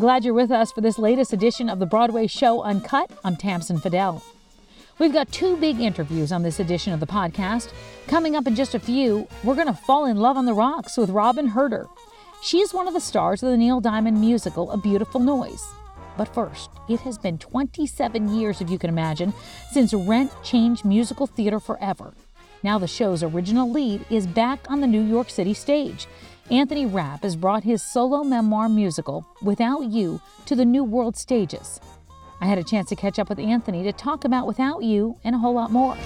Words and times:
Glad 0.00 0.24
you're 0.24 0.32
with 0.32 0.50
us 0.50 0.72
for 0.72 0.80
this 0.80 0.98
latest 0.98 1.34
edition 1.34 1.68
of 1.68 1.78
the 1.78 1.84
Broadway 1.84 2.26
show 2.26 2.62
Uncut. 2.62 3.10
I'm 3.22 3.36
Tamsen 3.36 3.76
Fadal. 3.76 4.22
We've 4.98 5.12
got 5.12 5.30
two 5.30 5.58
big 5.58 5.78
interviews 5.78 6.32
on 6.32 6.42
this 6.42 6.58
edition 6.58 6.94
of 6.94 7.00
the 7.00 7.06
podcast. 7.06 7.70
Coming 8.06 8.34
up 8.34 8.46
in 8.46 8.54
just 8.54 8.74
a 8.74 8.80
few, 8.80 9.28
we're 9.44 9.56
going 9.56 9.66
to 9.66 9.74
fall 9.74 10.06
in 10.06 10.16
love 10.16 10.38
on 10.38 10.46
the 10.46 10.54
rocks 10.54 10.96
with 10.96 11.10
Robyn 11.10 11.48
Hurder. 11.48 11.86
She 12.42 12.60
is 12.60 12.72
one 12.72 12.88
of 12.88 12.94
the 12.94 13.00
stars 13.00 13.42
of 13.42 13.50
the 13.50 13.58
Neil 13.58 13.78
Diamond 13.78 14.18
musical 14.18 14.70
A 14.70 14.78
Beautiful 14.78 15.20
Noise. 15.20 15.62
But 16.16 16.32
first, 16.32 16.70
it 16.88 17.00
has 17.00 17.18
been 17.18 17.36
27 17.36 18.34
years, 18.34 18.62
if 18.62 18.70
you 18.70 18.78
can 18.78 18.88
imagine, 18.88 19.34
since 19.70 19.92
Rent 19.92 20.32
changed 20.42 20.82
musical 20.82 21.26
theater 21.26 21.60
forever. 21.60 22.14
Now 22.62 22.78
the 22.78 22.86
show's 22.86 23.22
original 23.22 23.70
lead 23.70 24.06
is 24.08 24.26
back 24.26 24.60
on 24.70 24.80
the 24.80 24.86
New 24.86 25.02
York 25.02 25.28
City 25.28 25.52
stage. 25.52 26.06
Anthony 26.50 26.84
Rapp 26.84 27.22
has 27.22 27.36
brought 27.36 27.62
his 27.62 27.80
solo 27.82 28.24
memoir 28.24 28.68
musical, 28.68 29.24
Without 29.40 29.84
You, 29.84 30.20
to 30.46 30.56
the 30.56 30.64
New 30.64 30.82
World 30.82 31.16
stages. 31.16 31.80
I 32.40 32.46
had 32.46 32.58
a 32.58 32.64
chance 32.64 32.88
to 32.88 32.96
catch 32.96 33.18
up 33.20 33.28
with 33.28 33.38
Anthony 33.38 33.84
to 33.84 33.92
talk 33.92 34.24
about 34.24 34.46
Without 34.48 34.82
You 34.82 35.16
and 35.22 35.36
a 35.36 35.38
whole 35.38 35.54
lot 35.54 35.70
more. 35.70 35.96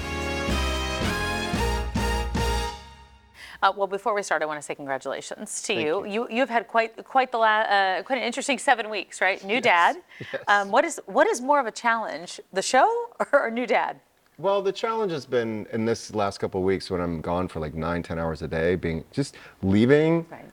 Uh, 3.62 3.72
well, 3.74 3.86
before 3.86 4.12
we 4.14 4.22
start, 4.22 4.42
I 4.42 4.44
want 4.44 4.58
to 4.58 4.62
say 4.62 4.74
congratulations 4.74 5.62
to 5.62 5.72
you. 5.72 6.04
you. 6.04 6.06
you. 6.06 6.28
You've 6.30 6.50
had 6.50 6.68
quite 6.68 7.02
quite 7.04 7.32
the 7.32 7.38
la- 7.38 7.60
uh, 7.62 8.02
quite 8.02 8.18
an 8.18 8.24
interesting 8.24 8.58
seven 8.58 8.90
weeks, 8.90 9.22
right? 9.22 9.42
New 9.42 9.54
Yes, 9.54 9.62
dad. 9.64 9.96
yes. 10.20 10.42
Um, 10.48 10.70
what 10.70 10.84
is 10.84 11.00
what 11.06 11.26
is 11.26 11.40
more 11.40 11.58
of 11.60 11.66
a 11.66 11.70
challenge, 11.70 12.38
the 12.52 12.60
show 12.60 12.86
or 13.32 13.50
new 13.50 13.66
dad? 13.66 14.00
Well, 14.36 14.62
the 14.62 14.72
challenge 14.72 15.12
has 15.12 15.26
been 15.26 15.66
in 15.72 15.84
this 15.84 16.14
last 16.14 16.38
couple 16.38 16.60
of 16.60 16.64
weeks 16.64 16.90
when 16.90 17.00
I'm 17.00 17.20
gone 17.20 17.46
for 17.46 17.60
like 17.60 17.74
nine, 17.74 18.02
ten 18.02 18.18
hours 18.18 18.42
a 18.42 18.48
day, 18.48 18.74
being 18.74 19.04
just 19.12 19.36
leaving. 19.62 20.26
Right. 20.28 20.44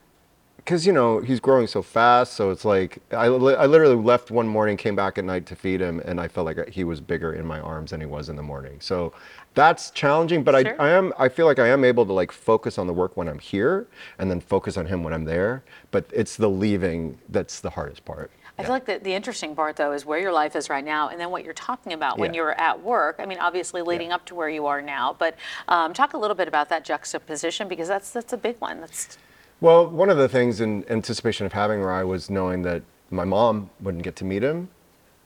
Because, 0.57 0.85
you 0.85 0.93
know, 0.93 1.19
he's 1.19 1.39
growing 1.39 1.65
so 1.65 1.81
fast. 1.81 2.33
So 2.33 2.51
it's 2.51 2.63
like, 2.63 2.99
I, 3.11 3.27
li- 3.29 3.55
I 3.55 3.65
literally 3.65 3.95
left 3.95 4.29
one 4.29 4.47
morning, 4.47 4.77
came 4.77 4.95
back 4.95 5.17
at 5.17 5.25
night 5.25 5.47
to 5.47 5.55
feed 5.55 5.81
him, 5.81 5.99
and 6.05 6.21
I 6.21 6.27
felt 6.27 6.45
like 6.45 6.69
he 6.69 6.83
was 6.83 7.01
bigger 7.01 7.33
in 7.33 7.47
my 7.47 7.59
arms 7.59 7.89
than 7.89 7.99
he 7.99 8.05
was 8.05 8.29
in 8.29 8.35
the 8.35 8.43
morning. 8.43 8.77
So 8.79 9.11
that's 9.55 9.89
challenging, 9.89 10.43
but 10.43 10.53
Sure. 10.63 10.79
I, 10.79 10.89
I 10.89 10.91
am, 10.91 11.13
I 11.17 11.29
feel 11.29 11.47
like 11.47 11.57
I 11.57 11.69
am 11.69 11.83
able 11.83 12.05
to 12.05 12.13
like 12.13 12.31
focus 12.31 12.77
on 12.77 12.85
the 12.85 12.93
work 12.93 13.17
when 13.17 13.27
I'm 13.27 13.39
here 13.39 13.87
and 14.19 14.29
then 14.29 14.39
focus 14.39 14.77
on 14.77 14.85
him 14.85 15.03
when 15.03 15.13
I'm 15.13 15.25
there. 15.25 15.63
But 15.89 16.05
it's 16.13 16.37
the 16.37 16.49
leaving 16.49 17.17
that's 17.29 17.59
the 17.59 17.71
hardest 17.71 18.05
part. 18.05 18.29
I 18.61 18.63
feel 18.63 18.73
like 18.73 18.85
the, 18.85 18.99
the 18.99 19.13
interesting 19.13 19.55
part, 19.55 19.75
though, 19.75 19.91
is 19.91 20.05
where 20.05 20.19
your 20.19 20.31
life 20.31 20.55
is 20.55 20.69
right 20.69 20.85
now, 20.85 21.09
and 21.09 21.19
then 21.19 21.31
what 21.31 21.43
you're 21.43 21.53
talking 21.53 21.93
about 21.93 22.19
when 22.19 22.33
Yeah. 22.33 22.37
you're 22.37 22.61
at 22.61 22.81
work. 22.83 23.15
I 23.19 23.25
mean, 23.25 23.39
obviously 23.39 23.81
leading 23.81 24.11
up 24.11 24.23
to 24.27 24.35
where 24.35 24.49
you 24.49 24.67
are 24.67 24.81
now, 24.81 25.15
but 25.17 25.35
um, 25.67 25.93
talk 25.93 26.13
a 26.13 26.17
little 26.17 26.35
bit 26.35 26.47
about 26.47 26.69
that 26.69 26.85
juxtaposition 26.85 27.67
because 27.67 27.87
that's 27.87 28.11
that's 28.11 28.33
a 28.33 28.37
big 28.37 28.57
one. 28.59 28.79
That's 28.81 29.17
Well, 29.61 29.87
one 29.87 30.09
of 30.09 30.17
the 30.17 30.29
things 30.29 30.61
in 30.61 30.85
anticipation 30.89 31.45
of 31.45 31.53
having 31.53 31.81
Rye 31.81 32.03
was 32.03 32.29
knowing 32.29 32.61
that 32.63 32.83
my 33.09 33.25
mom 33.25 33.69
wouldn't 33.81 34.03
get 34.03 34.15
to 34.17 34.25
meet 34.25 34.43
him, 34.43 34.69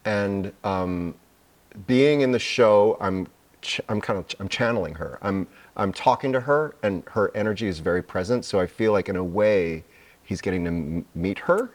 and 0.05 0.53
um, 0.63 1.15
being 1.87 2.21
in 2.21 2.31
the 2.31 2.39
show, 2.39 2.97
I'm 3.01 3.27
ch- 3.61 3.81
I'm 3.89 3.99
kind 3.99 4.17
of 4.17 4.25
I'm 4.39 4.47
channeling 4.47 4.95
her. 4.95 5.19
I'm 5.21 5.47
I'm 5.75 5.91
talking 5.91 6.31
to 6.31 6.39
her, 6.39 6.75
and 6.83 7.03
her 7.11 7.31
energy 7.35 7.67
is 7.67 7.79
very 7.79 8.01
present. 8.01 8.45
So 8.45 8.61
I 8.61 8.65
feel 8.67 8.93
like 8.93 9.09
in 9.09 9.17
a 9.17 9.23
way, 9.23 9.83
he's 10.23 10.39
getting 10.39 10.63
to 10.63 10.69
m- 10.69 11.05
meet 11.13 11.39
her 11.39 11.71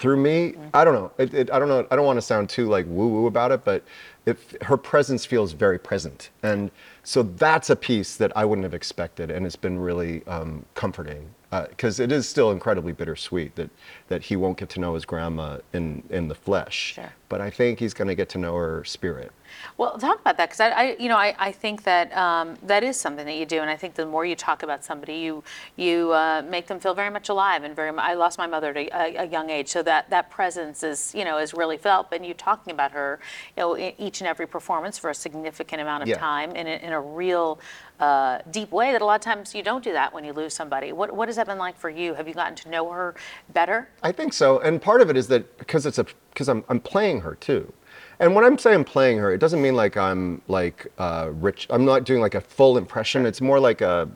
through 0.00 0.16
me. 0.16 0.54
I 0.72 0.82
don't 0.82 0.94
know. 0.94 1.12
It, 1.18 1.34
it, 1.34 1.52
I 1.52 1.58
don't 1.58 1.68
know. 1.68 1.86
I 1.90 1.96
don't 1.96 2.06
want 2.06 2.16
to 2.16 2.22
sound 2.22 2.48
too 2.48 2.68
like 2.68 2.86
woo 2.88 3.08
woo 3.08 3.26
about 3.26 3.52
it, 3.52 3.64
but 3.64 3.84
if 4.24 4.56
her 4.62 4.78
presence 4.78 5.26
feels 5.26 5.52
very 5.52 5.78
present, 5.78 6.30
and 6.42 6.70
so 7.02 7.22
that's 7.22 7.68
a 7.68 7.76
piece 7.76 8.16
that 8.16 8.34
I 8.34 8.46
wouldn't 8.46 8.64
have 8.64 8.72
expected, 8.74 9.30
and 9.30 9.44
it's 9.44 9.56
been 9.56 9.78
really 9.78 10.26
um, 10.26 10.64
comforting 10.74 11.28
because 11.68 12.00
it 12.00 12.12
is 12.12 12.28
still 12.28 12.50
incredibly 12.50 12.92
bittersweet 12.92 13.56
that 13.56 13.68
that 14.08 14.22
he 14.22 14.36
won't 14.36 14.56
get 14.56 14.70
to 14.70 14.80
know 14.80 14.94
his 14.94 15.04
grandma 15.04 15.58
in 15.74 16.02
in 16.08 16.28
the 16.28 16.34
flesh. 16.34 16.94
Sure. 16.94 17.12
But 17.28 17.42
I 17.42 17.50
think 17.50 17.78
he's 17.78 17.92
going 17.92 18.08
to 18.08 18.14
get 18.14 18.30
to 18.30 18.38
know 18.38 18.56
her 18.56 18.82
spirit. 18.84 19.32
Well, 19.76 19.98
talk 19.98 20.20
about 20.20 20.36
that 20.36 20.48
because 20.48 20.60
I, 20.60 20.70
I, 20.70 20.96
you 20.98 21.08
know, 21.08 21.16
I, 21.16 21.34
I 21.38 21.52
think 21.52 21.82
that 21.84 22.16
um, 22.16 22.56
that 22.62 22.82
is 22.82 22.98
something 22.98 23.26
that 23.26 23.36
you 23.36 23.46
do, 23.46 23.60
and 23.60 23.70
I 23.70 23.76
think 23.76 23.94
the 23.94 24.06
more 24.06 24.24
you 24.24 24.36
talk 24.36 24.62
about 24.62 24.84
somebody, 24.84 25.14
you 25.14 25.42
you 25.76 26.12
uh, 26.12 26.42
make 26.48 26.66
them 26.66 26.80
feel 26.80 26.94
very 26.94 27.10
much 27.10 27.28
alive 27.28 27.64
and 27.64 27.74
very. 27.74 27.90
I 27.98 28.14
lost 28.14 28.38
my 28.38 28.46
mother 28.46 28.70
at 28.70 28.76
a, 28.76 29.22
a 29.22 29.26
young 29.26 29.50
age, 29.50 29.68
so 29.68 29.82
that 29.82 30.10
that 30.10 30.30
presence 30.30 30.82
is, 30.82 31.14
you 31.14 31.24
know, 31.24 31.38
is 31.38 31.54
really 31.54 31.76
felt. 31.78 32.08
And 32.12 32.24
you 32.24 32.34
talking 32.34 32.72
about 32.72 32.92
her, 32.92 33.20
you 33.56 33.62
know, 33.62 33.74
in 33.74 33.92
each 33.98 34.20
and 34.20 34.28
every 34.28 34.46
performance 34.46 34.98
for 34.98 35.10
a 35.10 35.14
significant 35.14 35.80
amount 35.82 36.02
of 36.02 36.08
Yeah. 36.08 36.18
time 36.18 36.52
in 36.52 36.66
a, 36.66 36.76
in 36.86 36.92
a 36.92 37.00
real 37.00 37.58
uh, 38.00 38.38
deep 38.50 38.70
way. 38.72 38.92
That 38.92 39.02
a 39.02 39.04
lot 39.04 39.14
of 39.14 39.20
times 39.20 39.54
you 39.54 39.62
don't 39.62 39.84
do 39.84 39.92
that 39.92 40.12
when 40.12 40.24
you 40.24 40.32
lose 40.32 40.54
somebody. 40.54 40.92
What 40.92 41.12
what 41.14 41.28
has 41.28 41.36
that 41.36 41.46
been 41.46 41.58
like 41.58 41.78
for 41.78 41.90
you? 41.90 42.14
Have 42.14 42.28
you 42.28 42.34
gotten 42.34 42.54
to 42.56 42.68
know 42.68 42.90
her 42.90 43.14
better? 43.52 43.88
I 44.02 44.12
think 44.12 44.32
so, 44.32 44.58
and 44.60 44.80
part 44.80 45.00
of 45.00 45.10
it 45.10 45.16
is 45.16 45.28
that 45.28 45.58
because 45.58 45.86
it's 45.86 45.98
a 45.98 46.06
because 46.32 46.48
I'm 46.48 46.64
I'm 46.68 46.80
playing 46.80 47.20
her 47.22 47.34
too, 47.34 47.72
and 48.20 48.34
when 48.34 48.44
I'm 48.44 48.58
saying 48.58 48.84
playing 48.84 49.18
her, 49.18 49.32
it 49.32 49.38
doesn't 49.38 49.60
mean 49.60 49.74
like 49.74 49.96
I'm 49.96 50.42
like 50.48 50.86
uh, 50.98 51.30
rich. 51.32 51.66
I'm 51.70 51.84
not 51.84 52.04
doing 52.04 52.20
like 52.20 52.34
a 52.34 52.40
full 52.40 52.78
impression. 52.78 53.26
It's 53.26 53.40
more 53.40 53.58
like 53.58 53.80
a, 53.80 54.08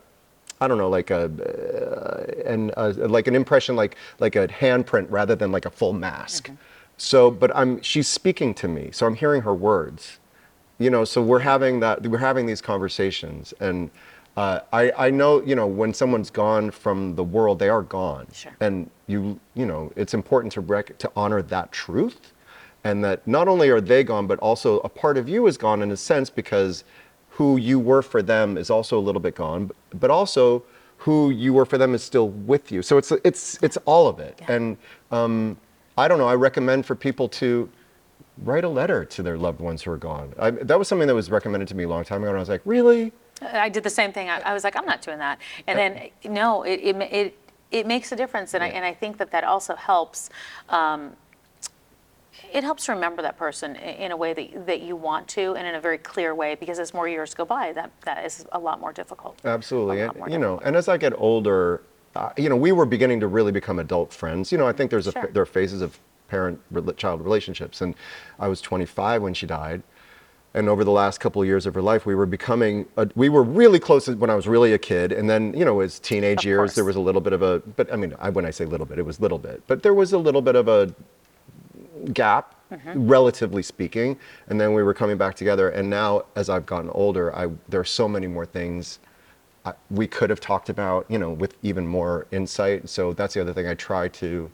I 0.61 0.67
don't 0.67 0.77
know, 0.77 0.89
like 0.89 1.11
a, 1.11 1.23
uh, 1.25 2.49
and 2.49 2.71
uh, 2.77 2.93
like 2.95 3.27
an 3.27 3.35
impression, 3.35 3.75
like 3.75 3.97
like 4.19 4.35
a 4.35 4.47
handprint 4.47 5.07
rather 5.09 5.35
than 5.35 5.51
like 5.51 5.65
a 5.65 5.71
full 5.71 5.93
mask. 5.93 6.49
So, 6.97 7.29
but 7.29 7.53
I'm 7.55 7.81
she's 7.81 8.07
speaking 8.07 8.53
to 8.55 8.67
me, 8.67 8.89
so 8.91 9.05
I'm 9.05 9.15
hearing 9.15 9.41
her 9.41 9.53
words 9.53 10.19
you 10.77 10.89
know 10.89 11.05
so 11.05 11.21
we're 11.21 11.39
having 11.39 11.79
that 11.79 12.05
we're 12.05 12.17
having 12.17 12.45
these 12.45 12.61
conversations 12.61 13.53
and 13.61 13.89
uh, 14.35 14.59
I, 14.73 14.91
I 14.97 15.09
know 15.09 15.41
you 15.41 15.55
know 15.55 15.65
when 15.67 15.93
someone's 15.93 16.29
gone 16.29 16.69
from 16.71 17.15
the 17.15 17.23
world 17.23 17.59
they 17.59 17.69
are 17.69 17.81
gone 17.81 18.27
Sure. 18.33 18.51
and 18.59 18.89
you 19.07 19.39
you 19.53 19.65
know 19.65 19.93
it's 19.95 20.13
important 20.13 20.51
to 20.51 20.59
rec- 20.59 20.97
to 20.97 21.09
honor 21.15 21.41
that 21.43 21.71
truth 21.71 22.33
and 22.85 23.03
that 23.03 23.27
not 23.27 23.47
only 23.49 23.69
are 23.69 23.81
they 23.81 24.03
gone 24.03 24.27
but 24.27 24.39
also 24.39 24.79
a 24.79 24.89
part 24.89 25.17
of 25.17 25.27
you 25.27 25.47
is 25.47 25.57
gone 25.57 25.81
in 25.81 25.91
a 25.91 25.97
sense 25.97 26.29
because 26.29 26.85
who 27.29 27.57
you 27.57 27.77
were 27.79 28.01
for 28.01 28.21
them 28.21 28.57
is 28.57 28.69
also 28.69 28.97
a 28.97 29.03
little 29.07 29.19
bit 29.19 29.35
gone 29.35 29.69
but, 29.99 30.09
also 30.09 30.63
who 30.97 31.29
you 31.31 31.51
were 31.51 31.65
for 31.65 31.77
them 31.77 31.93
is 31.93 32.01
still 32.01 32.29
with 32.29 32.71
you 32.71 32.81
so 32.81 32.97
it's 32.97 33.11
it's 33.23 33.61
it's 33.61 33.77
all 33.85 34.07
of 34.07 34.19
it 34.19 34.39
Yeah. 34.41 34.53
and 34.53 34.77
um, 35.11 35.57
I 35.97 36.07
don't 36.07 36.17
know 36.17 36.27
I 36.27 36.35
recommend 36.35 36.85
for 36.85 36.95
people 36.95 37.27
to 37.41 37.69
write 38.43 38.63
a 38.63 38.69
letter 38.69 39.05
to 39.05 39.23
their 39.23 39.37
loved 39.37 39.61
ones 39.61 39.81
who 39.83 39.91
are 39.91 39.97
gone. 39.97 40.33
I, 40.37 40.51
that 40.51 40.77
was 40.77 40.87
something 40.87 41.07
that 41.07 41.15
was 41.15 41.31
recommended 41.31 41.67
to 41.69 41.75
me 41.75 41.83
a 41.83 41.87
long 41.87 42.03
time 42.03 42.21
ago, 42.21 42.29
and 42.29 42.37
I 42.37 42.39
was 42.41 42.49
like, 42.49 42.61
really? 42.65 43.13
I 43.41 43.69
did 43.69 43.83
the 43.83 43.89
same 43.89 44.11
thing. 44.11 44.29
I, 44.29 44.39
I 44.41 44.53
was 44.53 44.63
like, 44.63 44.75
I'm 44.75 44.85
not 44.85 45.01
doing 45.01 45.19
that. 45.19 45.39
And 45.67 45.77
then, 45.79 46.09
no, 46.25 46.63
it, 46.63 46.79
it, 46.81 46.95
it, 47.01 47.37
it 47.71 47.87
makes 47.87 48.11
a 48.11 48.15
difference. 48.15 48.53
And, 48.53 48.63
I, 48.63 48.67
and 48.67 48.83
I 48.83 48.93
think 48.93 49.17
that 49.17 49.31
that 49.31 49.43
also 49.43 49.75
helps. 49.75 50.29
Um, 50.69 51.13
it 52.55 52.63
helps 52.63 52.87
remember 52.87 53.21
that 53.21 53.37
person 53.37 53.75
in 53.75 54.11
a 54.13 54.17
way 54.17 54.33
that, 54.33 54.65
that 54.65 54.81
you 54.81 54.95
want 54.95 55.27
to 55.27 55.55
and 55.55 55.67
in 55.67 55.75
a 55.75 55.81
very 55.81 55.97
clear 55.97 56.33
way 56.33 56.55
because 56.55 56.79
as 56.79 56.93
more 56.93 57.05
years 57.05 57.33
go 57.33 57.43
by, 57.43 57.73
that, 57.73 57.91
that 58.05 58.25
is 58.25 58.45
a 58.53 58.59
lot 58.59 58.79
more 58.79 58.93
difficult. 58.93 59.37
Absolutely. 59.43 59.99
And, 60.01 60.13
you 60.31 60.37
know, 60.37 60.59
and 60.59 60.73
as 60.77 60.87
I 60.87 60.95
get 60.95 61.11
older, 61.17 61.81
uh, 62.15 62.29
you 62.37 62.47
know, 62.47 62.55
we 62.55 62.71
were 62.71 62.85
beginning 62.85 63.19
to 63.19 63.27
really 63.27 63.51
become 63.51 63.77
adult 63.77 64.13
friends. 64.13 64.53
You 64.53 64.57
know, 64.57 64.65
I 64.67 64.71
think 64.71 64.89
there's 64.89 65.07
a 65.07 65.11
Sure. 65.11 65.29
there 65.33 65.43
are 65.43 65.45
phases 65.45 65.81
of 65.81 65.99
parent-child 66.29 67.21
relationships, 67.21 67.81
and 67.81 67.93
I 68.39 68.47
was 68.47 68.61
25 68.61 69.21
when 69.21 69.33
she 69.33 69.45
died. 69.45 69.83
And 70.53 70.69
over 70.69 70.85
the 70.85 70.91
last 70.91 71.19
couple 71.19 71.41
of 71.41 71.47
years 71.49 71.65
of 71.65 71.75
her 71.75 71.81
life, 71.81 72.05
we 72.05 72.15
were 72.15 72.25
becoming, 72.25 72.85
a, 72.95 73.09
we 73.15 73.27
were 73.27 73.43
really 73.43 73.77
close 73.77 74.07
when 74.07 74.29
I 74.29 74.35
was 74.35 74.47
really 74.47 74.71
a 74.71 74.77
kid. 74.77 75.11
And 75.11 75.29
then, 75.29 75.53
you 75.53 75.65
know, 75.65 75.81
as 75.81 75.99
teenage 75.99 76.39
Of 76.39 76.45
years, 76.45 76.57
course. 76.59 76.75
there 76.75 76.85
was 76.85 76.95
a 76.95 77.01
little 77.01 77.19
bit 77.19 77.33
of 77.33 77.41
a, 77.41 77.59
but 77.75 77.91
I 77.91 77.97
mean, 77.97 78.15
I, 78.17 78.29
when 78.29 78.45
I 78.45 78.51
say 78.51 78.63
little 78.63 78.85
bit, 78.85 78.97
it 78.97 79.05
was 79.05 79.19
little 79.19 79.37
bit, 79.37 79.61
but 79.67 79.83
there 79.83 79.93
was 79.93 80.13
a 80.13 80.17
little 80.17 80.41
bit 80.41 80.55
of 80.55 80.69
a 80.69 80.95
gap, 82.13 82.55
Mm-hmm. 82.71 83.07
relatively 83.07 83.61
speaking. 83.61 84.17
And 84.47 84.59
then 84.59 84.73
we 84.73 84.81
were 84.81 84.95
coming 84.95 85.17
back 85.17 85.35
together. 85.35 85.69
And 85.69 85.87
now, 85.87 86.25
as 86.35 86.49
I've 86.49 86.65
gotten 86.65 86.89
older, 86.89 87.33
I, 87.35 87.47
there 87.69 87.79
are 87.79 87.85
so 87.85 88.07
many 88.07 88.25
more 88.25 88.45
things 88.45 88.97
I, 89.65 89.73
we 89.91 90.07
could 90.07 90.31
have 90.31 90.39
talked 90.39 90.69
about, 90.69 91.05
you 91.07 91.19
know, 91.19 91.31
with 91.31 91.55
even 91.61 91.87
more 91.87 92.25
insight. 92.31 92.89
So 92.89 93.13
that's 93.13 93.35
the 93.35 93.41
other 93.41 93.53
thing 93.53 93.67
I 93.67 93.75
try 93.75 94.07
to 94.07 94.49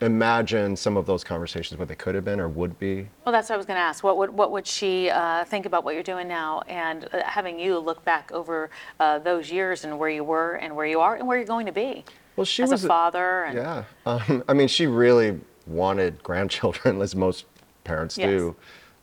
imagine 0.00 0.76
some 0.76 0.96
of 0.96 1.06
those 1.06 1.22
conversations 1.24 1.78
what 1.78 1.88
they 1.88 1.94
could 1.94 2.14
have 2.14 2.24
been 2.24 2.40
or 2.40 2.48
would 2.48 2.78
be. 2.78 3.08
Well, 3.24 3.32
that's 3.32 3.48
what 3.48 3.54
I 3.54 3.56
was 3.56 3.66
going 3.66 3.78
to 3.78 3.82
ask. 3.82 4.02
What 4.04 4.16
would, 4.16 4.30
what 4.30 4.50
would 4.50 4.66
she 4.66 5.10
uh, 5.10 5.44
think 5.44 5.66
about 5.66 5.84
what 5.84 5.94
you're 5.94 6.02
doing 6.02 6.28
now 6.28 6.62
and 6.68 7.08
uh, 7.12 7.22
having 7.24 7.58
you 7.58 7.78
look 7.78 8.04
back 8.04 8.30
over 8.32 8.70
uh, 9.00 9.18
those 9.18 9.50
years 9.50 9.84
and 9.84 9.98
where 9.98 10.10
you 10.10 10.24
were 10.24 10.54
and 10.54 10.74
where 10.74 10.86
you 10.86 11.00
are 11.00 11.16
and 11.16 11.26
where 11.26 11.36
you're 11.36 11.46
going 11.46 11.66
to 11.66 11.72
be 11.72 12.04
Well, 12.36 12.44
she 12.44 12.62
as 12.62 12.70
was 12.70 12.84
a 12.84 12.88
father? 12.88 13.44
And, 13.44 13.56
Yeah, 13.56 13.84
um, 14.06 14.44
I 14.48 14.52
mean, 14.52 14.68
she 14.68 14.86
really 14.86 15.40
wanted 15.66 16.22
grandchildren, 16.22 17.00
as 17.02 17.14
most 17.14 17.46
parents 17.84 18.16
Yes. 18.18 18.28
do. 18.28 18.56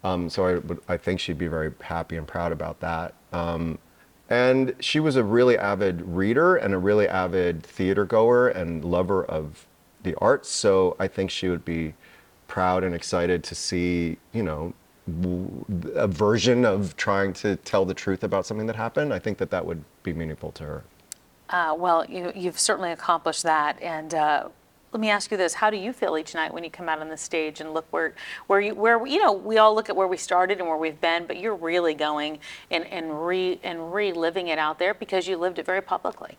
Um, 0.04 0.30
so 0.30 0.46
I, 0.48 0.54
would, 0.56 0.80
I 0.88 0.98
think 0.98 1.20
she'd 1.20 1.38
be 1.38 1.48
very 1.48 1.72
happy 1.82 2.18
and 2.18 2.28
proud 2.28 2.52
about 2.52 2.80
that. 2.80 3.14
Um, 3.32 3.78
and 4.30 4.74
she 4.80 5.00
was 5.00 5.16
a 5.16 5.24
really 5.24 5.58
avid 5.58 6.02
reader 6.02 6.56
and 6.56 6.74
a 6.74 6.78
really 6.78 7.08
avid 7.08 7.64
theater 7.64 8.06
goer 8.06 8.48
and 8.48 8.84
lover 8.84 9.24
of 9.26 9.68
the 10.04 10.16
arts. 10.16 10.50
So 10.50 10.96
I 11.00 11.08
think 11.08 11.30
she 11.30 11.50
would 11.50 11.66
be 11.66 11.94
proud 12.48 12.84
and 12.84 12.96
excited 12.96 13.44
to 13.44 13.56
see, 13.56 14.18
you 14.34 14.42
know, 14.42 14.74
a 15.96 16.08
version 16.08 16.66
of 16.66 16.96
trying 16.96 17.34
to 17.34 17.56
tell 17.58 17.86
the 17.86 17.94
truth 17.94 18.24
about 18.24 18.46
something 18.46 18.68
that 18.68 18.76
happened. 18.76 19.14
I 19.14 19.20
think 19.20 19.38
that 19.40 19.52
that 19.52 19.66
would 19.66 19.84
be 20.04 20.14
meaningful 20.14 20.52
to 20.54 20.64
her. 20.64 20.84
Uh, 21.50 21.76
well, 21.78 22.06
you, 22.06 22.32
you've 22.34 22.60
certainly 22.60 22.92
accomplished 22.92 23.44
that, 23.44 23.82
and 23.82 24.14
uh, 24.14 24.48
let 24.92 25.00
me 25.00 25.10
ask 25.10 25.32
you 25.32 25.38
this: 25.38 25.54
How 25.54 25.70
do 25.70 25.78
you 25.78 25.94
feel 25.94 26.18
each 26.18 26.34
night 26.34 26.54
when 26.54 26.64
you 26.64 26.70
come 26.70 26.90
out 26.90 27.00
on 27.00 27.10
the 27.10 27.18
stage 27.18 27.62
and 27.62 27.74
look 27.74 27.86
where, 27.92 28.14
where 28.48 28.60
you, 28.60 28.76
where 28.76 29.06
you 29.06 29.22
know, 29.22 29.32
we 29.32 29.58
all 29.58 29.74
look 29.74 29.90
at 29.90 29.96
where 29.96 30.08
we 30.08 30.18
started 30.18 30.60
and 30.60 30.68
where 30.68 30.78
we've 30.78 31.00
been, 31.00 31.26
but 31.26 31.38
you're 31.38 31.56
really 31.56 31.94
going 31.94 32.40
and 32.70 32.86
and 32.88 33.26
re 33.26 33.60
and 33.64 33.94
reliving 33.94 34.48
it 34.48 34.60
out 34.60 34.80
there 34.80 34.94
because 34.94 35.28
you 35.28 35.38
lived 35.38 35.60
it 35.60 35.66
very 35.66 35.82
publicly. 35.82 36.38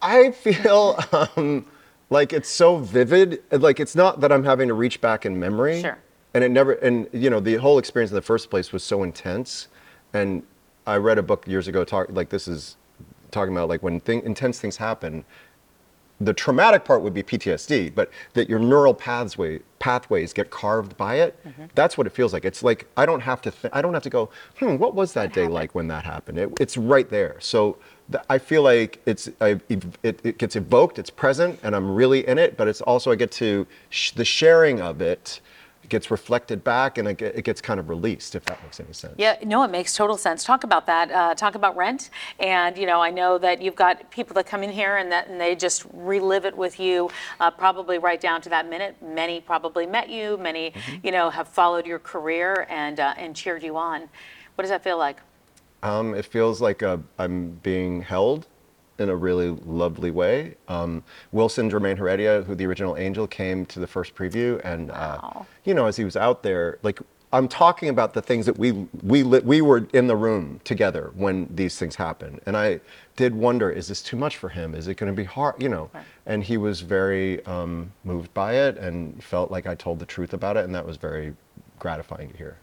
I 0.00 0.30
feel 0.30 0.98
um, 1.36 1.66
like 2.10 2.32
it's 2.32 2.48
so 2.48 2.76
vivid. 2.76 3.42
Like 3.50 3.80
it's 3.80 3.96
not 3.96 4.20
that 4.20 4.30
I'm 4.30 4.44
having 4.44 4.68
to 4.68 4.74
reach 4.74 5.00
back 5.00 5.26
in 5.26 5.38
memory. 5.38 5.80
Sure. 5.80 5.98
And 6.32 6.44
it 6.44 6.50
never. 6.50 6.72
And 6.74 7.08
you 7.12 7.30
know, 7.30 7.40
the 7.40 7.56
whole 7.56 7.78
experience 7.78 8.12
in 8.12 8.16
the 8.16 8.22
first 8.22 8.50
place 8.50 8.72
was 8.72 8.84
so 8.84 9.02
intense. 9.02 9.68
And 10.12 10.44
I 10.86 10.96
read 10.96 11.18
a 11.18 11.22
book 11.22 11.48
years 11.48 11.66
ago. 11.66 11.82
Talk 11.84 12.06
like 12.10 12.28
this 12.28 12.46
is 12.46 12.76
talking 13.32 13.52
about 13.52 13.68
like 13.68 13.82
when 13.82 13.98
thing, 13.98 14.22
intense 14.24 14.60
things 14.60 14.76
happen. 14.76 15.24
The 16.24 16.32
traumatic 16.32 16.84
part 16.84 17.02
would 17.02 17.14
be 17.14 17.22
PTSD, 17.22 17.94
but 17.94 18.10
that 18.34 18.48
your 18.48 18.58
neural 18.58 18.94
pathway 18.94 19.60
pathways 19.78 20.32
get 20.32 20.50
carved 20.50 20.96
by 20.96 21.16
it. 21.16 21.38
That's 21.74 21.98
what 21.98 22.06
it 22.06 22.10
feels 22.10 22.32
like. 22.32 22.44
It's 22.44 22.62
like 22.62 22.86
I 22.96 23.04
don't 23.04 23.20
have 23.20 23.42
to. 23.42 23.50
Th- 23.50 23.72
I 23.74 23.82
don't 23.82 23.94
have 23.94 24.02
to 24.04 24.10
go. 24.10 24.30
Hmm. 24.58 24.76
What 24.78 24.94
was 24.94 25.12
that 25.12 25.32
day 25.32 25.42
happened? 25.42 25.54
like 25.54 25.74
when 25.74 25.88
that 25.88 26.04
happened? 26.04 26.38
It, 26.38 26.50
it's 26.60 26.76
right 26.76 27.08
there. 27.10 27.36
So 27.40 27.76
th- 28.10 28.24
I 28.30 28.38
feel 28.38 28.62
like 28.62 29.02
it's 29.06 29.28
I, 29.40 29.60
it, 29.68 30.20
it 30.24 30.38
gets 30.38 30.56
evoked. 30.56 30.98
It's 30.98 31.10
present, 31.10 31.60
and 31.62 31.76
I'm 31.76 31.94
really 31.94 32.26
in 32.26 32.38
it. 32.38 32.56
But 32.56 32.68
it's 32.68 32.80
also 32.80 33.12
I 33.12 33.16
get 33.16 33.30
to 33.32 33.66
sh- 33.90 34.12
the 34.12 34.24
sharing 34.24 34.80
of 34.80 35.02
it 35.02 35.40
gets 35.88 36.10
reflected 36.10 36.64
back, 36.64 36.98
and 36.98 37.08
it, 37.08 37.44
gets 37.44 37.60
kind 37.60 37.78
of 37.78 37.88
released. 37.88 38.34
If 38.34 38.44
that 38.46 38.62
makes 38.62 38.80
any 38.80 38.92
sense. 38.92 39.14
Yeah, 39.18 39.36
no, 39.44 39.62
it 39.62 39.70
makes 39.70 39.94
total 39.94 40.16
sense. 40.16 40.44
Talk 40.44 40.64
about 40.64 40.86
that. 40.86 41.10
Uh, 41.10 41.34
talk 41.34 41.54
about 41.54 41.76
rent, 41.76 42.10
and 42.38 42.76
you 42.76 42.86
know, 42.86 43.00
I 43.00 43.10
know 43.10 43.38
that 43.38 43.60
you've 43.62 43.76
got 43.76 44.10
people 44.10 44.34
that 44.34 44.46
come 44.46 44.62
in 44.62 44.70
here 44.70 44.96
and 44.96 45.10
that 45.12 45.28
and 45.28 45.40
they 45.40 45.54
just 45.54 45.84
relive 45.92 46.44
it 46.44 46.56
with 46.56 46.78
you, 46.80 47.10
uh, 47.40 47.50
probably 47.50 47.98
right 47.98 48.20
down 48.20 48.40
to 48.42 48.48
that 48.48 48.68
minute. 48.68 48.96
Many 49.02 49.40
probably 49.40 49.86
met 49.86 50.08
you. 50.08 50.36
Many, 50.36 50.72
you 51.02 51.10
know, 51.10 51.30
have 51.30 51.48
followed 51.48 51.86
your 51.86 51.98
career 51.98 52.66
and 52.70 53.00
uh, 53.00 53.14
and 53.16 53.34
cheered 53.34 53.62
you 53.62 53.76
on. 53.76 54.08
What 54.54 54.62
does 54.62 54.70
that 54.70 54.84
feel 54.84 54.98
like? 54.98 55.20
Um, 55.82 56.14
it 56.14 56.24
feels 56.24 56.60
like 56.62 56.82
uh, 56.82 56.98
I'm 57.18 57.50
being 57.62 58.00
held 58.00 58.46
in 58.98 59.08
a 59.08 59.16
really 59.16 59.50
lovely 59.66 60.10
way. 60.10 60.54
Um, 60.68 61.02
Wilson 61.32 61.70
Jermaine 61.70 61.96
Heredia, 61.98 62.42
who 62.42 62.54
the 62.54 62.66
original 62.66 62.96
Angel, 62.96 63.26
came 63.26 63.66
to 63.66 63.80
the 63.80 63.86
first 63.86 64.14
preview, 64.14 64.60
and 64.64 64.90
uh, 64.90 65.18
Wow. 65.22 65.46
you 65.64 65.74
know, 65.74 65.86
as 65.86 65.96
he 65.96 66.04
was 66.04 66.16
out 66.16 66.42
there, 66.42 66.78
like 66.82 67.00
I'm 67.32 67.48
talking 67.48 67.88
about 67.88 68.14
the 68.14 68.22
things 68.22 68.46
that 68.46 68.56
we 68.58 68.70
we 69.02 69.24
we 69.24 69.60
were 69.60 69.88
in 69.92 70.06
the 70.06 70.14
room 70.14 70.60
together 70.62 71.10
when 71.14 71.48
these 71.52 71.76
things 71.78 71.96
happened, 71.96 72.40
and 72.46 72.56
I 72.56 72.80
did 73.16 73.34
wonder, 73.34 73.70
is 73.70 73.88
this 73.88 74.02
too 74.02 74.16
much 74.16 74.36
for 74.36 74.48
him? 74.48 74.74
Is 74.74 74.86
it 74.86 74.96
going 74.96 75.10
to 75.12 75.16
be 75.16 75.24
hard? 75.24 75.60
You 75.60 75.68
know, 75.68 75.90
Right. 75.92 76.04
and 76.26 76.44
he 76.44 76.56
was 76.56 76.80
very 76.82 77.44
um, 77.46 77.92
moved 78.04 78.32
by 78.34 78.54
it 78.54 78.76
and 78.78 79.22
felt 79.22 79.50
like 79.50 79.66
I 79.66 79.74
told 79.74 79.98
the 79.98 80.06
truth 80.06 80.32
about 80.32 80.56
it, 80.56 80.64
and 80.64 80.74
that 80.74 80.86
was 80.86 80.96
very 80.96 81.34
gratifying 81.80 82.30
to 82.30 82.36
hear. 82.36 82.56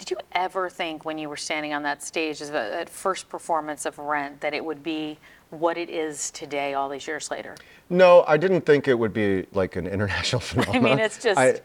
Did 0.00 0.10
you 0.12 0.16
ever 0.32 0.70
think 0.70 1.04
when 1.04 1.18
you 1.18 1.28
were 1.28 1.36
standing 1.36 1.74
on 1.74 1.82
that 1.82 2.02
stage 2.02 2.40
as 2.40 2.50
first 2.88 3.28
performance 3.28 3.84
of 3.84 3.98
Rent 3.98 4.40
that 4.40 4.54
it 4.54 4.64
would 4.64 4.82
be 4.82 5.18
what 5.50 5.76
it 5.76 5.90
is 5.90 6.30
today, 6.30 6.72
all 6.72 6.88
these 6.88 7.06
years 7.06 7.30
later? 7.30 7.54
No, 7.90 8.24
I 8.26 8.38
didn't 8.38 8.62
think 8.62 8.88
it 8.88 8.94
would 8.98 9.12
be 9.12 9.44
like 9.52 9.76
an 9.76 9.86
international 9.96 10.40
phenomenon. 10.40 10.76
I 10.84 10.88
mean, 10.88 10.98
it's 10.98 11.18
just- 11.22 11.38
I, 11.38 11.60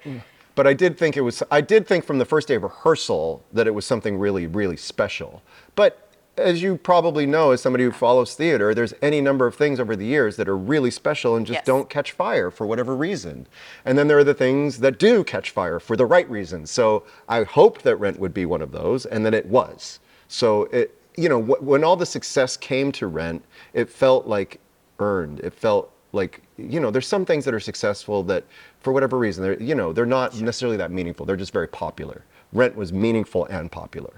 but 0.53 0.67
I 0.67 0.73
did 0.73 0.97
think 0.97 1.15
it 1.15 1.21
was. 1.21 1.43
I 1.49 1.61
did 1.61 1.87
think 1.87 2.03
from 2.03 2.17
the 2.17 2.25
first 2.25 2.49
day 2.49 2.55
of 2.55 2.63
rehearsal 2.63 3.41
that 3.53 3.67
it 3.67 3.71
was 3.71 3.85
something 3.85 4.17
really, 4.17 4.47
really 4.47 4.77
special. 4.77 5.41
But 5.75 6.04
as 6.37 6.61
you 6.61 6.77
probably 6.77 7.25
know, 7.25 7.51
as 7.51 7.61
somebody 7.61 7.83
who 7.83 7.91
follows 7.91 8.35
theater, 8.35 8.73
there's 8.73 8.93
any 9.01 9.21
number 9.21 9.47
of 9.47 9.55
things 9.55 9.79
over 9.79 9.95
the 9.95 10.05
years 10.05 10.35
that 10.35 10.49
are 10.49 10.57
really 10.57 10.91
special 10.91 11.35
and 11.35 11.45
just 11.45 11.59
Yes. 11.59 11.65
don't 11.65 11.89
catch 11.89 12.11
fire 12.11 12.51
for 12.51 12.67
whatever 12.67 12.95
reason. 12.95 13.47
And 13.85 13.97
then 13.97 14.07
there 14.07 14.17
are 14.17 14.23
the 14.23 14.33
things 14.33 14.79
that 14.79 14.99
do 14.99 15.23
catch 15.23 15.51
fire 15.51 15.79
for 15.79 15.95
the 15.95 16.05
right 16.05 16.29
reasons. 16.29 16.71
So 16.71 17.03
I 17.29 17.43
hoped 17.43 17.83
that 17.83 17.95
Rent 17.97 18.19
would 18.19 18.33
be 18.33 18.45
one 18.45 18.61
of 18.61 18.71
those, 18.71 19.05
and 19.05 19.25
then 19.25 19.33
it 19.33 19.45
was. 19.45 19.99
So 20.27 20.63
it, 20.65 20.97
you 21.15 21.29
know, 21.29 21.41
wh- 21.41 21.63
when 21.63 21.83
all 21.83 21.95
the 21.95 22.05
success 22.05 22.57
came 22.57 22.91
to 22.93 23.07
Rent, 23.07 23.43
it 23.73 23.89
felt 23.89 24.27
like 24.27 24.59
earned. 24.99 25.39
It 25.39 25.53
felt 25.53 25.91
like, 26.11 26.41
you 26.57 26.79
know, 26.79 26.91
there's 26.91 27.07
some 27.07 27.25
things 27.25 27.45
that 27.45 27.53
are 27.53 27.59
successful 27.59 28.23
that, 28.23 28.43
for 28.81 28.91
whatever 28.91 29.17
reason, 29.17 29.43
they're, 29.43 29.61
you 29.61 29.75
know, 29.75 29.93
they're 29.93 30.05
not 30.05 30.39
necessarily 30.41 30.77
that 30.77 30.91
meaningful. 30.91 31.25
They're 31.25 31.35
just 31.37 31.53
very 31.53 31.67
popular. 31.67 32.23
Rent 32.53 32.75
was 32.75 32.91
meaningful 32.93 33.45
and 33.45 33.71
popular. 33.71 34.13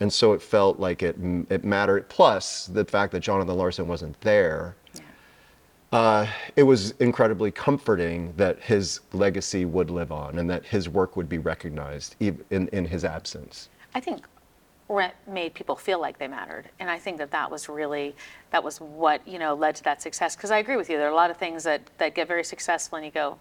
And 0.00 0.12
so 0.12 0.32
it 0.32 0.40
felt 0.40 0.80
like 0.80 1.02
it, 1.02 1.16
it 1.50 1.64
mattered. 1.64 2.08
Plus, 2.08 2.66
the 2.66 2.84
fact 2.84 3.12
that 3.12 3.20
Jonathan 3.20 3.56
Larson 3.56 3.86
wasn't 3.86 4.18
there, 4.22 4.74
uh, 5.92 6.26
it 6.56 6.62
was 6.62 6.92
incredibly 6.92 7.50
comforting 7.50 8.32
that 8.36 8.60
his 8.60 9.00
legacy 9.12 9.64
would 9.64 9.90
live 9.90 10.12
on 10.12 10.38
and 10.38 10.48
that 10.48 10.64
his 10.64 10.88
work 10.88 11.16
would 11.16 11.28
be 11.28 11.38
recognized 11.38 12.16
in, 12.20 12.38
in 12.50 12.86
his 12.86 13.04
absence. 13.04 13.68
I 13.94 14.00
think 14.00 14.24
Rent 14.88 15.14
made 15.26 15.54
people 15.54 15.76
feel 15.76 16.00
like 16.00 16.18
they 16.18 16.28
mattered, 16.28 16.68
and 16.80 16.90
I 16.90 16.98
think 16.98 17.18
that 17.18 17.30
that 17.30 17.48
was 17.48 17.68
really 17.68 18.14
that 18.50 18.62
was 18.62 18.80
what 18.80 19.26
you 19.26 19.38
know 19.38 19.54
led 19.54 19.76
to 19.76 19.84
that 19.84 20.02
success. 20.02 20.34
Because 20.34 20.50
I 20.50 20.58
agree 20.58 20.76
with 20.76 20.90
you, 20.90 20.96
there 20.96 21.06
are 21.06 21.12
a 21.12 21.16
lot 21.16 21.30
of 21.30 21.36
things 21.36 21.62
that 21.62 21.82
that 21.98 22.16
get 22.16 22.26
very 22.26 22.42
successful, 22.42 22.96
and 22.96 23.04
you 23.04 23.12
go, 23.12 23.38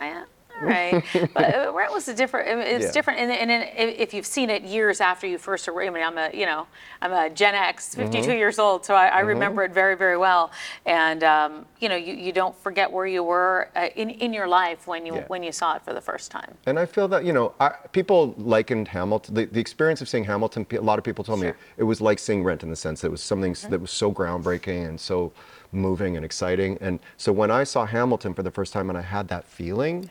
"Yeah, 0.00 0.24
all 0.60 0.66
right. 0.68 1.02
but 1.34 1.54
uh, 1.54 1.72
Rent 1.74 1.92
was 1.92 2.08
a 2.08 2.14
different. 2.14 2.48
It's 2.66 2.86
Yeah. 2.86 2.92
different, 2.92 3.20
and, 3.20 3.30
and, 3.32 3.50
and 3.50 3.90
if 3.90 4.12
you've 4.14 4.26
seen 4.26 4.50
it 4.50 4.62
years 4.62 5.00
after 5.00 5.26
you 5.26 5.38
first. 5.38 5.68
I 5.68 5.72
mean, 5.90 6.02
I'm 6.02 6.18
a 6.18 6.30
you 6.34 6.46
know 6.46 6.66
I'm 7.00 7.12
a 7.12 7.30
Gen 7.30 7.54
X, 7.54 7.94
52 7.94 8.22
Mm-hmm. 8.28 8.30
years 8.38 8.58
old, 8.58 8.84
so 8.84 8.94
I, 8.94 9.06
I 9.08 9.20
remember 9.20 9.62
it 9.64 9.72
very 9.72 9.96
very 9.96 10.16
well. 10.16 10.50
And 10.86 11.24
um, 11.24 11.66
you 11.80 11.88
know, 11.88 11.96
you, 11.96 12.14
you 12.14 12.32
don't 12.32 12.56
forget 12.56 12.90
where 12.90 13.06
you 13.06 13.22
were 13.22 13.68
uh, 13.76 13.88
in 13.96 14.10
in 14.10 14.32
your 14.32 14.46
life 14.48 14.86
when 14.86 15.06
you 15.06 15.14
Yeah. 15.16 15.24
when 15.28 15.42
you 15.42 15.52
saw 15.52 15.76
it 15.76 15.82
for 15.82 15.92
the 15.94 16.00
first 16.00 16.30
time. 16.30 16.54
And 16.66 16.78
I 16.78 16.86
feel 16.86 17.08
that, 17.08 17.24
you 17.24 17.32
know, 17.32 17.54
I, 17.60 17.70
people 17.92 18.34
likened 18.38 18.88
Hamilton, 18.88 19.34
the, 19.34 19.44
the 19.46 19.60
experience 19.60 20.00
of 20.00 20.08
seeing 20.08 20.24
Hamilton, 20.24 20.66
a 20.72 20.78
lot 20.80 20.98
of 20.98 21.04
people 21.04 21.24
told 21.24 21.40
me 21.40 21.52
it 21.76 21.82
was 21.84 22.00
like 22.00 22.18
seeing 22.18 22.44
Rent 22.44 22.62
in 22.62 22.70
the 22.70 22.76
sense 22.76 23.00
that 23.00 23.08
it 23.08 23.10
was 23.10 23.22
something 23.22 23.52
s- 23.52 23.62
that 23.66 23.80
was 23.80 23.90
so 23.90 24.12
groundbreaking 24.12 24.86
and 24.88 25.00
so 25.00 25.32
moving 25.72 26.16
and 26.16 26.24
exciting. 26.24 26.78
And 26.80 27.00
so 27.16 27.32
when 27.32 27.50
I 27.50 27.64
saw 27.64 27.86
Hamilton 27.86 28.34
for 28.34 28.42
the 28.42 28.50
first 28.50 28.72
time 28.72 28.88
and 28.90 28.98
I 28.98 29.02
had 29.02 29.28
that 29.28 29.44
feeling, 29.44 30.10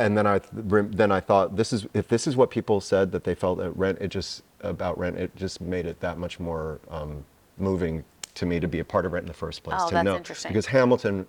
and 0.00 0.16
then 0.16 0.26
I 0.26 0.40
then 0.52 1.12
I 1.12 1.20
thought 1.20 1.56
this 1.56 1.72
is 1.72 1.86
if 1.94 2.08
this 2.08 2.26
is 2.26 2.36
what 2.36 2.50
people 2.50 2.80
said 2.80 3.12
that 3.12 3.24
they 3.24 3.34
felt 3.34 3.60
at 3.60 3.76
Rent, 3.76 3.98
it 4.00 4.08
just 4.08 4.42
about 4.62 4.98
Rent, 4.98 5.16
it 5.16 5.34
just 5.36 5.60
made 5.60 5.86
it 5.86 6.00
that 6.00 6.18
much 6.18 6.40
more 6.40 6.80
um, 6.88 7.24
moving 7.58 8.04
to 8.34 8.46
me 8.46 8.60
to 8.60 8.68
be 8.68 8.80
a 8.80 8.84
part 8.84 9.04
of 9.04 9.12
Rent 9.12 9.24
in 9.24 9.28
the 9.28 9.34
first 9.34 9.62
place. 9.62 9.76
Oh, 9.80 9.88
to 9.88 9.94
that's 9.94 10.04
know 10.04 10.16
interesting. 10.16 10.50
because 10.50 10.66
Hamilton 10.66 11.26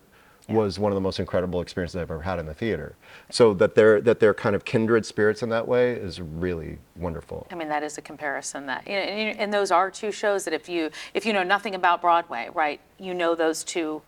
was 0.50 0.80
one 0.80 0.92
of 0.92 0.96
the 0.96 1.02
most 1.02 1.20
incredible 1.20 1.62
experiences 1.62 1.96
I've 1.96 2.12
ever 2.12 2.22
had 2.22 2.40
in 2.40 2.46
the 2.46 2.54
theater. 2.54 2.96
So 3.30 3.54
that 3.56 3.76
they're 3.76 4.02
that 4.02 4.20
they're 4.20 4.34
kind 4.34 4.56
of 4.56 4.66
kindred 4.66 5.06
spirits 5.06 5.44
in 5.44 5.50
that 5.50 5.68
way 5.68 5.92
is 5.94 6.20
really 6.22 6.80
wonderful. 6.96 7.48
I 7.52 7.56
mean, 7.56 7.70
that 7.70 7.84
is 7.84 7.98
a 7.98 8.02
comparison 8.02 8.66
that, 8.68 8.86
you 8.88 8.94
know, 8.94 9.00
and, 9.00 9.40
and 9.40 9.54
those 9.54 9.72
are 9.72 9.90
two 9.92 10.12
shows 10.12 10.44
that 10.46 10.54
if 10.54 10.68
you 10.68 10.90
if 11.14 11.26
you 11.26 11.34
know 11.34 11.44
nothing 11.44 11.76
about 11.76 12.02
Broadway, 12.02 12.50
right, 12.54 12.80
you 13.00 13.14
know 13.14 13.34
those 13.36 13.64
2 13.64 14.02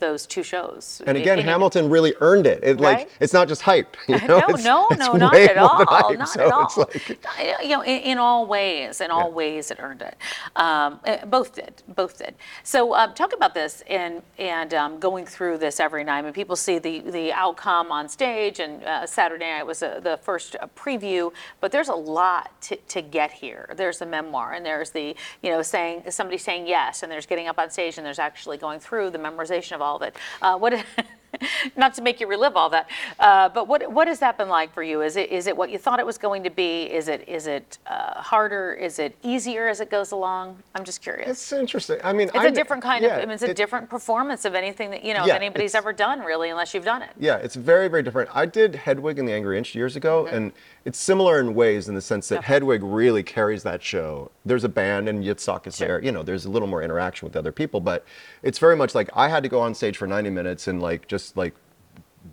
those 0.00 0.26
two 0.26 0.42
shows. 0.42 1.00
Mm-hmm. 1.00 1.08
And 1.08 1.18
again, 1.18 1.38
Hamilton 1.38 1.88
really 1.90 2.14
earned 2.20 2.46
it. 2.46 2.60
It 2.62 2.80
Right? 2.80 2.98
like 3.00 3.10
it's 3.20 3.32
not 3.32 3.48
just 3.48 3.62
hype. 3.62 3.96
You 4.08 4.18
know? 4.26 4.26
no, 4.26 4.38
It's- 4.38 4.64
no, 4.64 4.86
it's 4.90 4.98
no, 4.98 5.12
not 5.14 5.34
at 5.34 5.56
all. 5.58 5.84
hype. 5.86 6.18
Not 6.18 6.28
So 6.28 6.46
at 6.46 6.52
all. 6.52 6.62
it's 6.64 6.76
like- 6.78 7.18
you 7.62 7.68
know, 7.70 7.82
in, 7.82 8.00
in 8.02 8.18
all 8.18 8.46
ways, 8.46 9.00
in 9.00 9.10
all 9.10 9.28
Yeah. 9.28 9.34
ways, 9.34 9.70
it 9.70 9.78
earned 9.80 10.02
it. 10.02 10.16
Um, 10.56 11.00
eh, 11.04 11.24
both 11.26 11.54
did, 11.54 11.82
both 11.88 12.18
did. 12.18 12.34
So 12.64 12.94
um, 12.94 13.14
talk 13.14 13.32
about 13.32 13.54
this 13.54 13.82
and 13.88 14.22
and 14.38 14.72
um, 14.74 14.98
going 14.98 15.26
through 15.26 15.58
this 15.58 15.79
every 15.80 16.04
night. 16.04 16.18
I 16.18 16.22
mean, 16.22 16.32
people 16.32 16.56
see 16.56 16.78
the 16.78 17.00
the 17.00 17.32
outcome 17.32 17.90
on 17.90 18.08
stage, 18.08 18.60
and 18.60 18.82
uh, 18.84 19.06
Saturday 19.06 19.50
night 19.50 19.66
was 19.66 19.82
uh 19.82 20.00
the 20.00 20.18
first 20.18 20.56
uh, 20.56 20.66
preview, 20.76 21.32
but 21.60 21.72
there's 21.72 21.88
a 21.88 21.94
lot 21.94 22.60
to, 22.62 22.76
to 22.76 23.02
get 23.02 23.30
here. 23.30 23.72
There's 23.76 23.98
the 23.98 24.06
memoir, 24.06 24.52
and 24.52 24.64
there's 24.64 24.90
the 24.90 25.14
you 25.42 25.50
know 25.50 25.62
saying 25.62 26.04
somebody 26.10 26.38
saying 26.38 26.66
yes, 26.66 27.02
and 27.02 27.10
there's 27.10 27.26
getting 27.26 27.48
up 27.48 27.58
on 27.58 27.70
stage, 27.70 27.98
and 27.98 28.06
there's 28.06 28.18
actually 28.18 28.56
going 28.56 28.80
through 28.80 29.10
the 29.10 29.18
memorization 29.18 29.72
of 29.72 29.82
all 29.82 29.96
of 29.96 30.02
it. 30.02 30.16
Uh, 30.42 30.56
what? 30.56 30.84
not 31.76 31.94
to 31.94 32.02
make 32.02 32.20
you 32.20 32.26
relive 32.26 32.56
all 32.56 32.70
that, 32.70 32.88
uh, 33.18 33.48
but 33.48 33.68
what 33.68 33.90
what 33.92 34.08
has 34.08 34.18
that 34.20 34.36
been 34.36 34.48
like 34.48 34.72
for 34.72 34.82
you? 34.82 35.02
Is 35.02 35.16
it 35.16 35.30
is 35.30 35.46
it 35.46 35.56
what 35.56 35.70
you 35.70 35.78
thought 35.78 36.00
it 36.00 36.06
was 36.06 36.18
going 36.18 36.42
to 36.44 36.50
be? 36.50 36.82
Is 36.84 37.08
it 37.08 37.28
is 37.28 37.46
it 37.46 37.78
uh, 37.86 38.20
harder? 38.20 38.74
Is 38.74 38.98
it 38.98 39.16
easier 39.22 39.68
as 39.68 39.80
it 39.80 39.90
goes 39.90 40.12
along? 40.12 40.58
I'm 40.74 40.84
just 40.84 41.02
curious. 41.02 41.28
It's 41.28 41.52
interesting. 41.52 41.98
I 42.04 42.12
mean, 42.12 42.30
It's 42.34 42.44
a 42.44 42.50
different 42.50 42.82
kind 42.82 43.02
yeah, 43.04 43.16
of. 43.16 43.22
I 43.22 43.26
mean, 43.26 43.30
it's 43.32 43.42
a 43.42 43.50
it- 43.50 43.56
different 43.56 43.88
performance 43.88 44.44
of 44.44 44.54
anything 44.54 44.90
that 44.90 45.04
you 45.04 45.14
know 45.14 45.24
Yeah, 45.24 45.36
anybody's 45.36 45.74
ever 45.74 45.92
done, 45.92 46.20
really, 46.20 46.50
unless 46.50 46.74
you've 46.74 46.84
done 46.84 47.02
it. 47.02 47.10
Yeah, 47.18 47.36
it's 47.36 47.54
very, 47.54 47.88
very 47.88 48.02
different. 48.02 48.30
I 48.34 48.46
did 48.46 48.74
Hedwig 48.74 49.18
and 49.18 49.28
the 49.28 49.32
Angry 49.32 49.58
Inch 49.58 49.74
years 49.74 49.96
ago, 49.96 50.26
and 50.26 50.52
it's 50.84 50.98
similar 50.98 51.40
in 51.40 51.54
ways 51.54 51.88
in 51.88 51.94
the 51.94 52.00
sense 52.00 52.28
that. 52.28 52.44
Hedwig 52.44 52.82
really 52.82 53.22
carries 53.22 53.62
that 53.64 53.82
show. 53.82 54.30
There's 54.44 54.64
a 54.64 54.68
band, 54.68 55.08
and 55.08 55.22
Yitzhak 55.24 55.66
is 55.66 55.76
there. 55.78 56.02
You 56.02 56.12
know, 56.12 56.22
there's 56.22 56.44
a 56.46 56.50
little 56.50 56.68
more 56.68 56.82
interaction 56.82 57.26
with 57.26 57.36
other 57.36 57.52
people, 57.52 57.80
but 57.80 58.04
it's 58.42 58.58
very 58.58 58.76
much 58.76 58.94
like 58.94 59.10
I 59.14 59.28
had 59.28 59.42
to 59.42 59.48
go 59.48 59.60
on 59.60 59.74
stage 59.74 59.96
for 59.96 60.06
90 60.06 60.30
minutes 60.30 60.68
and 60.68 60.80
like 60.80 61.06
just 61.08 61.36
like 61.36 61.54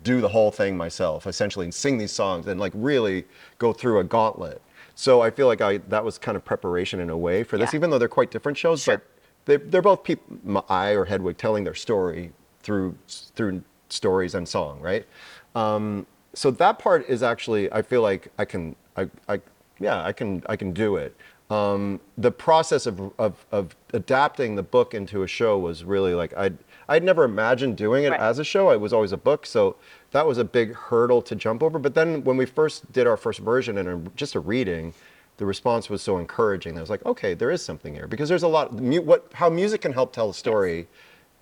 do 0.04 0.20
the 0.20 0.28
whole 0.28 0.50
thing 0.50 0.76
myself, 0.76 1.26
essentially, 1.26 1.66
and 1.66 1.74
sing 1.74 1.98
these 1.98 2.12
songs 2.12 2.46
and 2.46 2.58
like 2.60 2.72
really 2.74 3.24
go 3.58 3.72
through 3.72 3.98
a 3.98 4.04
gauntlet. 4.04 4.60
So 4.94 5.20
I 5.20 5.30
feel 5.30 5.46
like 5.46 5.60
I 5.60 5.78
that 5.88 6.04
was 6.04 6.18
kind 6.18 6.36
of 6.36 6.44
preparation 6.44 7.00
in 7.00 7.10
a 7.10 7.16
way 7.16 7.44
for 7.44 7.56
this, 7.58 7.72
Yeah. 7.72 7.78
even 7.78 7.90
though 7.90 7.98
they're 7.98 8.08
quite 8.08 8.30
different 8.30 8.58
shows. 8.58 8.82
Sure. 8.82 8.96
But 8.96 9.06
they, 9.44 9.56
they're 9.56 9.82
both 9.82 10.02
people, 10.04 10.64
I 10.68 10.90
or 10.90 11.04
Hedwig, 11.04 11.36
telling 11.36 11.64
their 11.64 11.74
story 11.74 12.32
through 12.62 12.96
through 13.06 13.62
stories 13.88 14.34
and 14.34 14.46
song, 14.48 14.80
right? 14.80 15.06
Um, 15.54 16.06
so 16.34 16.50
that 16.52 16.78
part 16.78 17.08
is 17.08 17.22
actually, 17.22 17.72
I 17.72 17.82
feel 17.82 18.02
like 18.02 18.28
I 18.38 18.44
can, 18.44 18.76
I, 18.96 19.08
I 19.28 19.40
yeah, 19.78 20.02
I 20.04 20.12
can, 20.12 20.42
I 20.48 20.56
can 20.56 20.72
do 20.72 20.96
it. 20.96 21.16
Um, 21.50 22.00
the 22.18 22.30
process 22.30 22.84
of, 22.84 23.12
of, 23.18 23.46
of 23.50 23.74
adapting 23.94 24.54
the 24.56 24.62
book 24.62 24.92
into 24.92 25.22
a 25.22 25.26
show 25.26 25.58
was 25.58 25.82
really 25.82 26.12
like 26.14 26.36
I'd 26.36 26.58
I'd 26.90 27.02
never 27.02 27.24
imagined 27.24 27.76
doing 27.78 28.04
it 28.04 28.10
Right. 28.10 28.20
as 28.20 28.38
a 28.38 28.44
show. 28.44 28.70
It 28.70 28.80
was 28.80 28.92
always 28.92 29.12
a 29.12 29.16
book, 29.16 29.46
so 29.46 29.76
that 30.10 30.26
was 30.26 30.36
a 30.36 30.44
big 30.44 30.74
hurdle 30.74 31.22
to 31.22 31.34
jump 31.34 31.62
over. 31.62 31.78
But 31.78 31.94
then 31.94 32.22
when 32.24 32.36
we 32.36 32.44
first 32.44 32.92
did 32.92 33.06
our 33.06 33.16
first 33.16 33.40
version 33.40 33.78
and 33.78 33.88
a, 33.88 34.10
just 34.10 34.34
a 34.34 34.40
reading, 34.40 34.92
the 35.38 35.46
response 35.46 35.88
was 35.88 36.02
so 36.02 36.18
encouraging. 36.18 36.76
I 36.76 36.80
was 36.82 36.90
like, 36.90 37.04
okay, 37.06 37.32
there 37.32 37.50
is 37.50 37.64
something 37.64 37.94
here 37.94 38.06
because 38.06 38.28
there's 38.28 38.42
a 38.42 38.48
lot. 38.48 38.72
What 38.72 39.30
how 39.32 39.48
music 39.48 39.80
can 39.80 39.92
help 39.94 40.12
tell 40.12 40.28
a 40.28 40.34
story 40.34 40.86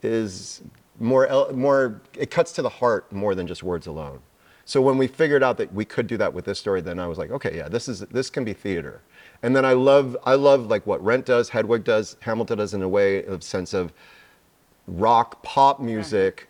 is 0.02 0.62
more 1.00 1.26
more. 1.52 2.00
It 2.16 2.30
cuts 2.30 2.52
to 2.52 2.62
the 2.62 2.68
heart 2.68 3.10
more 3.10 3.34
than 3.34 3.48
just 3.48 3.64
words 3.64 3.88
alone. 3.88 4.20
So 4.66 4.82
when 4.82 4.98
we 4.98 5.06
figured 5.06 5.44
out 5.44 5.58
that 5.58 5.72
we 5.72 5.84
could 5.84 6.08
do 6.08 6.16
that 6.16 6.34
with 6.34 6.44
this 6.44 6.58
story, 6.58 6.80
then 6.80 6.98
I 6.98 7.06
was 7.06 7.18
like, 7.18 7.30
okay, 7.30 7.56
yeah, 7.56 7.68
this 7.68 7.88
is 7.88 8.00
this 8.00 8.28
can 8.28 8.44
be 8.44 8.52
theater. 8.52 9.00
And 9.44 9.54
then 9.54 9.64
I 9.64 9.74
love 9.74 10.16
I 10.24 10.34
love 10.34 10.66
like 10.66 10.84
what 10.88 11.02
Rent 11.04 11.24
does, 11.24 11.48
Hedwig 11.50 11.84
does, 11.84 12.16
Hamilton 12.20 12.58
does 12.58 12.74
in 12.74 12.82
a 12.82 12.88
way 12.88 13.24
of 13.24 13.44
sense 13.44 13.72
of 13.72 13.92
rock 14.88 15.40
pop 15.44 15.78
music. 15.80 16.48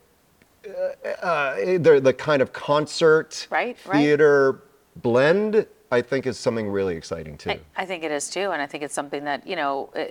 Uh, 0.67 1.09
uh, 1.25 1.55
the 1.79 2.01
the 2.03 2.15
kind 2.15 2.41
of 2.41 2.55
concert 2.55 3.47
Right, 3.51 3.77
right. 3.87 3.99
theater 3.99 4.63
blend, 4.97 5.67
I 5.93 6.01
think, 6.01 6.27
is 6.27 6.39
something 6.39 6.71
really 6.71 6.97
exciting 6.97 7.37
too. 7.37 7.51
I, 7.51 7.61
I 7.77 7.85
think 7.85 8.03
it 8.03 8.11
is 8.11 8.31
too, 8.31 8.51
and 8.51 8.63
I 8.63 8.67
think 8.67 8.83
it's 8.83 8.95
something 8.95 9.25
that 9.25 9.47
you 9.47 9.57
know. 9.57 9.91
uh, 9.95 10.05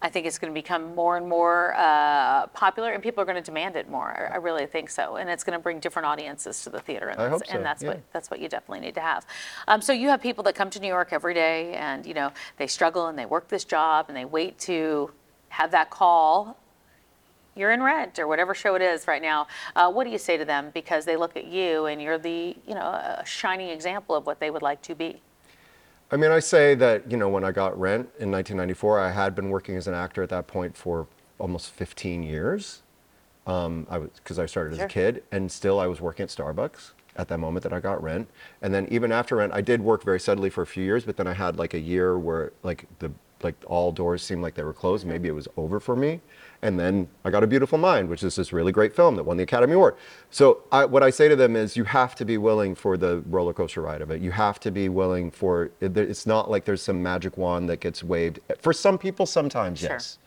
I 0.00 0.08
think 0.08 0.26
it's 0.26 0.38
going 0.38 0.52
to 0.52 0.54
become 0.54 0.94
more 0.94 1.16
and 1.16 1.28
more 1.28 1.74
uh, 1.76 2.46
popular, 2.48 2.92
and 2.92 3.02
people 3.02 3.20
are 3.20 3.24
going 3.24 3.36
to 3.36 3.42
demand 3.42 3.74
it 3.74 3.90
more. 3.90 4.30
I, 4.30 4.34
I 4.34 4.36
really 4.36 4.66
think 4.66 4.90
so, 4.90 5.16
and 5.16 5.28
it's 5.28 5.42
going 5.42 5.58
to 5.58 5.62
bring 5.62 5.80
different 5.80 6.06
audiences 6.06 6.62
to 6.64 6.70
the 6.70 6.78
theater, 6.78 7.08
and 7.08 7.18
I 7.18 7.24
that's, 7.24 7.32
hope 7.32 7.46
so, 7.46 7.56
and 7.56 7.64
that's 7.64 7.82
yeah. 7.82 7.88
what 7.88 8.12
that's 8.12 8.30
what 8.30 8.40
you 8.40 8.48
definitely 8.48 8.80
need 8.86 8.94
to 8.94 9.00
have. 9.00 9.26
Um, 9.66 9.80
so 9.80 9.92
you 9.92 10.08
have 10.08 10.22
people 10.22 10.44
that 10.44 10.54
come 10.54 10.70
to 10.70 10.80
New 10.80 10.88
York 10.88 11.08
every 11.10 11.34
day, 11.34 11.74
and 11.74 12.06
you 12.06 12.14
know 12.14 12.30
they 12.58 12.68
struggle 12.68 13.08
and 13.08 13.18
they 13.18 13.26
work 13.26 13.48
this 13.48 13.64
job, 13.64 14.06
and 14.08 14.16
they 14.16 14.24
wait 14.24 14.56
to 14.60 15.10
have 15.48 15.72
that 15.72 15.90
call. 15.90 16.56
You're 17.56 17.72
in 17.72 17.82
Rent 17.82 18.20
or 18.20 18.28
whatever 18.28 18.54
show 18.54 18.76
it 18.76 18.82
is 18.82 19.08
right 19.08 19.20
now. 19.20 19.48
Uh, 19.74 19.90
what 19.90 20.04
do 20.04 20.10
you 20.10 20.18
say 20.18 20.36
to 20.36 20.44
them 20.44 20.70
because 20.72 21.04
they 21.04 21.16
look 21.16 21.36
at 21.36 21.46
you 21.46 21.86
and 21.86 22.00
you're 22.00 22.18
the 22.18 22.56
you 22.68 22.74
know 22.74 22.82
a 22.82 23.24
shining 23.26 23.70
example 23.70 24.14
of 24.14 24.26
what 24.26 24.38
they 24.38 24.50
would 24.50 24.62
like 24.62 24.80
to 24.82 24.94
be. 24.94 25.20
I 26.10 26.16
mean, 26.16 26.30
I 26.30 26.38
say 26.38 26.74
that, 26.76 27.10
you 27.10 27.16
know, 27.18 27.28
when 27.28 27.44
I 27.44 27.52
got 27.52 27.78
Rent 27.78 28.08
in 28.18 28.30
1994, 28.30 28.98
I 28.98 29.10
had 29.10 29.34
been 29.34 29.50
working 29.50 29.76
as 29.76 29.86
an 29.86 29.94
actor 29.94 30.22
at 30.22 30.30
that 30.30 30.46
point 30.46 30.76
for 30.76 31.06
almost 31.38 31.70
15 31.72 32.22
years. 32.22 32.82
Um, 33.46 33.86
I 33.90 33.98
was 33.98 34.10
because 34.16 34.38
I 34.38 34.46
started 34.46 34.72
as 34.72 34.78
Sure. 34.78 34.86
a 34.86 34.90
kid, 34.90 35.22
and 35.30 35.50
still 35.52 35.78
I 35.78 35.86
was 35.86 36.00
working 36.00 36.24
at 36.24 36.28
Starbucks 36.30 36.92
at 37.16 37.28
that 37.28 37.38
moment 37.38 37.62
that 37.64 37.72
I 37.72 37.80
got 37.80 38.02
Rent. 38.02 38.28
And 38.62 38.72
then 38.72 38.86
even 38.90 39.12
after 39.12 39.36
Rent, 39.36 39.52
I 39.54 39.60
did 39.60 39.80
work 39.82 40.02
very 40.02 40.20
steadily 40.20 40.50
for 40.50 40.62
a 40.62 40.66
few 40.66 40.84
years, 40.84 41.04
but 41.04 41.16
then 41.16 41.26
I 41.26 41.34
had 41.34 41.58
like 41.58 41.74
a 41.74 41.78
year 41.78 42.18
where 42.18 42.52
like 42.62 42.86
the 43.00 43.10
like 43.42 43.54
all 43.66 43.92
doors 43.92 44.22
seemed 44.22 44.42
like 44.42 44.54
they 44.54 44.64
were 44.64 44.72
closed. 44.72 45.06
Maybe 45.06 45.28
it 45.28 45.32
was 45.32 45.46
over 45.56 45.78
for 45.78 45.94
me. 45.94 46.20
And 46.60 46.78
then 46.78 47.08
I 47.24 47.30
got 47.30 47.44
A 47.44 47.46
Beautiful 47.46 47.78
Mind, 47.78 48.08
which 48.08 48.22
is 48.22 48.34
this 48.36 48.52
really 48.52 48.72
great 48.72 48.94
film 48.94 49.14
that 49.16 49.22
won 49.24 49.36
the 49.36 49.44
Academy 49.44 49.74
Award. 49.74 49.94
So 50.30 50.62
I, 50.72 50.84
what 50.84 51.02
I 51.04 51.10
say 51.10 51.28
to 51.28 51.36
them 51.36 51.54
is, 51.54 51.76
you 51.76 51.84
have 51.84 52.14
to 52.16 52.24
be 52.24 52.36
willing 52.36 52.74
for 52.74 52.96
the 52.96 53.22
roller 53.26 53.52
coaster 53.52 53.80
ride 53.80 54.02
of 54.02 54.10
it. 54.10 54.20
You 54.20 54.32
have 54.32 54.58
to 54.60 54.70
be 54.70 54.88
willing 54.88 55.30
for. 55.30 55.70
It's 55.80 56.26
not 56.26 56.50
like 56.50 56.64
there's 56.64 56.82
some 56.82 57.02
magic 57.02 57.36
wand 57.36 57.68
that 57.68 57.80
gets 57.80 58.02
waved. 58.02 58.40
For 58.58 58.72
some 58.72 58.98
people, 58.98 59.24
sometimes 59.24 59.78
Sure. 59.80 59.90
yes 59.90 60.18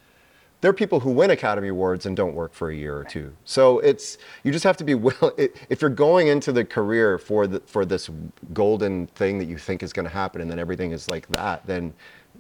there 0.62 0.70
are 0.70 0.74
people 0.74 1.00
who 1.00 1.10
win 1.10 1.32
Academy 1.32 1.68
Awards 1.68 2.06
and 2.06 2.16
don't 2.16 2.36
work 2.36 2.54
for 2.54 2.70
a 2.70 2.76
year 2.76 2.96
or 2.96 3.04
two. 3.04 3.34
So 3.46 3.80
it's 3.80 4.20
you 4.44 4.52
just 4.52 4.64
have 4.64 4.78
to 4.78 4.84
be 4.84 4.94
willing. 4.94 5.32
If 5.70 5.82
you're 5.82 5.90
going 5.90 6.28
into 6.28 6.52
the 6.52 6.64
career 6.64 7.18
for 7.18 7.48
the 7.48 7.60
for 7.62 7.84
this 7.84 8.10
golden 8.54 9.08
thing 9.08 9.40
that 9.40 9.46
you 9.46 9.58
think 9.58 9.82
is 9.84 9.92
going 9.92 10.08
to 10.08 10.14
happen, 10.14 10.40
and 10.42 10.50
then 10.50 10.60
everything 10.60 10.92
is 10.92 11.10
like 11.10 11.28
that, 11.30 11.66
then 11.66 11.94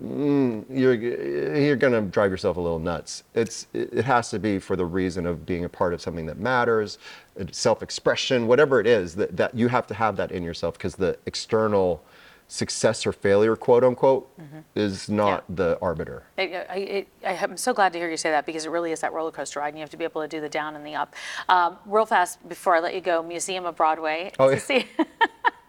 mm, 0.04 0.66
you're 0.70 0.94
you're 0.94 1.76
going 1.76 1.94
to 1.94 2.02
drive 2.02 2.32
yourself 2.32 2.58
a 2.58 2.62
little 2.62 2.80
nuts. 2.80 3.24
It's 3.34 3.68
it 3.74 4.06
has 4.06 4.30
to 4.32 4.40
be 4.40 4.60
for 4.60 4.76
the 4.76 4.86
reason 4.86 5.26
of 5.26 5.46
being 5.46 5.66
a 5.66 5.70
part 5.70 5.94
of 5.94 6.02
something 6.02 6.26
that 6.26 6.38
matters, 6.38 6.98
uh, 7.40 7.46
self-expression, 7.52 8.48
whatever 8.48 8.80
it 8.80 8.88
is 8.88 9.16
that 9.16 9.38
that 9.38 9.56
you 9.56 9.68
have 9.68 9.88
to 9.88 9.94
have 9.94 10.16
that 10.18 10.32
in 10.32 10.44
yourself 10.44 10.78
because 10.78 10.96
the 10.96 11.18
external 11.26 12.04
success 12.52 13.06
or 13.06 13.14
failure, 13.14 13.56
quote 13.56 13.82
unquote, 13.82 14.30
is 14.76 15.08
not 15.08 15.46
the 15.56 15.80
arbiter. 15.82 16.24
I, 16.38 16.66
I, 16.70 16.76
it, 16.76 17.08
I 17.26 17.34
am 17.36 17.56
so 17.56 17.74
glad 17.74 17.94
to 17.94 18.00
hear 18.00 18.12
you 18.12 18.18
say 18.18 18.30
that 18.30 18.46
because 18.46 18.66
it 18.66 18.70
really 18.70 18.92
is 18.92 19.00
that 19.00 19.14
roller 19.14 19.32
coaster 19.32 19.62
ride, 19.62 19.70
and 19.70 19.78
you 19.78 19.82
have 19.82 19.90
to 19.92 19.98
be 19.98 20.04
able 20.04 20.22
to 20.22 20.28
do 20.28 20.42
the 20.42 20.50
down 20.50 20.76
and 20.76 20.86
the 20.86 20.94
up. 20.96 21.16
Um, 21.48 21.78
real 21.86 22.06
fast 22.06 22.46
before 22.50 22.76
I 22.76 22.82
let 22.82 22.94
you 22.94 23.00
go, 23.00 23.24
Museum 23.24 23.66
of 23.66 23.78
Broadway. 23.78 24.34
Oh, 24.38 24.50
yeah. 24.50 24.84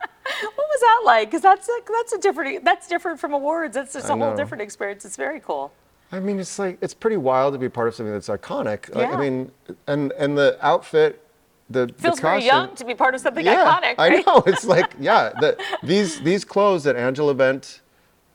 what 0.45 0.57
was 0.57 0.81
that 0.81 1.03
like? 1.05 1.29
Because 1.31 1.43
that's 1.43 1.69
a, 1.69 1.73
that's 1.93 2.13
a 2.13 2.19
different 2.19 2.65
that's 2.65 2.89
different 2.89 3.21
from 3.21 3.33
awards. 3.33 3.75
That's 3.75 3.93
just 3.93 4.09
a 4.09 4.13
I 4.13 4.19
whole 4.19 4.31
know. 4.31 4.37
different 4.37 4.63
experience. 4.63 5.05
It's 5.05 5.17
very 5.17 5.41
cool. 5.41 5.73
I 6.11 6.21
mean, 6.21 6.39
it's 6.39 6.59
like 6.59 6.79
it's 6.81 6.95
pretty 6.95 7.17
wild 7.17 7.55
to 7.55 7.59
be 7.59 7.69
part 7.69 7.89
of 7.89 7.95
something 7.95 8.13
that's 8.13 8.29
iconic. 8.29 8.95
Like, 8.95 9.09
Yeah. 9.09 9.17
I 9.17 9.21
mean, 9.21 9.51
and 9.87 10.13
and 10.13 10.37
the 10.37 10.59
outfit, 10.61 11.27
the 11.71 11.87
the 11.87 11.93
Feels 11.95 12.21
very 12.21 12.41
costume- 12.41 12.47
young 12.47 12.75
to 12.77 12.85
be 12.85 12.95
part 12.95 13.15
of 13.15 13.21
something 13.23 13.45
yeah, 13.47 13.65
iconic. 13.81 13.95
I 13.99 14.09
know. 14.27 14.43
It's 14.47 14.65
like 14.65 14.93
yeah, 15.01 15.31
the, 15.41 15.57
these 15.83 16.21
these 16.21 16.45
clothes 16.45 16.85
that 16.85 16.97
Angela 16.97 17.35
Wendt, 17.35 17.81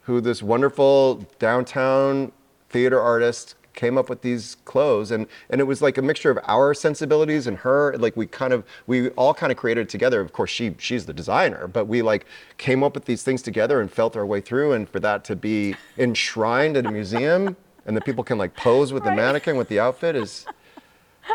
who 0.03 0.21
this 0.21 0.41
wonderful 0.41 1.25
downtown 1.39 2.31
theater 2.69 2.99
artist 2.99 3.55
came 3.77 3.97
up 3.97 4.09
with 4.09 4.21
these 4.23 4.57
clothes 4.65 5.11
and 5.11 5.27
and 5.49 5.61
it 5.61 5.63
was 5.63 5.81
like 5.81 5.97
a 5.97 6.01
mixture 6.01 6.31
of 6.31 6.39
our 6.47 6.73
sensibilities 6.73 7.47
and 7.47 7.59
her 7.59 7.95
like 7.97 8.17
we 8.17 8.25
kind 8.25 8.51
of 8.51 8.65
we 8.87 9.09
all 9.11 9.33
kind 9.33 9.51
of 9.51 9.57
created 9.57 9.81
it 9.81 9.89
together 9.89 10.19
of 10.19 10.33
course 10.33 10.49
she 10.49 10.75
she's 10.79 11.05
the 11.05 11.13
designer 11.13 11.67
but 11.67 11.85
we 11.85 12.01
like 12.01 12.25
came 12.57 12.83
up 12.83 12.95
with 12.95 13.05
these 13.05 13.23
things 13.23 13.41
together 13.41 13.79
and 13.79 13.89
felt 13.91 14.17
our 14.17 14.25
way 14.25 14.41
through 14.41 14.73
and 14.73 14.89
for 14.89 14.99
that 14.99 15.23
to 15.23 15.35
be 15.35 15.75
enshrined 15.97 16.75
at 16.75 16.85
a 16.87 16.91
museum 16.91 17.55
and 17.85 17.95
that 17.95 18.03
people 18.03 18.23
can 18.23 18.37
like 18.37 18.53
pose 18.57 18.91
with 18.91 19.03
the 19.03 19.09
Right. 19.09 19.15
mannequin 19.23 19.55
with 19.55 19.69
the 19.69 19.79
outfit 19.79 20.15
is 20.15 20.45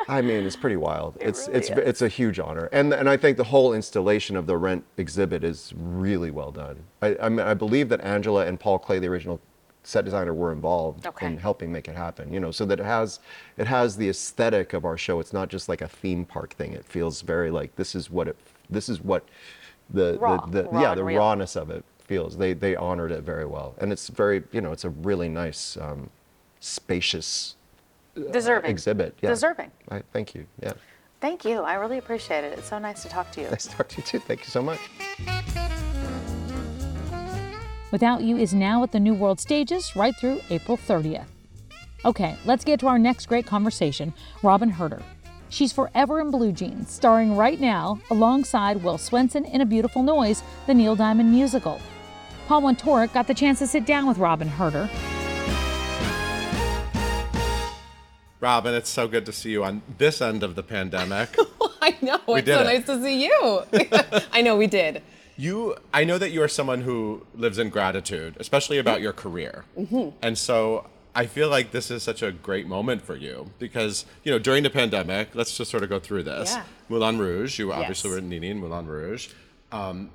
I 0.08 0.22
mean, 0.22 0.44
it's 0.46 0.56
pretty 0.56 0.76
wild. 0.76 1.18
it's 1.20 1.46
really 1.46 1.58
it's 1.58 1.70
is. 1.70 1.76
it's 1.90 2.02
a 2.02 2.08
huge 2.08 2.38
honor, 2.40 2.66
and 2.72 2.94
and 2.94 3.10
I 3.10 3.18
think 3.18 3.36
the 3.36 3.44
whole 3.44 3.74
installation 3.74 4.36
of 4.36 4.46
the 4.46 4.56
Rent 4.56 4.84
exhibit 4.96 5.44
is 5.44 5.74
really 5.76 6.30
well 6.30 6.50
done. 6.50 6.84
I 7.02 7.14
I, 7.22 7.28
mean, 7.28 7.40
I 7.40 7.52
believe 7.52 7.90
that 7.90 8.00
Angela 8.00 8.46
and 8.46 8.58
Paul 8.58 8.78
Clay, 8.78 8.98
the 8.98 9.08
original 9.08 9.38
set 9.84 10.04
designer, 10.04 10.32
were 10.34 10.52
involved 10.52 11.06
Okay. 11.06 11.26
in 11.26 11.38
helping 11.38 11.72
make 11.72 11.88
it 11.88 11.96
happen. 11.96 12.32
You 12.32 12.40
know, 12.40 12.50
so 12.50 12.64
that 12.66 12.78
it 12.80 12.84
has 12.86 13.20
it 13.56 13.66
has 13.66 13.96
the 13.96 14.08
aesthetic 14.08 14.72
of 14.72 14.84
our 14.84 14.96
show. 14.96 15.20
It's 15.20 15.32
not 15.32 15.48
just 15.48 15.68
like 15.68 15.80
a 15.82 15.88
theme 15.88 16.24
park 16.24 16.54
thing. 16.54 16.72
It 16.72 16.84
feels 16.84 17.22
very 17.22 17.50
like 17.50 17.74
this 17.76 17.94
is 17.94 18.10
what 18.10 18.28
it 18.28 18.36
this 18.70 18.88
is 18.88 19.00
what 19.00 19.24
the 19.90 20.16
Raw, 20.20 20.46
the, 20.46 20.62
the 20.62 20.68
raw 20.70 20.80
yeah 20.82 20.94
the 20.94 21.04
real. 21.04 21.18
rawness 21.18 21.56
of 21.56 21.70
it 21.70 21.84
feels. 21.98 22.36
They 22.36 22.52
they 22.52 22.76
honored 22.76 23.10
it 23.12 23.22
very 23.22 23.44
well, 23.46 23.74
and 23.78 23.92
it's 23.92 24.08
very 24.08 24.42
you 24.52 24.60
know 24.60 24.72
it's 24.72 24.84
a 24.84 24.90
really 24.90 25.28
nice 25.28 25.76
um, 25.76 26.08
spacious 26.60 27.56
Deserving. 28.30 28.70
exhibit. 28.70 29.16
Yeah. 29.22 29.30
Deserving. 29.30 29.70
I, 29.90 30.02
thank 30.12 30.34
you. 30.34 30.46
Yeah. 30.62 30.74
Thank 31.20 31.44
you. 31.44 31.60
I 31.62 31.74
really 31.74 31.98
appreciate 31.98 32.44
it. 32.44 32.58
It's 32.58 32.68
so 32.68 32.78
nice 32.78 33.02
to 33.04 33.08
talk 33.08 33.30
to 33.32 33.40
you. 33.40 33.48
Nice 33.48 33.66
to 33.66 33.70
talk 33.76 33.88
to 33.88 33.96
you 33.98 34.02
too. 34.02 34.18
Thank 34.18 34.40
you 34.40 34.48
so 34.50 34.60
much. 34.62 34.80
Without 37.92 38.22
You 38.22 38.38
is 38.38 38.54
now 38.54 38.82
at 38.82 38.90
the 38.90 38.98
New 38.98 39.12
World 39.12 39.38
Stages 39.38 39.94
right 39.94 40.16
through 40.16 40.40
April 40.48 40.78
30th. 40.78 41.26
Okay, 42.06 42.36
let's 42.46 42.64
get 42.64 42.80
to 42.80 42.86
our 42.86 42.98
next 42.98 43.26
great 43.26 43.44
conversation 43.44 44.14
Robyn 44.42 44.70
Hurder. 44.70 45.02
She's 45.50 45.74
forever 45.74 46.18
in 46.18 46.30
blue 46.30 46.52
jeans, 46.52 46.90
starring 46.90 47.36
right 47.36 47.60
now 47.60 48.00
alongside 48.10 48.82
Will 48.82 48.96
Swenson 48.96 49.44
in 49.44 49.60
A 49.60 49.66
Beautiful 49.66 50.02
Noise, 50.02 50.42
the 50.66 50.72
Neil 50.72 50.96
Diamond 50.96 51.30
musical. 51.30 51.82
Paul 52.48 52.62
Wontorek 52.62 53.12
got 53.12 53.26
the 53.26 53.34
chance 53.34 53.58
to 53.58 53.66
sit 53.66 53.84
down 53.84 54.06
with 54.06 54.16
Robyn 54.16 54.48
Hurder. 54.48 54.88
Robyn, 58.40 58.72
it's 58.72 58.88
so 58.88 59.06
good 59.06 59.26
to 59.26 59.32
see 59.32 59.50
you 59.50 59.62
on 59.64 59.82
this 59.98 60.22
end 60.22 60.42
of 60.42 60.54
the 60.54 60.62
pandemic. 60.62 61.36
I 61.82 61.94
know. 62.00 62.18
it's 62.28 62.46
did 62.46 62.54
so 62.54 62.60
it. 62.62 62.64
nice 62.64 62.86
to 62.86 63.02
see 63.02 63.22
you. 63.22 63.62
I 64.32 64.40
know 64.40 64.56
we 64.56 64.66
did. 64.66 65.02
You, 65.42 65.76
I 65.92 66.04
know 66.04 66.18
that 66.18 66.30
you 66.30 66.40
are 66.42 66.48
someone 66.48 66.82
who 66.82 67.26
lives 67.34 67.58
in 67.58 67.68
gratitude, 67.68 68.36
especially 68.38 68.78
about 68.78 69.00
your 69.00 69.12
career. 69.12 69.64
And 70.22 70.38
so 70.38 70.86
I 71.16 71.26
feel 71.26 71.48
like 71.48 71.72
this 71.72 71.90
is 71.90 72.02
such 72.02 72.22
a 72.22 72.30
great 72.30 72.66
moment 72.66 73.02
for 73.02 73.16
you 73.16 73.50
because, 73.58 74.06
you 74.24 74.30
know, 74.30 74.38
during 74.38 74.62
the 74.62 74.70
pandemic, 74.70 75.34
let's 75.34 75.56
just 75.56 75.70
sort 75.70 75.82
of 75.82 75.88
go 75.88 75.98
through 75.98 76.22
this. 76.22 76.52
Yeah. 76.52 76.62
Moulin 76.88 77.18
Rouge, 77.18 77.58
you 77.58 77.72
obviously 77.72 78.10
Yes. 78.10 78.16
were 78.16 78.20
Nini 78.20 78.50
in 78.50 78.58
Moulin 78.60 78.86
Rouge, 78.86 79.28
um, 79.72 80.10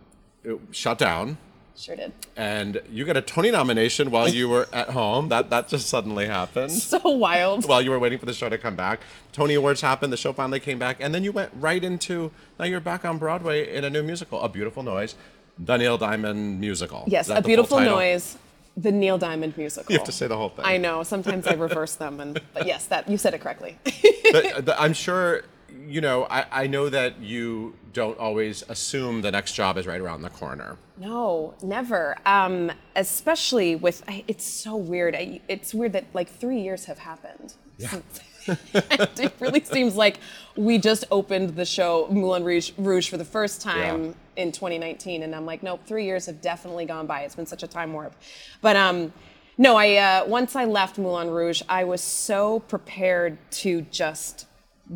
it 0.46 0.58
shut 0.72 0.98
down. 0.98 1.38
Sure 1.78 1.96
did. 1.96 2.12
And 2.36 2.82
you 2.92 3.06
got 3.06 3.18
a 3.18 3.22
Tony 3.22 3.52
nomination 3.52 4.10
while 4.10 4.28
you 4.28 4.50
were 4.50 4.68
at 4.74 4.90
home. 4.90 5.30
That 5.30 5.52
that 5.52 5.68
just 5.68 5.88
suddenly 5.88 6.26
happened. 6.26 6.72
So 6.88 7.00
wild. 7.10 7.66
while 7.68 7.82
you 7.82 7.92
were 7.92 8.00
waiting 8.00 8.18
for 8.18 8.26
the 8.26 8.34
show 8.34 8.50
to 8.50 8.58
come 8.58 8.76
back. 8.76 9.02
Tony 9.32 9.54
Awards 9.54 9.82
happened, 9.82 10.12
the 10.12 10.18
show 10.18 10.34
finally 10.34 10.60
came 10.60 10.80
back, 10.80 10.98
and 11.00 11.14
then 11.14 11.24
you 11.24 11.32
went 11.32 11.52
right 11.60 11.84
into 11.84 12.32
now 12.60 12.66
you're 12.66 12.80
back 12.80 13.06
on 13.06 13.18
Broadway 13.20 13.76
in 13.76 13.84
a 13.84 13.90
new 13.90 14.02
musical, 14.02 14.42
A 14.42 14.50
Beautiful 14.50 14.82
Noise, 14.82 15.14
the 15.60 15.78
Neil 15.78 15.98
Diamond 15.98 16.60
musical. 16.60 17.04
yes, 17.08 17.30
a 17.30 17.42
beautiful 17.42 17.80
noise. 17.80 18.38
The 18.76 18.92
Neil 18.92 19.18
Diamond 19.18 19.58
musical. 19.58 19.92
You 19.92 19.98
have 19.98 20.06
to 20.06 20.12
say 20.12 20.28
the 20.28 20.38
whole 20.38 20.50
thing. 20.50 20.64
I 20.66 20.78
know. 20.78 21.02
Sometimes 21.04 21.48
I 21.48 21.54
reverse 21.54 21.96
them, 21.96 22.20
and 22.20 22.40
but 22.54 22.68
yes, 22.68 22.86
that 22.88 23.10
you 23.10 23.18
said 23.18 23.34
it 23.34 23.42
correctly. 23.42 23.78
But, 24.32 24.46
uh, 24.46 24.62
the- 24.62 24.82
I'm 24.82 24.94
sure 24.94 25.44
you 25.88 26.02
know, 26.02 26.28
I, 26.30 26.46
I 26.52 26.68
know 26.68 26.90
that 26.90 27.20
you 27.22 27.76
don't 27.94 28.18
always 28.20 28.64
assume 28.70 29.22
the 29.22 29.32
next 29.32 29.54
job 29.54 29.78
is 29.78 29.88
right 29.88 30.02
around 30.02 30.22
the 30.22 30.30
corner. 30.30 30.78
No, 30.98 31.54
never. 31.64 32.18
Um, 32.26 32.72
especially 32.96 33.76
with, 33.76 34.04
I- 34.08 34.24
it's 34.28 34.46
so 34.46 34.76
weird. 34.76 35.16
I, 35.16 35.42
it's 35.48 35.74
weird 35.74 35.94
that 35.94 36.06
like 36.14 36.30
three 36.30 36.62
years 36.62 36.86
have 36.86 37.00
happened. 37.00 37.54
Yeah. 37.78 38.00
it 38.74 39.34
really 39.40 39.64
seems 39.64 39.96
like 39.96 40.20
we 40.56 40.78
just 40.78 41.06
opened 41.12 41.56
the 41.56 41.66
show 41.66 42.08
Moulin 42.10 42.44
Rouge, 42.44 42.72
Rouge 42.78 43.10
for 43.10 43.18
the 43.18 43.26
first 43.26 43.62
time 43.62 44.16
in 44.36 44.52
2019, 44.52 45.24
and 45.24 45.36
I'm 45.36 45.46
like, 45.46 45.64
nope, 45.64 45.82
three 45.86 46.06
years 46.06 46.28
have 46.28 46.40
definitely 46.42 46.86
gone 46.86 47.08
by. 47.08 47.22
It's 47.22 47.36
been 47.36 47.46
such 47.46 47.64
a 47.64 47.68
time 47.68 47.92
warp. 47.92 48.14
But 48.62 48.76
um, 48.76 49.12
no, 49.58 49.76
I 49.76 49.96
uh, 49.96 50.26
once 50.28 50.56
I 50.56 50.66
left 50.66 50.98
Moulin 50.98 51.30
Rouge, 51.30 51.62
I 51.68 51.84
was 51.84 52.02
so 52.02 52.60
prepared 52.62 53.38
to 53.52 53.82
just 53.92 54.46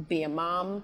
be 0.07 0.23
a 0.23 0.29
mom, 0.29 0.83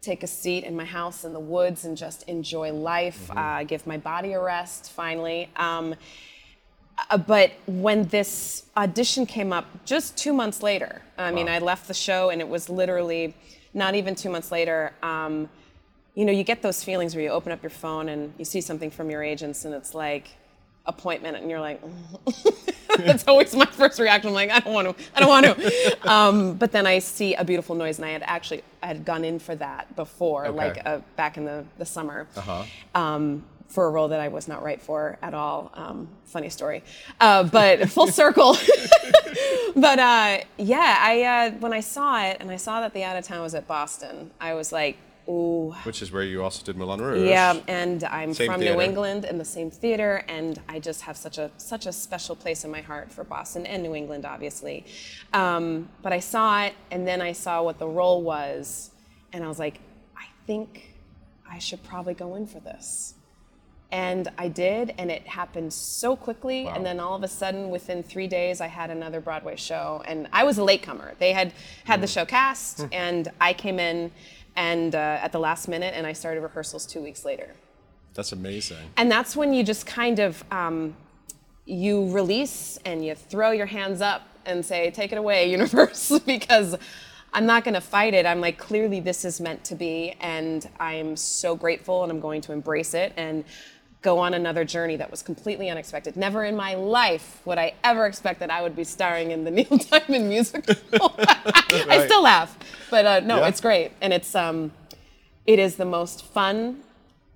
take 0.00 0.22
a 0.22 0.26
seat 0.26 0.64
in 0.64 0.76
my 0.76 0.84
house 0.84 1.24
in 1.24 1.32
the 1.32 1.40
woods, 1.40 1.84
and 1.84 1.96
just 1.96 2.22
enjoy 2.28 2.72
life, 2.72 3.30
uh, 3.36 3.64
give 3.64 3.86
my 3.86 3.96
body 3.96 4.32
a 4.32 4.40
rest. 4.40 4.90
Finally. 4.92 5.48
Um, 5.56 5.94
uh, 7.10 7.16
but 7.16 7.52
when 7.66 8.04
this 8.08 8.64
audition 8.76 9.24
came 9.24 9.52
up 9.52 9.66
just 9.84 10.16
two 10.16 10.32
months 10.32 10.62
later, 10.62 11.02
I 11.16 11.30
mean, 11.30 11.48
I 11.48 11.58
left 11.58 11.86
the 11.88 11.94
show 11.94 12.30
and 12.30 12.40
it 12.40 12.48
was 12.48 12.68
literally 12.68 13.34
not 13.74 13.94
even 13.94 14.14
two 14.14 14.30
months 14.30 14.50
later. 14.50 14.92
Um, 15.02 15.48
you 16.14 16.24
know, 16.24 16.32
you 16.32 16.42
get 16.42 16.62
those 16.62 16.82
feelings 16.82 17.14
where 17.14 17.22
you 17.22 17.30
open 17.30 17.52
up 17.52 17.62
your 17.62 17.70
phone 17.70 18.08
and 18.08 18.34
you 18.38 18.44
see 18.44 18.60
something 18.60 18.90
from 18.90 19.10
your 19.10 19.22
agents 19.22 19.64
and 19.64 19.74
it's 19.74 19.94
like 19.94 20.30
appointment, 20.88 21.36
and 21.36 21.48
you're 21.50 21.60
like, 21.60 21.80
that's 22.96 23.26
always 23.28 23.54
my 23.54 23.66
first 23.66 24.00
reaction. 24.00 24.28
I'm 24.30 24.34
like, 24.34 24.50
I 24.50 24.58
don't 24.60 24.72
want 24.74 24.96
to, 24.98 25.04
I 25.14 25.20
don't 25.20 25.28
want 25.28 25.46
to. 25.46 25.98
Um, 26.08 26.54
but 26.54 26.72
then 26.72 26.86
I 26.86 26.98
see 27.00 27.34
a 27.34 27.44
beautiful 27.44 27.74
noise, 27.76 27.98
and 27.98 28.06
I 28.06 28.10
had 28.10 28.22
actually 28.24 28.62
I 28.82 28.86
had 28.88 29.04
gone 29.04 29.24
in 29.24 29.38
for 29.38 29.54
that 29.56 29.94
before, 29.94 30.46
Okay. 30.46 30.56
like 30.56 30.82
uh, 30.86 31.00
back 31.16 31.36
in 31.36 31.44
the 31.44 31.64
the 31.78 31.84
summer. 31.86 32.26
Um, 32.94 33.44
for 33.68 33.84
a 33.86 33.90
role 33.90 34.08
that 34.08 34.18
I 34.20 34.28
was 34.28 34.48
not 34.48 34.62
right 34.62 34.80
for 34.80 35.18
at 35.20 35.34
all. 35.34 35.70
Um, 35.74 36.08
funny 36.24 36.48
story, 36.48 36.82
uh, 37.20 37.42
but 37.44 37.90
full 37.96 38.06
circle. 38.06 38.56
but 39.76 39.98
uh, 39.98 40.38
yeah, 40.56 40.96
I 41.00 41.22
uh, 41.22 41.50
when 41.58 41.74
I 41.74 41.80
saw 41.80 42.22
it 42.24 42.38
and 42.40 42.50
I 42.50 42.56
saw 42.56 42.80
that 42.80 42.94
the 42.94 43.04
out 43.04 43.16
of 43.18 43.24
town 43.26 43.42
was 43.42 43.54
at 43.54 43.66
Boston, 43.68 44.30
I 44.40 44.54
was 44.54 44.72
like, 44.72 44.96
ooh, 45.28 45.74
Which 45.84 46.02
is 46.02 46.10
where 46.10 46.22
you 46.22 46.42
also 46.42 46.64
did 46.64 46.76
Moulin 46.76 47.00
Rouge. 47.00 47.28
yeah, 47.28 47.60
and 47.68 48.02
I'm 48.04 48.32
Same 48.34 48.50
from 48.50 48.60
theater. 48.60 48.74
New 48.74 48.80
England 48.82 49.24
in 49.24 49.38
the 49.38 49.44
same 49.44 49.70
theater, 49.70 50.24
and 50.28 50.60
I 50.68 50.78
just 50.78 51.02
have 51.02 51.16
such 51.16 51.38
a 51.38 51.50
such 51.58 51.86
a 51.86 51.92
special 51.92 52.34
place 52.36 52.64
in 52.64 52.70
my 52.70 52.80
heart 52.80 53.12
for 53.12 53.24
Boston 53.24 53.66
and 53.66 53.82
New 53.82 53.94
England, 53.94 54.24
obviously. 54.24 54.86
Um, 55.32 55.88
but 56.02 56.12
I 56.12 56.20
saw 56.20 56.64
it, 56.64 56.74
and 56.90 57.06
then 57.06 57.20
I 57.20 57.32
saw 57.32 57.62
what 57.62 57.78
the 57.78 57.88
role 57.88 58.22
was, 58.22 58.90
and 59.32 59.44
I 59.44 59.48
was 59.48 59.58
like, 59.58 59.80
I 60.16 60.26
think 60.46 60.94
I 61.50 61.58
should 61.58 61.82
probably 61.82 62.14
go 62.14 62.34
in 62.34 62.46
for 62.46 62.60
this. 62.60 63.14
And 63.90 64.28
I 64.36 64.48
did, 64.48 64.92
and 64.98 65.10
it 65.10 65.26
happened 65.26 65.72
so 65.72 66.14
quickly. 66.14 66.64
Wow. 66.64 66.74
And 66.74 66.84
then 66.84 67.00
all 67.00 67.14
of 67.14 67.22
a 67.22 67.28
sudden, 67.28 67.70
within 67.70 68.02
three 68.02 68.26
days, 68.26 68.60
I 68.60 68.66
had 68.66 68.90
another 68.90 69.18
Broadway 69.18 69.56
show. 69.56 70.02
And 70.06 70.28
I 70.30 70.44
was 70.44 70.58
a 70.58 70.62
latecomer. 70.64 71.14
They 71.18 71.32
had 71.32 71.54
had 71.84 72.02
the 72.02 72.06
show 72.06 72.26
cast, 72.26 72.86
and 72.92 73.28
I 73.40 73.54
came 73.54 73.78
in 73.78 74.10
and 74.56 74.94
uh, 74.94 74.98
at 75.22 75.32
the 75.32 75.38
last 75.38 75.68
minute, 75.68 75.94
and 75.96 76.06
I 76.06 76.12
started 76.12 76.40
rehearsals 76.40 76.86
two 76.86 77.00
weeks 77.00 77.24
later. 77.24 77.54
That's 78.14 78.32
amazing. 78.32 78.90
And 78.96 79.10
that's 79.10 79.36
when 79.36 79.52
you 79.54 79.62
just 79.62 79.86
kind 79.86 80.18
of 80.18 80.42
um, 80.50 80.96
you 81.64 82.10
release 82.10 82.78
and 82.84 83.04
you 83.04 83.14
throw 83.14 83.52
your 83.52 83.66
hands 83.66 84.00
up 84.00 84.22
and 84.44 84.64
say, 84.64 84.90
"Take 84.90 85.12
it 85.12 85.18
away, 85.18 85.50
universe," 85.58 86.18
because 86.26 86.76
I'm 87.32 87.46
not 87.46 87.64
going 87.64 87.74
to 87.74 87.80
fight 87.80 88.14
it. 88.14 88.26
I'm 88.26 88.40
like, 88.40 88.58
clearly 88.58 89.00
this 89.00 89.24
is 89.24 89.40
meant 89.40 89.62
to 89.64 89.74
be, 89.74 90.14
and 90.20 90.68
I'm 90.80 91.16
so 91.16 91.54
grateful, 91.54 92.02
and 92.02 92.10
I'm 92.10 92.20
going 92.20 92.40
to 92.42 92.52
embrace 92.52 92.94
it 92.94 93.12
and 93.16 93.44
go 94.02 94.18
on 94.18 94.32
another 94.34 94.64
journey 94.64 94.96
that 94.96 95.10
was 95.10 95.22
completely 95.22 95.68
unexpected. 95.68 96.16
Never 96.16 96.44
in 96.44 96.54
my 96.56 96.74
life 96.74 97.40
would 97.44 97.58
I 97.58 97.74
ever 97.82 98.06
expect 98.06 98.40
that 98.40 98.50
I 98.50 98.62
would 98.62 98.76
be 98.76 98.84
starring 98.84 99.30
in 99.32 99.44
the 99.44 99.50
Neil 99.56 99.76
Diamond 99.90 100.28
musical. 100.28 100.74
I 101.18 102.04
still 102.06 102.22
laugh, 102.22 102.56
but 102.90 103.04
uh, 103.06 103.20
no, 103.20 103.38
Yeah. 103.38 103.48
it's 103.48 103.60
great, 103.60 103.92
and 104.00 104.12
it's 104.12 104.34
um, 104.34 104.72
it 105.46 105.58
is 105.58 105.76
the 105.76 105.84
most 105.84 106.24
fun 106.24 106.82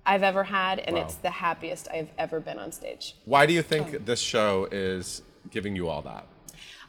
I've 0.05 0.23
ever 0.23 0.43
had, 0.45 0.79
and 0.79 0.95
Wow. 0.95 1.03
it's 1.03 1.15
the 1.15 1.29
happiest 1.31 1.87
I've 1.91 2.09
ever 2.17 2.39
been 2.39 2.59
on 2.59 2.71
stage. 2.71 3.15
Why 3.25 3.45
do 3.45 3.53
you 3.53 3.61
think 3.61 4.05
this 4.05 4.19
show 4.19 4.67
is 4.71 5.21
giving 5.51 5.75
you 5.75 5.89
all 5.89 6.01
that? 6.03 6.25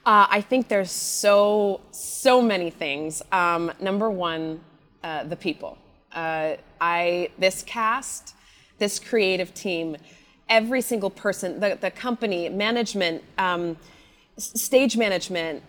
Uh, 0.07 0.27
I 0.31 0.41
think 0.41 0.69
there's 0.69 0.91
so 0.91 1.81
so 1.91 2.43
many 2.43 2.71
things. 2.71 3.23
Um, 3.33 3.73
number 3.81 4.11
one, 4.11 4.61
uh, 5.03 5.25
the 5.25 5.37
people. 5.37 5.79
Uh, 6.13 6.57
I 6.81 7.31
this 7.39 7.63
cast, 7.63 8.34
this 8.79 8.99
creative 8.99 9.55
team, 9.55 9.97
every 10.49 10.81
single 10.81 11.11
person, 11.11 11.61
the 11.61 11.79
the 11.81 11.91
company, 11.91 12.49
management, 12.49 13.23
um, 13.39 13.77
stage 14.37 14.97
management, 14.97 15.63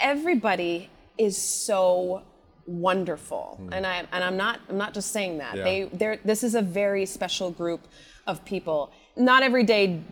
everybody 0.00 0.90
is 1.18 1.36
so 1.36 2.22
wonderful. 2.66 3.60
And 3.72 3.86
i 3.86 4.06
and 4.12 4.22
i'm 4.22 4.36
not 4.36 4.60
i'm 4.68 4.78
not 4.78 4.94
just 4.94 5.10
saying 5.10 5.38
that. 5.38 5.56
Yeah. 5.56 5.64
they 5.64 5.84
they're 5.92 6.18
this 6.24 6.44
is 6.44 6.54
a 6.54 6.62
very 6.62 7.04
special 7.04 7.50
group 7.50 7.86
of 8.26 8.44
people. 8.44 8.92
Not 9.16 9.42
every 9.42 9.64
day 9.64 10.02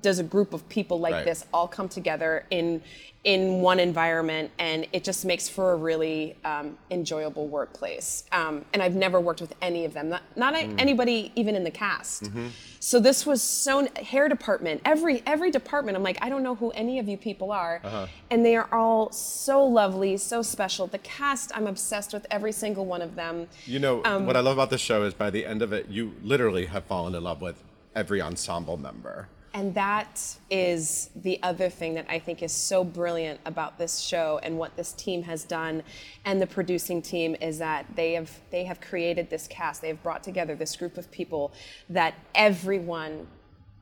does 0.00 0.18
a 0.18 0.22
group 0.24 0.54
of 0.54 0.66
people 0.68 0.98
like 1.00 1.12
Right. 1.14 1.24
this 1.24 1.44
all 1.52 1.68
come 1.68 1.88
together 1.88 2.46
in 2.50 2.82
in 3.24 3.62
one 3.62 3.80
environment 3.80 4.50
and 4.58 4.86
it 4.92 5.02
just 5.02 5.24
makes 5.24 5.48
for 5.48 5.72
a 5.72 5.76
really 5.76 6.36
um, 6.44 6.76
enjoyable 6.90 7.46
workplace 7.48 8.24
um, 8.32 8.64
and 8.74 8.82
i've 8.82 8.94
never 8.94 9.18
worked 9.18 9.40
with 9.40 9.54
any 9.62 9.86
of 9.86 9.94
them 9.94 10.10
not, 10.10 10.22
not 10.36 10.52
Mm. 10.54 10.74
anybody 10.78 11.32
even 11.34 11.54
in 11.56 11.64
the 11.64 11.70
cast 11.70 12.24
Mm-hmm. 12.24 12.48
so 12.80 13.00
this 13.00 13.24
was 13.24 13.40
so 13.40 13.86
hair 13.96 14.28
department 14.28 14.82
every 14.84 15.22
every 15.26 15.50
department 15.50 15.96
i'm 15.96 16.02
like 16.02 16.18
i 16.20 16.28
don't 16.28 16.42
know 16.42 16.54
who 16.54 16.70
any 16.72 16.98
of 16.98 17.08
you 17.08 17.16
people 17.16 17.50
are 17.50 17.80
Uh-huh. 17.82 18.06
and 18.30 18.44
they 18.44 18.56
are 18.56 18.68
all 18.72 19.10
so 19.12 19.64
lovely 19.64 20.18
so 20.18 20.42
special 20.42 20.86
the 20.86 20.98
cast 20.98 21.50
i'm 21.56 21.66
obsessed 21.66 22.12
with 22.12 22.26
every 22.30 22.52
single 22.52 22.84
one 22.84 23.00
of 23.00 23.14
them 23.16 23.48
You 23.66 23.78
know, 23.78 24.02
Um, 24.04 24.26
what 24.26 24.36
I 24.36 24.40
love 24.40 24.56
about 24.58 24.68
this 24.70 24.82
show 24.82 25.02
is 25.04 25.14
by 25.14 25.30
the 25.30 25.46
end 25.46 25.62
of 25.62 25.72
it, 25.72 25.88
you 25.88 26.12
literally 26.22 26.66
have 26.66 26.84
fallen 26.84 27.14
in 27.14 27.22
love 27.24 27.40
with 27.40 27.56
every 27.96 28.20
ensemble 28.20 28.76
member. 28.76 29.28
And 29.54 29.72
that 29.74 30.20
is 30.50 31.10
the 31.14 31.40
other 31.44 31.70
thing 31.70 31.94
that 31.94 32.06
I 32.08 32.18
think 32.18 32.42
is 32.42 32.52
so 32.52 32.82
brilliant 32.82 33.38
about 33.46 33.78
this 33.78 34.00
show 34.00 34.40
and 34.42 34.58
what 34.58 34.76
this 34.76 34.92
team 34.92 35.22
has 35.22 35.44
done 35.44 35.84
and 36.24 36.42
the 36.42 36.46
producing 36.46 37.00
team 37.00 37.36
is 37.40 37.58
that 37.58 37.86
they 37.94 38.14
have 38.14 38.32
they 38.50 38.64
have 38.64 38.80
created 38.80 39.30
this 39.30 39.46
cast. 39.46 39.80
They 39.80 39.88
have 39.88 40.02
brought 40.02 40.24
together 40.24 40.56
this 40.56 40.74
group 40.74 40.98
of 40.98 41.08
people 41.12 41.52
that 41.88 42.14
everyone 42.34 43.28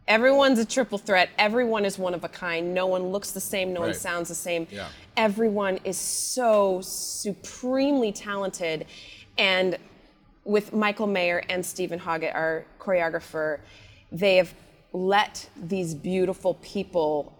everyone's 0.06 0.58
a 0.58 0.66
triple 0.66 0.98
threat. 0.98 1.30
Everyone 1.38 1.86
is 1.86 1.98
one 1.98 2.12
of 2.12 2.22
a 2.22 2.28
kind. 2.28 2.74
No 2.74 2.86
one 2.86 3.04
looks 3.04 3.30
the 3.30 3.40
same, 3.40 3.72
no 3.72 3.80
one 3.80 3.94
sounds 3.94 4.28
the 4.28 4.34
same. 4.34 4.66
Yeah. 4.70 4.88
Everyone 5.16 5.78
is 5.84 5.96
so 5.96 6.82
supremely 6.82 8.12
talented 8.12 8.84
and 9.38 9.78
with 10.44 10.74
Michael 10.74 11.06
Mayer 11.06 11.42
and 11.48 11.64
Steven 11.64 11.98
Hoggett, 11.98 12.34
our 12.34 12.66
choreographer, 12.78 13.60
they 14.10 14.36
have 14.36 14.52
let 14.92 15.48
these 15.56 15.94
beautiful 15.94 16.54
people, 16.54 17.32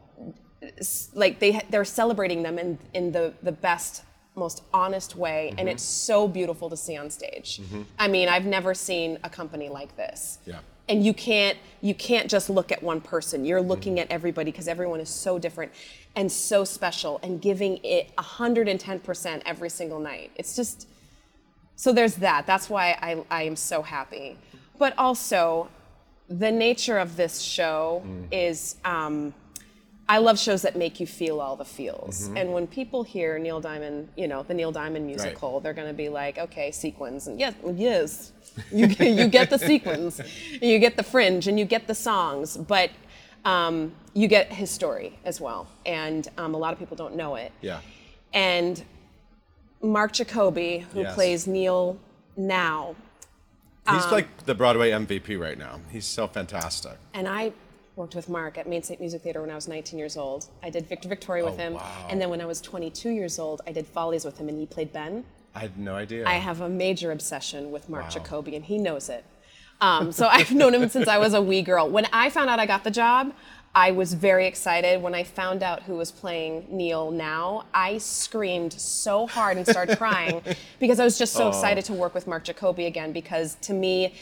like 1.15 1.39
they 1.39 1.61
they're 1.71 1.85
celebrating 1.85 2.43
them 2.43 2.59
in 2.59 2.79
in 2.95 3.13
the 3.13 3.35
the 3.43 3.53
best, 3.53 4.05
most 4.35 4.63
honest 4.73 5.17
way, 5.17 5.51
and 5.51 5.61
mm-hmm. 5.61 5.69
it's 5.69 5.83
so 5.83 6.27
beautiful 6.27 6.71
to 6.71 6.77
see 6.77 6.97
on 6.97 7.11
stage. 7.11 7.61
Mm-hmm. 7.63 7.83
I 7.99 8.09
mean, 8.09 8.29
I've 8.29 8.47
never 8.47 8.75
seen 8.75 9.19
a 9.25 9.31
company 9.31 9.69
like 9.69 9.97
this. 9.97 10.39
Yeah. 10.47 10.61
And 10.89 11.05
you 11.05 11.15
can't 11.15 11.59
you 11.81 11.95
can't 11.95 12.29
just 12.29 12.51
look 12.51 12.73
at 12.73 12.83
one 12.83 13.01
person. 13.01 13.45
You're 13.45 13.61
mm-hmm. 13.61 13.69
looking 13.69 14.01
at 14.01 14.11
everybody 14.11 14.51
because 14.51 14.69
everyone 14.69 15.01
is 15.01 15.11
so 15.11 15.39
different 15.39 15.73
and 16.17 16.31
so 16.31 16.65
special 16.65 17.21
and 17.23 17.41
giving 17.41 17.79
it 17.83 18.15
110% 18.17 19.43
every 19.47 19.71
single 19.71 19.99
night. 19.99 20.31
It's 20.37 20.55
just 20.55 20.87
so 21.77 21.93
there's 21.93 22.17
that. 22.17 22.47
That's 22.47 22.71
why 22.71 22.97
I, 23.01 23.25
I 23.31 23.43
am 23.43 23.57
so 23.57 23.83
happy. 23.83 24.39
But 24.79 24.95
also, 24.99 25.69
the 26.39 26.51
nature 26.51 26.99
of 26.99 27.17
this 27.17 27.41
show 27.41 28.03
is 28.31 28.77
um, 28.85 29.35
I 30.09 30.19
love 30.19 30.39
shows 30.39 30.63
that 30.63 30.77
make 30.77 31.01
you 31.01 31.07
feel 31.07 31.41
all 31.41 31.57
the 31.57 31.65
feels. 31.65 32.29
And 32.37 32.53
when 32.53 32.67
people 32.67 33.03
hear 33.03 33.39
Neil 33.39 33.61
Diamond, 33.61 34.09
you 34.17 34.27
know, 34.29 34.43
the 34.43 34.55
Neil 34.55 34.73
Diamond 34.73 35.07
musical, 35.07 35.61
they're 35.61 35.73
going 35.73 35.89
to 35.89 35.95
be 35.95 36.09
like, 36.09 36.39
okay, 36.39 36.71
sequins. 36.71 37.27
And 37.29 37.39
yes, 37.41 37.55
yes, 37.75 38.33
you, 38.73 38.87
get- 38.89 39.15
you 39.17 39.29
get 39.29 39.51
the 39.51 39.59
sequins, 39.59 40.21
you 40.61 40.79
get 40.79 40.97
the 40.97 41.03
fringe, 41.03 41.49
and 41.49 41.59
you 41.59 41.65
get 41.65 41.87
the 41.87 41.95
songs. 41.95 42.57
But 42.57 42.91
um, 43.45 43.93
you 44.15 44.29
get 44.29 44.53
his 44.53 44.71
story 44.71 45.19
as 45.25 45.41
well. 45.41 45.67
And 45.87 46.29
um, 46.39 46.55
a 46.55 46.59
lot 46.59 46.73
of 46.73 46.79
people 46.79 46.97
don't 46.97 47.17
know 47.17 47.37
it. 47.37 47.53
Yeah. 47.61 47.81
And 48.33 48.83
Mark 49.83 50.13
Jacoby, 50.13 50.79
who 50.93 51.01
Yes. 51.03 51.15
plays 51.15 51.47
Neil 51.47 51.99
now, 52.37 52.95
He's 53.91 54.05
Um, 54.05 54.11
like 54.13 54.45
the 54.47 54.55
Broadway 54.55 54.91
MVP 54.91 55.37
right 55.41 55.59
now. 55.59 55.81
He's 55.91 56.07
so 56.07 56.27
fantastic. 56.29 56.93
and 57.15 57.27
I 57.29 57.53
worked 57.97 58.15
with 58.15 58.29
Mark 58.29 58.57
at 58.57 58.67
Maine 58.69 58.83
State 58.83 59.01
Music 59.01 59.23
Theater 59.23 59.41
when 59.43 59.51
I 59.51 59.55
was 59.55 59.69
19 59.69 59.99
years 59.99 60.17
old. 60.17 60.47
I 60.63 60.71
did 60.71 60.89
Victor 60.89 61.09
Victoria 61.09 61.45
with 61.45 61.55
Oh, 61.55 61.57
him, 61.59 61.75
wow. 61.75 62.07
and 62.09 62.21
then 62.21 62.31
when 62.31 62.41
I 62.41 62.47
was 62.47 62.61
22 62.61 63.11
years 63.11 63.39
old, 63.39 63.61
I 63.67 63.73
did 63.73 63.87
Follies 63.87 64.25
with 64.25 64.39
him, 64.39 64.49
and 64.49 64.59
he 64.59 64.65
played 64.67 64.93
Ben. 64.93 65.25
I 65.55 65.59
had 65.61 65.77
no 65.79 65.95
idea. 65.97 66.27
I 66.27 66.35
have 66.35 66.61
a 66.63 66.69
major 66.69 67.13
obsession 67.13 67.71
with 67.71 67.89
Mark 67.91 68.09
Jacoby, 68.09 68.57
and 68.57 68.65
he 68.65 68.79
knows 68.79 69.09
it. 69.11 69.25
Um, 69.83 70.11
so 70.13 70.27
I've 70.31 70.53
known 70.53 70.75
him 70.75 70.89
since 70.89 71.07
I 71.09 71.19
was 71.19 71.35
a 71.35 71.43
wee 71.43 71.61
girl. 71.61 71.89
When 71.91 72.07
I 72.13 72.31
found 72.31 72.49
out 72.49 72.59
I 72.61 72.65
got 72.67 72.85
the 72.85 72.91
job, 72.91 73.35
I 73.75 73.91
was 73.93 74.13
very 74.13 74.47
excited. 74.47 75.01
When 75.01 75.15
I 75.15 75.25
found 75.25 75.63
out 75.63 75.83
who 75.85 75.95
was 75.95 76.11
playing 76.11 76.67
Neil 76.71 77.11
now, 77.11 77.65
I 77.73 77.99
screamed 77.99 78.75
so 78.75 79.27
hard 79.27 79.57
and 79.57 79.67
started 79.67 79.97
crying 79.97 80.43
because 80.79 81.01
I 81.01 81.05
was 81.05 81.19
just 81.19 81.33
so 81.33 81.49
excited 81.49 81.85
to 81.87 81.95
work 81.95 82.15
with 82.15 82.27
Mark 82.27 82.45
Jacoby 82.45 82.85
again. 82.85 83.13
Because 83.13 83.57
to 83.63 83.73
me, 83.73 84.15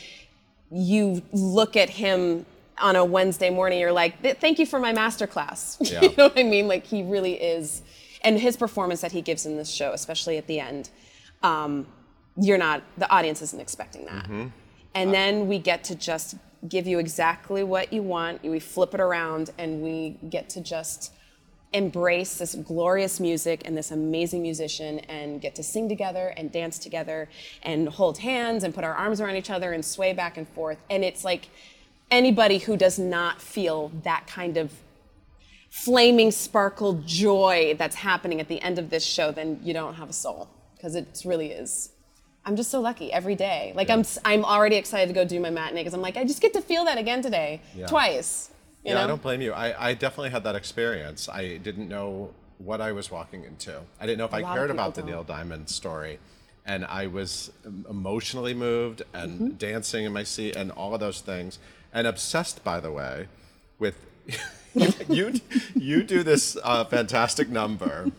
you 0.70 1.20
look 1.32 1.76
at 1.76 1.90
him 1.90 2.46
on 2.78 2.94
a 2.94 3.04
Wednesday 3.04 3.50
morning, 3.50 3.80
you're 3.80 3.92
like, 3.92 4.22
thank 4.40 4.58
you 4.58 4.66
for 4.66 4.78
my 4.78 4.92
master 4.92 5.26
class. 5.26 5.76
Yeah. 5.90 6.02
you 6.02 6.14
know 6.16 6.28
what 6.28 6.38
I 6.38 6.44
mean? 6.44 6.68
Like 6.68 6.84
he 6.84 7.02
really 7.02 7.34
is. 7.34 7.82
And 8.22 8.38
his 8.38 8.56
performance 8.56 9.00
that 9.00 9.12
he 9.12 9.20
gives 9.22 9.46
in 9.46 9.56
this 9.56 9.70
show, 9.70 9.92
especially 9.92 10.36
at 10.36 10.46
the 10.46 10.60
end, 10.60 10.90
um, 11.42 11.86
you're 12.36 12.58
not, 12.58 12.82
the 12.98 13.10
audience 13.10 13.42
isn't 13.42 13.60
expecting 13.60 14.04
that. 14.06 14.28
And 14.94 15.14
then 15.14 15.48
we 15.48 15.58
get 15.58 15.82
to 15.84 15.94
just 15.94 16.36
give 16.68 16.86
you 16.86 16.98
exactly 16.98 17.62
what 17.62 17.92
you 17.92 18.02
want. 18.02 18.42
We 18.42 18.60
flip 18.60 18.94
it 18.94 19.00
around 19.00 19.50
and 19.58 19.82
we 19.82 20.18
get 20.28 20.48
to 20.50 20.60
just 20.60 21.12
embrace 21.72 22.36
this 22.36 22.54
glorious 22.54 23.20
music 23.20 23.62
and 23.64 23.76
this 23.76 23.90
amazing 23.92 24.42
musician 24.42 24.98
and 25.00 25.40
get 25.40 25.54
to 25.54 25.62
sing 25.62 25.88
together 25.88 26.34
and 26.36 26.50
dance 26.50 26.78
together 26.78 27.28
and 27.62 27.88
hold 27.88 28.18
hands 28.18 28.64
and 28.64 28.74
put 28.74 28.82
our 28.82 28.94
arms 28.94 29.20
around 29.20 29.36
each 29.36 29.50
other 29.50 29.72
and 29.72 29.84
sway 29.84 30.12
back 30.12 30.36
and 30.36 30.48
forth. 30.48 30.78
And 30.90 31.04
it's 31.04 31.24
like 31.24 31.48
anybody 32.10 32.58
who 32.58 32.76
does 32.76 32.98
not 32.98 33.40
feel 33.40 33.92
that 34.02 34.26
kind 34.26 34.56
of 34.56 34.72
flaming 35.70 36.32
sparkle 36.32 36.94
joy 37.06 37.76
that's 37.78 37.96
happening 37.96 38.40
at 38.40 38.48
the 38.48 38.60
end 38.60 38.78
of 38.78 38.90
this 38.90 39.04
show, 39.04 39.30
then 39.30 39.60
you 39.62 39.72
don't 39.72 39.94
have 39.94 40.10
a 40.10 40.12
soul 40.12 40.48
because 40.76 40.96
it 40.96 41.22
really 41.24 41.52
is. 41.52 41.90
I'm 42.44 42.56
just 42.56 42.70
so 42.70 42.80
lucky 42.80 43.12
every 43.12 43.34
day. 43.34 43.72
Like 43.76 43.90
I'm, 43.90 44.04
I'm 44.24 44.44
already 44.44 44.76
excited 44.76 45.08
to 45.08 45.14
go 45.14 45.24
do 45.26 45.38
my 45.40 45.50
matinee 45.50 45.80
because 45.80 45.94
I'm 45.94 46.00
like, 46.00 46.16
I 46.16 46.24
just 46.24 46.40
get 46.40 46.52
to 46.54 46.62
feel 46.62 46.84
that 46.86 46.98
again 46.98 47.22
today, 47.22 47.60
Yeah. 47.76 47.86
twice. 47.86 48.50
You 48.82 48.90
yeah, 48.90 48.94
know? 48.94 49.04
I 49.04 49.06
don't 49.08 49.20
blame 49.22 49.42
you. 49.42 49.52
I, 49.52 49.90
I 49.90 49.94
definitely 49.94 50.30
had 50.30 50.44
that 50.44 50.54
experience. 50.56 51.28
I 51.28 51.58
didn't 51.58 51.88
know 51.88 52.30
what 52.58 52.80
I 52.80 52.92
was 52.92 53.10
walking 53.10 53.44
into. 53.44 53.78
I 54.00 54.06
didn't 54.06 54.18
know 54.18 54.24
if 54.24 54.32
I 54.34 54.42
cared 54.42 54.70
about 54.70 54.94
the 54.94 55.02
don't. 55.02 55.10
Neil 55.10 55.22
Diamond 55.24 55.68
story. 55.68 56.18
And 56.64 56.84
I 56.86 57.06
was 57.06 57.50
emotionally 57.88 58.54
moved 58.54 59.02
and 59.12 59.32
Mm-hmm. 59.32 59.48
dancing 59.56 60.04
in 60.04 60.12
my 60.12 60.24
seat 60.24 60.56
and 60.56 60.70
all 60.72 60.94
of 60.94 61.00
those 61.00 61.20
things. 61.20 61.58
And 61.92 62.06
obsessed, 62.06 62.62
by 62.64 62.80
the 62.80 62.90
way, 62.92 63.28
with 63.78 64.06
you, 65.08 65.32
you, 65.74 66.02
do 66.02 66.22
this 66.22 66.56
uh, 66.62 66.84
fantastic 66.84 67.48
number, 67.48 68.10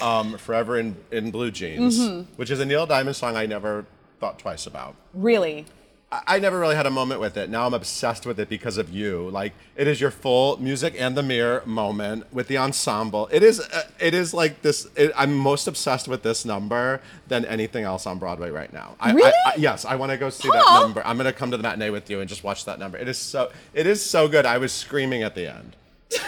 um, 0.00 0.36
Forever 0.38 0.78
in, 0.78 0.96
in 1.10 1.30
Blue 1.30 1.50
Jeans, 1.50 1.98
Mm-hmm. 1.98 2.32
which 2.36 2.50
is 2.50 2.60
a 2.60 2.64
Neil 2.64 2.86
Diamond 2.86 3.16
song 3.16 3.36
I 3.36 3.46
never 3.46 3.86
thought 4.18 4.38
twice 4.38 4.66
about. 4.66 4.96
Really. 5.14 5.66
I- 6.12 6.38
never 6.40 6.58
really 6.58 6.74
had 6.74 6.86
a 6.86 6.90
moment 6.90 7.20
with 7.20 7.36
it. 7.36 7.48
Now 7.50 7.66
I'm 7.66 7.74
obsessed 7.74 8.26
with 8.26 8.40
it 8.40 8.48
because 8.48 8.78
of 8.78 8.90
you. 8.90 9.30
Like 9.30 9.52
it 9.76 9.86
is 9.86 10.00
your 10.00 10.10
full 10.10 10.56
music 10.60 10.94
and 10.98 11.16
the 11.16 11.22
mirror 11.22 11.62
moment 11.64 12.32
with 12.32 12.48
the 12.48 12.58
ensemble. 12.58 13.28
It 13.30 13.42
is. 13.42 13.60
Uh, 13.60 13.82
it 14.00 14.12
is 14.14 14.34
like 14.34 14.62
this. 14.62 14.88
It, 14.96 15.12
I'm 15.16 15.34
most 15.34 15.68
obsessed 15.68 16.08
with 16.08 16.22
this 16.22 16.44
number 16.44 17.00
than 17.28 17.44
anything 17.44 17.84
else 17.84 18.06
on 18.06 18.18
Broadway 18.18 18.50
right 18.50 18.72
now. 18.72 18.96
I, 18.98 19.12
Really? 19.12 19.30
I, 19.46 19.50
I, 19.50 19.54
yes, 19.56 19.84
I 19.84 19.94
want 19.94 20.10
to 20.10 20.18
go 20.18 20.30
see 20.30 20.48
that 20.50 20.64
number. 20.80 21.00
I'm 21.06 21.16
gonna 21.16 21.32
come 21.32 21.50
to 21.52 21.56
the 21.56 21.62
matinee 21.62 21.90
with 21.90 22.10
you 22.10 22.18
and 22.20 22.28
just 22.28 22.42
watch 22.42 22.64
that 22.64 22.78
number. 22.80 22.98
It 22.98 23.06
is 23.08 23.18
so. 23.18 23.52
It 23.72 23.86
is 23.86 24.04
so 24.04 24.26
good. 24.26 24.46
I 24.46 24.58
was 24.58 24.72
screaming 24.72 25.22
at 25.22 25.34
the 25.36 25.46
end. 25.54 25.76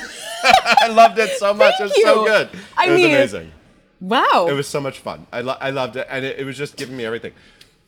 I 0.44 0.88
loved 0.88 1.18
it 1.18 1.30
so 1.38 1.54
much. 1.54 1.74
it 1.80 1.84
was 1.84 1.92
Thank 1.92 2.06
so 2.06 2.24
good. 2.24 2.48
I 2.76 2.86
it 2.86 2.90
was 2.90 2.96
mean- 2.96 3.10
amazing. 3.10 3.52
Wow. 4.00 4.46
It 4.48 4.52
was 4.54 4.66
so 4.66 4.80
much 4.80 4.98
fun. 4.98 5.28
I, 5.32 5.42
lo- 5.42 5.56
I 5.60 5.70
loved 5.70 5.94
it, 5.96 6.08
and 6.10 6.24
it, 6.24 6.40
it 6.40 6.44
was 6.44 6.58
just 6.58 6.76
giving 6.76 6.96
me 6.96 7.04
everything. 7.04 7.32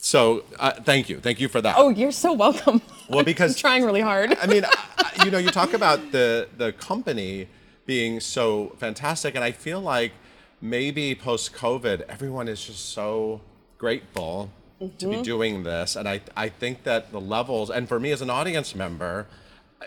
So 0.04 0.44
uh, 0.58 0.72
thank 0.72 1.08
you, 1.08 1.18
thank 1.18 1.40
you 1.40 1.48
for 1.48 1.62
that. 1.62 1.76
oh, 1.78 1.88
you're 1.88 2.12
so 2.12 2.34
welcome. 2.34 2.82
Well, 3.08 3.18
I'm 3.20 3.24
because- 3.24 3.56
trying 3.58 3.84
really 3.84 4.02
hard. 4.02 4.36
I 4.38 4.46
mean, 4.46 4.64
I- 4.66 5.24
you 5.24 5.30
know, 5.30 5.38
you 5.38 5.48
talk 5.50 5.72
about 5.72 6.12
the 6.12 6.46
the 6.58 6.72
company 6.72 7.48
being 7.86 8.20
so 8.20 8.74
fantastic, 8.78 9.34
and 9.34 9.42
I 9.42 9.52
feel 9.52 9.80
like 9.80 10.12
maybe 10.60 11.14
post 11.14 11.54
COVID, 11.54 12.02
everyone 12.08 12.48
is 12.48 12.62
just 12.64 12.90
so 12.90 13.40
grateful 13.78 14.50
to 14.80 14.84
Mm-hmm. 14.84 15.10
be 15.10 15.22
doing 15.22 15.62
this, 15.62 15.96
and 15.96 16.06
I 16.06 16.20
I 16.36 16.50
think 16.50 16.82
that 16.82 17.10
the 17.10 17.20
levels, 17.20 17.70
and 17.70 17.88
for 17.88 17.98
me 17.98 18.10
as 18.12 18.20
an 18.20 18.28
audience 18.28 18.74
member, 18.74 19.26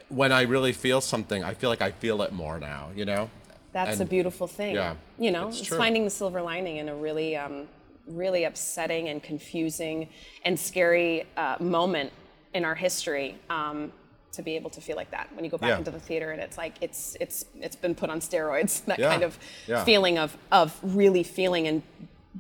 when 0.10 0.32
I 0.32 0.42
really 0.54 0.74
feel 0.74 1.00
something, 1.02 1.44
I 1.44 1.54
feel 1.54 1.70
like 1.70 1.84
I 1.90 1.92
feel 1.92 2.24
it 2.24 2.32
more 2.34 2.58
now. 2.60 2.90
You 2.96 3.06
know. 3.06 3.30
That's 3.74 4.00
a 4.00 4.06
beautiful 4.06 4.48
thing. 4.48 4.74
yeah, 4.74 4.96
you 5.20 5.30
know, 5.30 5.50
it's 5.50 5.60
it's, 5.60 5.70
finding 5.84 6.04
the 6.06 6.10
silver 6.10 6.42
lining 6.42 6.78
in 6.78 6.90
a 6.90 6.96
really, 6.96 7.36
um, 7.36 7.68
really 8.08 8.44
upsetting 8.46 9.10
and 9.10 9.22
confusing 9.22 10.10
and 10.46 10.60
scary 10.60 11.26
uh, 11.38 11.58
moment 11.60 12.12
in 12.54 12.66
our 12.66 12.76
history. 12.76 13.38
Um, 13.50 13.92
to 14.34 14.44
be 14.44 14.56
able 14.56 14.70
to 14.70 14.82
feel 14.82 14.96
like 14.96 15.10
that 15.10 15.28
when 15.34 15.44
you 15.44 15.50
go 15.50 15.58
back 15.58 15.70
Yeah. 15.70 15.78
into 15.80 15.90
the 15.90 16.00
theater 16.00 16.32
and 16.32 16.40
it's 16.40 16.60
like 16.60 16.76
it's 16.80 17.18
it's 17.20 17.46
it's 17.60 17.76
been 17.76 17.96
put 17.96 18.12
on 18.12 18.20
steroids. 18.20 18.82
That 18.86 19.00
Yeah, 19.00 19.10
kind 19.10 19.24
of 19.24 19.40
yeah. 19.68 19.84
feeling 19.84 20.20
of 20.20 20.38
of 20.52 20.78
really 20.84 21.24
feeling 21.24 21.68
and 21.68 21.82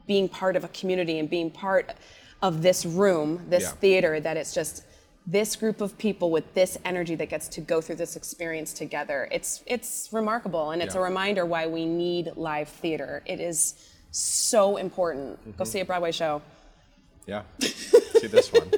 being 0.06 0.30
part 0.30 0.56
of 0.56 0.64
a 0.64 0.68
community 0.68 1.18
and 1.18 1.28
being 1.28 1.50
part 1.50 1.96
of 2.44 2.62
this 2.62 2.86
room, 2.86 3.44
this 3.50 3.72
theater. 3.72 4.20
That 4.20 4.38
it's 4.38 4.54
just 4.54 4.84
this 5.26 5.56
group 5.56 5.82
of 5.82 5.98
people 5.98 6.30
with 6.30 6.54
this 6.54 6.78
energy 6.86 7.16
that 7.16 7.30
gets 7.30 7.48
to 7.50 7.62
go 7.62 7.82
through 7.82 7.96
this 7.96 8.16
experience 8.16 8.74
together. 8.74 9.28
It's 9.32 9.64
it's 9.66 10.10
remarkable, 10.12 10.70
and 10.72 10.84
it's 10.84 10.94
a 10.94 11.02
reminder 11.02 11.46
why 11.48 11.66
we 11.66 11.86
need 11.88 12.32
live 12.36 12.70
theater. 12.70 13.24
It 13.26 13.40
is 13.40 13.74
so 14.12 14.78
important. 14.78 15.40
Mm-hmm. 15.42 15.52
Go 15.58 15.64
see 15.64 15.80
a 15.80 15.86
Broadway 15.86 16.12
show. 16.12 16.42
Yeah. 17.26 17.44
See 17.60 18.28
this 18.28 18.52
one. 18.52 18.72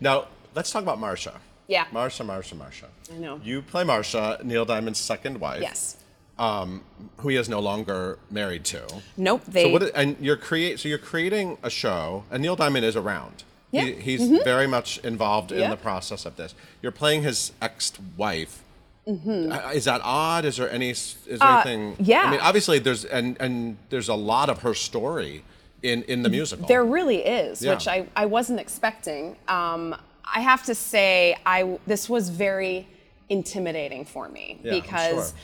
Now 0.00 0.26
let's 0.54 0.70
talk 0.70 0.82
about 0.82 0.98
Marcia. 0.98 1.40
Yeah. 1.68 1.86
Marcia, 1.92 2.24
Marcia, 2.24 2.54
Marcia. 2.54 2.88
I 3.12 3.18
know. 3.18 3.40
You 3.42 3.62
play 3.62 3.84
Marcia, 3.84 4.40
Neil 4.42 4.64
Diamond's 4.64 4.98
second 4.98 5.38
wife. 5.40 5.62
Yes. 5.62 5.96
Um, 6.38 6.82
who 7.18 7.28
he 7.28 7.36
is 7.36 7.48
no 7.48 7.60
longer 7.60 8.18
married 8.30 8.64
to. 8.66 8.82
Nope. 9.16 9.42
They. 9.46 9.64
So 9.64 9.70
what? 9.70 9.90
And 9.94 10.16
you're 10.20 10.36
create. 10.36 10.80
So 10.80 10.88
you're 10.88 10.98
creating 10.98 11.58
a 11.62 11.70
show, 11.70 12.24
and 12.30 12.42
Neil 12.42 12.56
Diamond 12.56 12.84
is 12.84 12.96
around. 12.96 13.44
Yeah. 13.70 13.84
He, 13.84 13.92
he's 14.16 14.28
very 14.42 14.66
much 14.66 14.98
involved 14.98 15.52
in 15.52 15.60
Yeah. 15.60 15.70
the 15.70 15.76
process 15.76 16.26
of 16.26 16.36
this. 16.36 16.54
You're 16.82 16.92
playing 16.92 17.22
his 17.22 17.52
ex-wife. 17.62 18.61
Uh, 19.06 19.72
Is 19.74 19.84
that 19.86 20.00
odd? 20.04 20.44
Is 20.44 20.56
there 20.58 20.70
any? 20.70 20.90
Is 20.90 21.16
there 21.26 21.38
anything? 21.42 21.92
Mm-hmm. 21.94 22.02
Uh, 22.02 22.06
yeah. 22.06 22.22
I 22.22 22.30
mean, 22.30 22.40
obviously, 22.40 22.78
there's 22.78 23.04
and 23.04 23.36
and 23.40 23.76
there's 23.90 24.08
a 24.08 24.14
lot 24.14 24.48
of 24.48 24.62
her 24.62 24.74
story 24.74 25.42
in 25.82 26.02
in 26.04 26.22
the 26.22 26.28
musical. 26.28 26.66
There 26.68 26.84
really 26.84 27.18
is, 27.24 27.62
Yeah. 27.62 27.74
which 27.74 27.88
I, 27.88 28.06
I 28.14 28.26
wasn't 28.26 28.60
expecting. 28.60 29.36
Um, 29.48 29.96
I 30.32 30.40
have 30.40 30.62
to 30.64 30.74
say, 30.74 31.36
I 31.44 31.78
this 31.86 32.08
was 32.08 32.28
very 32.28 32.86
intimidating 33.28 34.04
for 34.04 34.28
me 34.28 34.60
Yeah, 34.62 34.74
because 34.74 35.30
sure. 35.30 35.38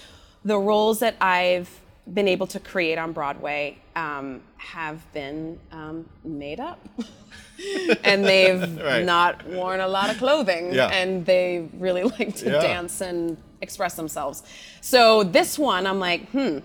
the 0.44 0.58
roles 0.58 1.00
that 1.00 1.16
I've 1.20 1.68
been 2.14 2.28
able 2.28 2.46
to 2.48 2.60
create 2.60 2.96
on 2.98 3.12
Broadway 3.12 3.78
um, 3.96 4.40
have 4.56 5.00
been 5.12 5.58
um, 5.72 6.08
made 6.24 6.60
up. 6.60 6.78
and 8.04 8.24
they've 8.24 8.62
Right. 8.84 9.04
not 9.04 9.44
worn 9.46 9.80
a 9.80 9.88
lot 9.88 10.10
of 10.10 10.18
clothing 10.18 10.72
Yeah. 10.72 10.88
and 10.88 11.26
they 11.26 11.68
really 11.78 12.02
like 12.18 12.36
to 12.36 12.46
Yeah. 12.50 12.60
dance 12.62 13.00
and 13.00 13.36
express 13.60 13.94
themselves. 13.94 14.42
So 14.80 15.22
this 15.24 15.58
one, 15.58 15.86
I'm 15.86 15.98
like, 16.00 16.28
hmm, 16.30 16.58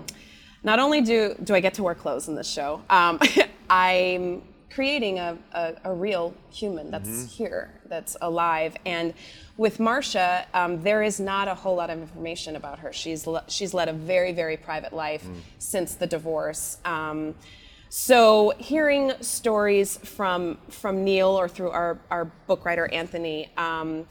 not 0.64 0.80
only 0.80 1.02
do, 1.02 1.36
do 1.44 1.54
I 1.56 1.60
get 1.60 1.74
to 1.76 1.84
wear 1.84 1.96
clothes 1.96 2.28
in 2.28 2.36
this 2.36 2.50
show, 2.50 2.82
um, 2.90 3.20
I'm 3.70 4.44
creating 4.70 5.20
a, 5.20 5.38
a, 5.52 5.76
a 5.84 5.94
real 5.94 6.34
human 6.52 6.90
that's 6.90 7.08
Mm-hmm. 7.10 7.26
here, 7.28 7.80
that's 7.88 8.18
alive. 8.22 8.76
And 8.86 9.14
with 9.56 9.80
Marcia, 9.80 10.48
um, 10.54 10.82
there 10.82 11.04
is 11.04 11.20
not 11.20 11.48
a 11.48 11.54
whole 11.54 11.76
lot 11.76 11.92
of 11.92 12.00
information 12.00 12.56
about 12.56 12.80
her. 12.80 12.92
She's, 12.92 13.28
le- 13.28 13.44
she's 13.48 13.74
led 13.76 13.88
a 13.88 13.94
very, 13.94 14.32
very 14.32 14.58
private 14.58 14.92
life 14.94 15.24
Mm. 15.24 15.36
since 15.60 15.94
the 15.96 16.08
divorce. 16.08 16.78
Um, 16.86 17.36
so 17.90 18.54
hearing 18.58 19.12
stories 19.22 19.98
from 19.98 20.58
from 20.70 21.04
Neil 21.04 21.28
or 21.30 21.48
through 21.48 21.70
our, 21.70 22.00
our 22.10 22.26
book 22.48 22.66
writer 22.66 22.88
Anthony, 22.92 23.52
um, 23.58 24.08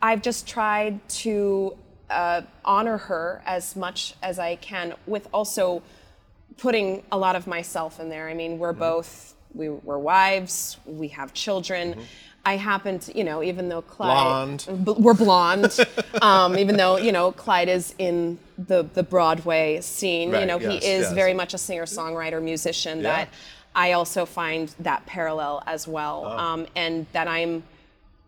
I've 0.00 0.22
just 0.22 0.46
tried 0.48 1.06
to 1.24 1.76
uh, 2.10 2.42
honor 2.64 2.98
her 2.98 3.42
as 3.46 3.76
much 3.76 4.14
as 4.22 4.38
I 4.38 4.56
can 4.56 4.94
with 5.06 5.28
also 5.32 5.82
putting 6.56 7.02
a 7.12 7.18
lot 7.18 7.36
of 7.36 7.46
myself 7.46 8.00
in 8.00 8.08
there. 8.08 8.28
I 8.28 8.34
mean, 8.34 8.58
we're 8.58 8.72
both 8.72 9.34
we, 9.54 9.68
we're 9.70 9.98
wives, 9.98 10.76
we 10.84 11.08
have 11.08 11.32
children. 11.32 11.96
I 12.44 12.56
happen 12.56 13.00
to, 13.00 13.18
you 13.18 13.24
know, 13.24 13.42
even 13.42 13.68
though 13.68 13.82
Clyde, 13.82 14.64
Blonde. 14.64 14.84
B- 14.84 14.94
we're 14.98 15.14
blonde, 15.14 15.76
um, 16.22 16.56
even 16.56 16.76
though 16.76 16.96
you 16.96 17.10
know 17.10 17.32
Clyde 17.32 17.68
is 17.68 17.94
in 17.98 18.38
the 18.56 18.84
the 18.94 19.02
Broadway 19.02 19.80
scene. 19.80 20.32
you 20.32 20.46
know, 20.46 20.60
yes, 20.60 20.70
he 20.70 20.76
is 20.88 21.02
yes. 21.02 21.12
very 21.12 21.34
much 21.34 21.54
a 21.54 21.58
singer 21.58 21.86
songwriter 21.86 22.40
musician. 22.40 22.98
Yeah. 22.98 23.02
That 23.02 23.28
I 23.74 23.92
also 23.92 24.24
find 24.26 24.72
that 24.78 25.04
parallel 25.06 25.62
as 25.66 25.88
well, 25.88 26.22
Oh. 26.24 26.38
um, 26.38 26.66
and 26.76 27.06
that 27.12 27.26
I'm 27.26 27.64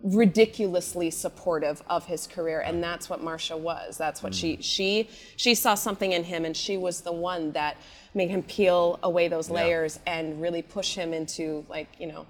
ridiculously 0.02 1.10
supportive 1.10 1.82
of 1.90 2.06
his 2.06 2.26
career 2.26 2.60
and 2.60 2.82
that's 2.82 3.10
what 3.10 3.22
Marcia 3.22 3.56
was. 3.56 3.98
That's 3.98 4.22
what 4.22 4.32
she 4.34 4.58
she 4.60 5.08
she 5.36 5.54
saw 5.54 5.74
something 5.74 6.12
in 6.12 6.24
him 6.24 6.44
and 6.44 6.56
she 6.56 6.76
was 6.76 7.00
the 7.00 7.12
one 7.12 7.52
that 7.52 7.76
made 8.14 8.30
him 8.30 8.42
peel 8.44 8.98
away 9.02 9.26
those 9.26 9.50
layers 9.50 9.98
and 10.06 10.40
really 10.40 10.62
push 10.62 10.94
him 10.94 11.12
into 11.12 11.64
like 11.68 11.88
you 11.98 12.06
know 12.06 12.26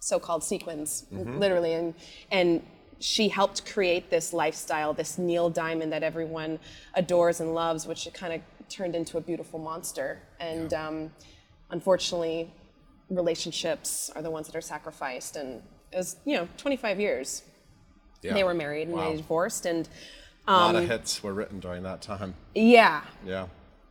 so-called 0.00 0.42
sequins 0.42 1.04
literally. 1.10 1.74
And 1.74 1.94
and 2.30 2.62
she 3.00 3.28
helped 3.28 3.70
create 3.70 4.08
this 4.08 4.32
lifestyle 4.32 4.94
this 4.94 5.18
Neil 5.18 5.50
Diamond 5.50 5.92
that 5.92 6.02
everyone 6.02 6.58
adores 6.94 7.40
and 7.40 7.54
loves 7.54 7.86
which 7.86 8.06
it 8.06 8.14
kind 8.14 8.32
of 8.32 8.40
turned 8.70 8.94
into 8.94 9.18
a 9.18 9.20
beautiful 9.20 9.58
monster. 9.58 10.20
And 10.40 10.72
um, 10.72 11.10
unfortunately 11.70 12.50
relationships 13.10 14.10
are 14.14 14.22
the 14.22 14.30
ones 14.30 14.46
that 14.46 14.56
are 14.56 14.62
sacrificed 14.62 15.36
and 15.36 15.62
it 15.92 15.96
was 15.96 16.16
you 16.24 16.36
know 16.36 16.48
25 16.58 17.00
years 17.00 17.42
Yeah. 18.22 18.34
they 18.34 18.44
were 18.44 18.54
married 18.54 18.88
and 18.88 18.96
Wow. 18.96 19.10
they 19.10 19.16
divorced 19.16 19.66
and 19.66 19.88
A 20.46 20.52
lot 20.52 20.74
um, 20.74 20.82
of 20.82 20.88
hits 20.88 21.22
were 21.22 21.32
written 21.34 21.60
during 21.60 21.82
that 21.84 22.02
time. 22.02 22.34
yeah 22.54 23.02
Yeah. 23.24 23.46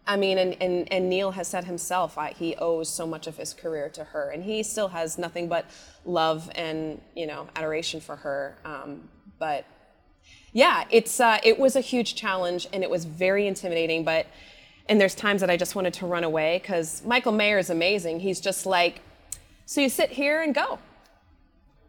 I 0.09 0.15
mean, 0.15 0.37
and, 0.37 0.55
and, 0.61 0.89
and 0.89 1.09
Neil 1.09 1.31
has 1.31 1.49
said 1.49 1.65
himself, 1.65 2.17
I, 2.17 2.29
he 2.31 2.55
owes 2.55 2.87
so 2.89 3.05
much 3.05 3.27
of 3.27 3.35
his 3.35 3.53
career 3.53 3.89
to 3.89 4.05
her, 4.05 4.29
and 4.29 4.41
he 4.41 4.63
still 4.63 4.87
has 4.87 5.17
nothing 5.17 5.49
but 5.49 5.65
love 6.05 6.49
and 6.55 7.01
you 7.13 7.27
know 7.27 7.49
adoration 7.57 7.99
for 7.99 8.15
her. 8.15 8.55
Um, 8.63 9.09
but 9.37 9.65
yeah, 10.53 10.85
it's 10.91 11.19
uh, 11.19 11.39
it 11.43 11.59
was 11.59 11.75
a 11.75 11.81
huge 11.81 12.15
challenge, 12.15 12.67
and 12.71 12.83
it 12.83 12.89
was 12.89 13.03
very 13.03 13.47
intimidating. 13.47 14.05
But 14.05 14.27
and 14.87 14.99
there's 15.01 15.13
times 15.13 15.41
that 15.41 15.49
I 15.49 15.57
just 15.57 15.75
wanted 15.75 15.93
to 15.95 16.05
run 16.05 16.23
away 16.23 16.59
because 16.63 17.03
Michael 17.03 17.33
Mayer 17.33 17.57
is 17.57 17.69
amazing. 17.69 18.21
He's 18.21 18.39
just 18.39 18.65
like, 18.65 19.01
so 19.65 19.81
you 19.81 19.89
sit 19.89 20.11
here 20.11 20.41
and 20.41 20.55
go. 20.55 20.79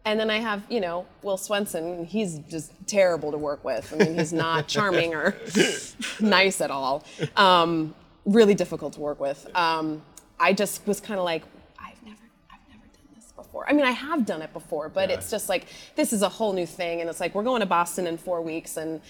And 0.09 0.18
then 0.18 0.31
I 0.31 0.38
have, 0.38 0.62
you 0.71 0.81
know, 0.81 1.05
Will 1.21 1.37
Swenson. 1.37 2.07
He's 2.07 2.38
just 2.49 2.73
terrible 2.87 3.31
to 3.31 3.37
work 3.37 3.62
with. 3.62 3.92
I 3.92 3.97
mean, 4.03 4.18
he's 4.18 4.33
not 4.33 4.66
charming 4.75 5.14
or 5.14 5.37
nice 6.21 6.62
at 6.62 6.71
all. 6.71 7.05
Um, 7.37 7.94
really 8.25 8.55
difficult 8.55 8.94
to 8.94 9.01
work 9.01 9.21
with. 9.21 9.47
Um, 9.55 10.01
I 10.40 10.55
just 10.55 10.87
was 10.87 10.99
kind 10.99 11.18
of 11.18 11.27
like, 11.27 11.42
I've 11.79 12.03
never, 12.03 12.23
I've 12.51 12.66
never 12.71 12.87
done 12.87 13.05
this 13.16 13.33
before. 13.33 13.68
I 13.68 13.75
mean, 13.75 13.85
I 13.85 13.90
have 13.90 14.25
done 14.25 14.40
it 14.40 14.55
before, 14.55 14.88
but 14.88 15.11
it's 15.11 15.31
just 15.31 15.51
like 15.51 15.66
this 15.94 16.14
is 16.14 16.23
a 16.23 16.29
whole 16.31 16.55
new 16.55 16.66
thing, 16.66 17.03
and 17.03 17.11
it's 17.11 17.21
like 17.21 17.35
we're 17.35 17.42
going 17.42 17.61
to 17.61 17.66
Boston 17.66 18.07
in 18.07 18.16
four 18.16 18.40
weeks, 18.40 18.79
and 18.79 19.03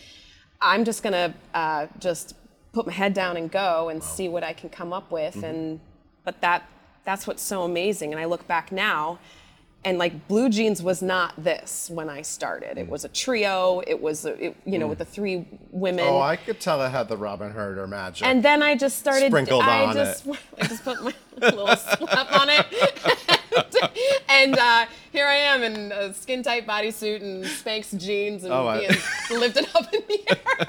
I'm 0.61 0.85
just 0.85 1.05
gonna 1.05 1.33
uh, 1.55 1.87
just 2.01 2.35
put 2.73 2.89
my 2.89 2.93
head 2.93 3.15
down 3.15 3.37
and 3.37 3.53
go 3.53 3.89
and 3.89 4.03
see 4.03 4.29
what 4.29 4.43
I 4.43 4.53
can 4.53 4.69
come 4.69 4.93
up 4.93 5.13
with. 5.13 5.45
And 5.45 5.79
but 6.25 6.41
that 6.41 6.65
that's 7.05 7.25
what's 7.27 7.43
so 7.43 7.63
amazing. 7.63 8.13
And 8.13 8.21
I 8.21 8.25
look 8.25 8.49
back 8.49 8.73
now, 8.73 9.21
and 9.85 9.97
like 9.99 10.27
Blue 10.27 10.49
Jeans 10.49 10.83
was 10.83 11.03
not 11.03 11.33
this 11.43 11.88
when 11.88 12.11
I 12.11 12.23
started. 12.23 12.79
It 12.79 12.87
mm. 12.87 12.91
was 12.91 13.05
a 13.05 13.09
trio. 13.09 13.81
It 13.87 14.01
was 14.01 14.25
a, 14.25 14.47
it, 14.47 14.57
you 14.64 14.79
know 14.79 14.87
mm. 14.87 14.91
with 14.91 14.99
the 14.99 15.05
three 15.05 15.47
women. 15.71 16.05
Oh, 16.07 16.21
I 16.21 16.37
could 16.37 16.61
tell 16.61 16.83
it 16.83 16.91
had 16.91 17.09
the 17.09 17.17
Robyn 17.17 17.53
Hurder 17.53 17.87
magic. 17.87 18.27
And 18.27 18.43
then 18.43 18.62
I 18.62 18.75
just 18.75 18.99
started. 18.99 19.31
Sprinkled 19.31 19.62
I 19.62 19.85
on 19.85 19.95
just, 19.95 20.27
it. 20.27 20.37
I 20.61 20.67
just 20.67 20.85
put 20.85 21.03
my 21.03 21.14
little 21.41 21.77
slap 21.77 22.33
on 22.33 22.49
it, 22.51 22.67
and 24.29 24.59
uh, 24.59 24.87
here 25.12 25.27
I 25.27 25.37
am 25.37 25.62
in 25.62 25.93
a 25.93 26.12
skin 26.12 26.43
tight 26.43 26.67
bodysuit 26.67 27.23
and 27.23 27.45
Spanx 27.45 27.97
jeans 27.99 28.45
and 28.45 28.53
Oh, 28.53 28.67
I- 28.67 28.81
lifted 29.31 29.69
up 29.75 29.93
in 29.95 30.03
the 30.09 30.25
air. 30.31 30.67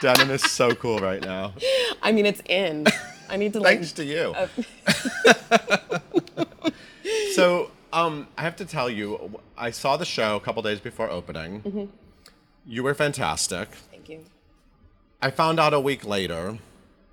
Denim 0.00 0.30
is 0.30 0.42
so 0.42 0.74
cool 0.74 0.98
right 0.98 1.20
now. 1.20 1.54
I 2.02 2.12
mean, 2.12 2.26
it's 2.26 2.42
in. 2.46 2.86
I 3.28 3.36
need 3.36 3.52
to 3.54 3.60
like. 3.60 3.78
Thanks 3.78 3.92
to 3.92 4.04
you. 4.04 4.34
Uh, 4.36 4.48
so, 7.34 7.70
um, 7.94 8.26
I 8.36 8.42
have 8.42 8.56
to 8.56 8.64
tell 8.64 8.90
you, 8.90 9.40
I 9.56 9.70
saw 9.70 9.96
the 9.96 10.04
show 10.04 10.36
a 10.36 10.40
couple 10.40 10.62
days 10.62 10.80
before 10.80 11.08
opening. 11.08 11.62
Mm-hmm. 11.62 11.84
You 12.66 12.82
were 12.82 12.94
fantastic. 12.94 13.68
Thank 13.90 14.08
you. 14.08 14.24
I 15.22 15.30
found 15.30 15.60
out 15.60 15.72
a 15.72 15.80
week 15.80 16.04
later 16.04 16.58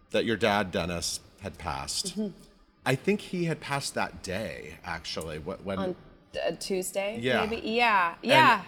that 0.10 0.26
your 0.26 0.36
dad, 0.38 0.72
Dennis, 0.72 1.20
had 1.42 1.58
passed. 1.58 2.18
Mm-hmm. 2.18 2.30
I 2.86 2.96
think 2.96 3.22
he 3.22 3.46
had 3.46 3.60
passed 3.60 3.94
that 3.94 4.24
day, 4.24 4.78
actually. 4.84 5.38
When, 5.38 5.78
On 5.78 5.96
uh, 6.36 6.52
Tuesday. 6.60 7.20
Yeah. 7.22 7.46
Maybe. 7.46 7.62
Yeah. 7.70 8.16
and- 8.22 8.30
Yeah. 8.30 8.62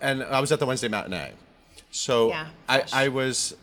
And, 0.00 0.22
I 0.24 0.40
was 0.40 0.50
at 0.50 0.58
the 0.58 0.66
Wednesday 0.66 0.88
matinee. 0.88 1.32
So 1.90 2.30
Yeah, 2.30 2.48
I. 2.68 2.84
I 2.92 3.08
was 3.08 3.54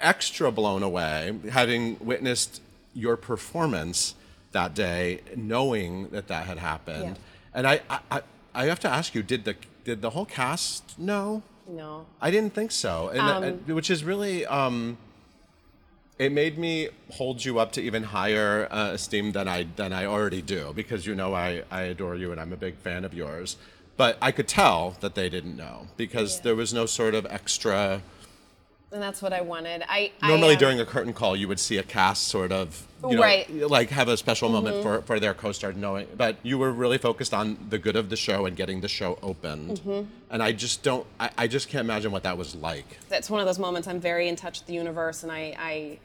extra 0.00 0.50
blown 0.50 0.82
away 0.82 1.38
having 1.50 1.96
witnessed 2.00 2.60
your 2.94 3.16
performance 3.16 4.14
that 4.54 4.74
day, 4.74 5.20
knowing 5.36 6.08
that 6.08 6.28
that 6.28 6.46
had 6.46 6.58
happened. 6.58 7.16
Yeah. 7.18 7.54
And 7.56 7.66
I, 7.66 7.80
I, 7.90 7.98
I- 8.10 8.22
I 8.56 8.66
have 8.66 8.78
to 8.80 8.88
ask 8.88 9.16
you, 9.16 9.22
did 9.24 9.44
the 9.44 9.56
did 9.82 10.00
the 10.00 10.10
whole 10.10 10.24
cast 10.24 10.96
know? 10.98 11.42
no. 11.68 12.06
I 12.20 12.30
didn't 12.30 12.54
think 12.54 12.70
so, 12.70 13.08
and, 13.08 13.20
Um, 13.20 13.42
and- 13.42 13.66
which 13.78 13.90
is 13.90 14.04
really 14.04 14.46
um, 14.46 14.96
it 16.20 16.30
made 16.30 16.56
me 16.56 16.88
hold 17.10 17.44
you 17.44 17.58
up 17.58 17.72
to 17.72 17.82
even 17.82 18.04
higher 18.04 18.68
uh, 18.70 18.92
esteem 18.92 19.32
than 19.32 19.48
I 19.48 19.66
than 19.76 19.92
I 19.92 20.04
already 20.06 20.40
do 20.40 20.72
because 20.74 21.04
you 21.04 21.14
know 21.16 21.34
I 21.34 21.64
I 21.70 21.82
adore 21.92 22.14
you 22.14 22.30
and 22.32 22.40
I'm 22.40 22.52
a 22.52 22.56
big 22.56 22.76
fan 22.76 23.04
of 23.04 23.12
yours. 23.12 23.56
But 23.96 24.18
I 24.22 24.30
could 24.30 24.46
tell 24.48 24.96
that 25.00 25.14
they 25.16 25.28
didn't 25.28 25.56
know 25.56 25.88
because 25.96 26.36
Yeah. 26.36 26.42
there 26.44 26.54
was 26.62 26.72
no 26.72 26.86
sort 26.86 27.14
of 27.16 27.26
extra. 27.28 28.02
And 28.94 29.02
that's 29.02 29.20
what 29.20 29.32
I 29.32 29.40
wanted. 29.40 29.82
I 29.88 30.12
Normally, 30.22 30.54
I, 30.54 30.58
during 30.58 30.78
a 30.78 30.86
curtain 30.86 31.12
call, 31.12 31.34
you 31.34 31.48
would 31.48 31.58
see 31.58 31.78
a 31.78 31.82
cast 31.82 32.28
sort 32.28 32.52
of, 32.52 32.86
you 33.02 33.16
know, 33.16 33.22
Right. 33.22 33.48
Mm-hmm. 33.48 33.66
like 33.66 33.90
have 33.90 34.06
a 34.06 34.16
special 34.16 34.48
moment 34.48 34.84
for, 34.84 35.02
for 35.02 35.18
their 35.18 35.34
co-star 35.34 35.72
knowing. 35.72 36.06
But 36.16 36.36
you 36.44 36.58
were 36.58 36.70
really 36.70 36.98
focused 36.98 37.34
on 37.34 37.58
the 37.70 37.78
good 37.78 37.96
of 37.96 38.08
the 38.08 38.14
show 38.14 38.46
and 38.46 38.56
getting 38.56 38.82
the 38.82 38.88
show 38.88 39.18
opened. 39.20 39.80
Mm-hmm. 39.80 40.08
And 40.30 40.42
I 40.44 40.52
just 40.52 40.84
don't, 40.84 41.04
I, 41.18 41.28
I 41.36 41.46
just 41.48 41.68
can't 41.68 41.84
imagine 41.84 42.12
what 42.12 42.22
that 42.22 42.38
was 42.38 42.54
like. 42.54 42.86
that's 43.08 43.28
one 43.28 43.40
of 43.40 43.46
those 43.46 43.58
moments 43.58 43.88
I'm 43.88 43.98
very 43.98 44.28
in 44.28 44.36
touch 44.36 44.60
with 44.60 44.68
the 44.68 44.74
universe, 44.74 45.24
and 45.24 45.32
I, 45.32 45.98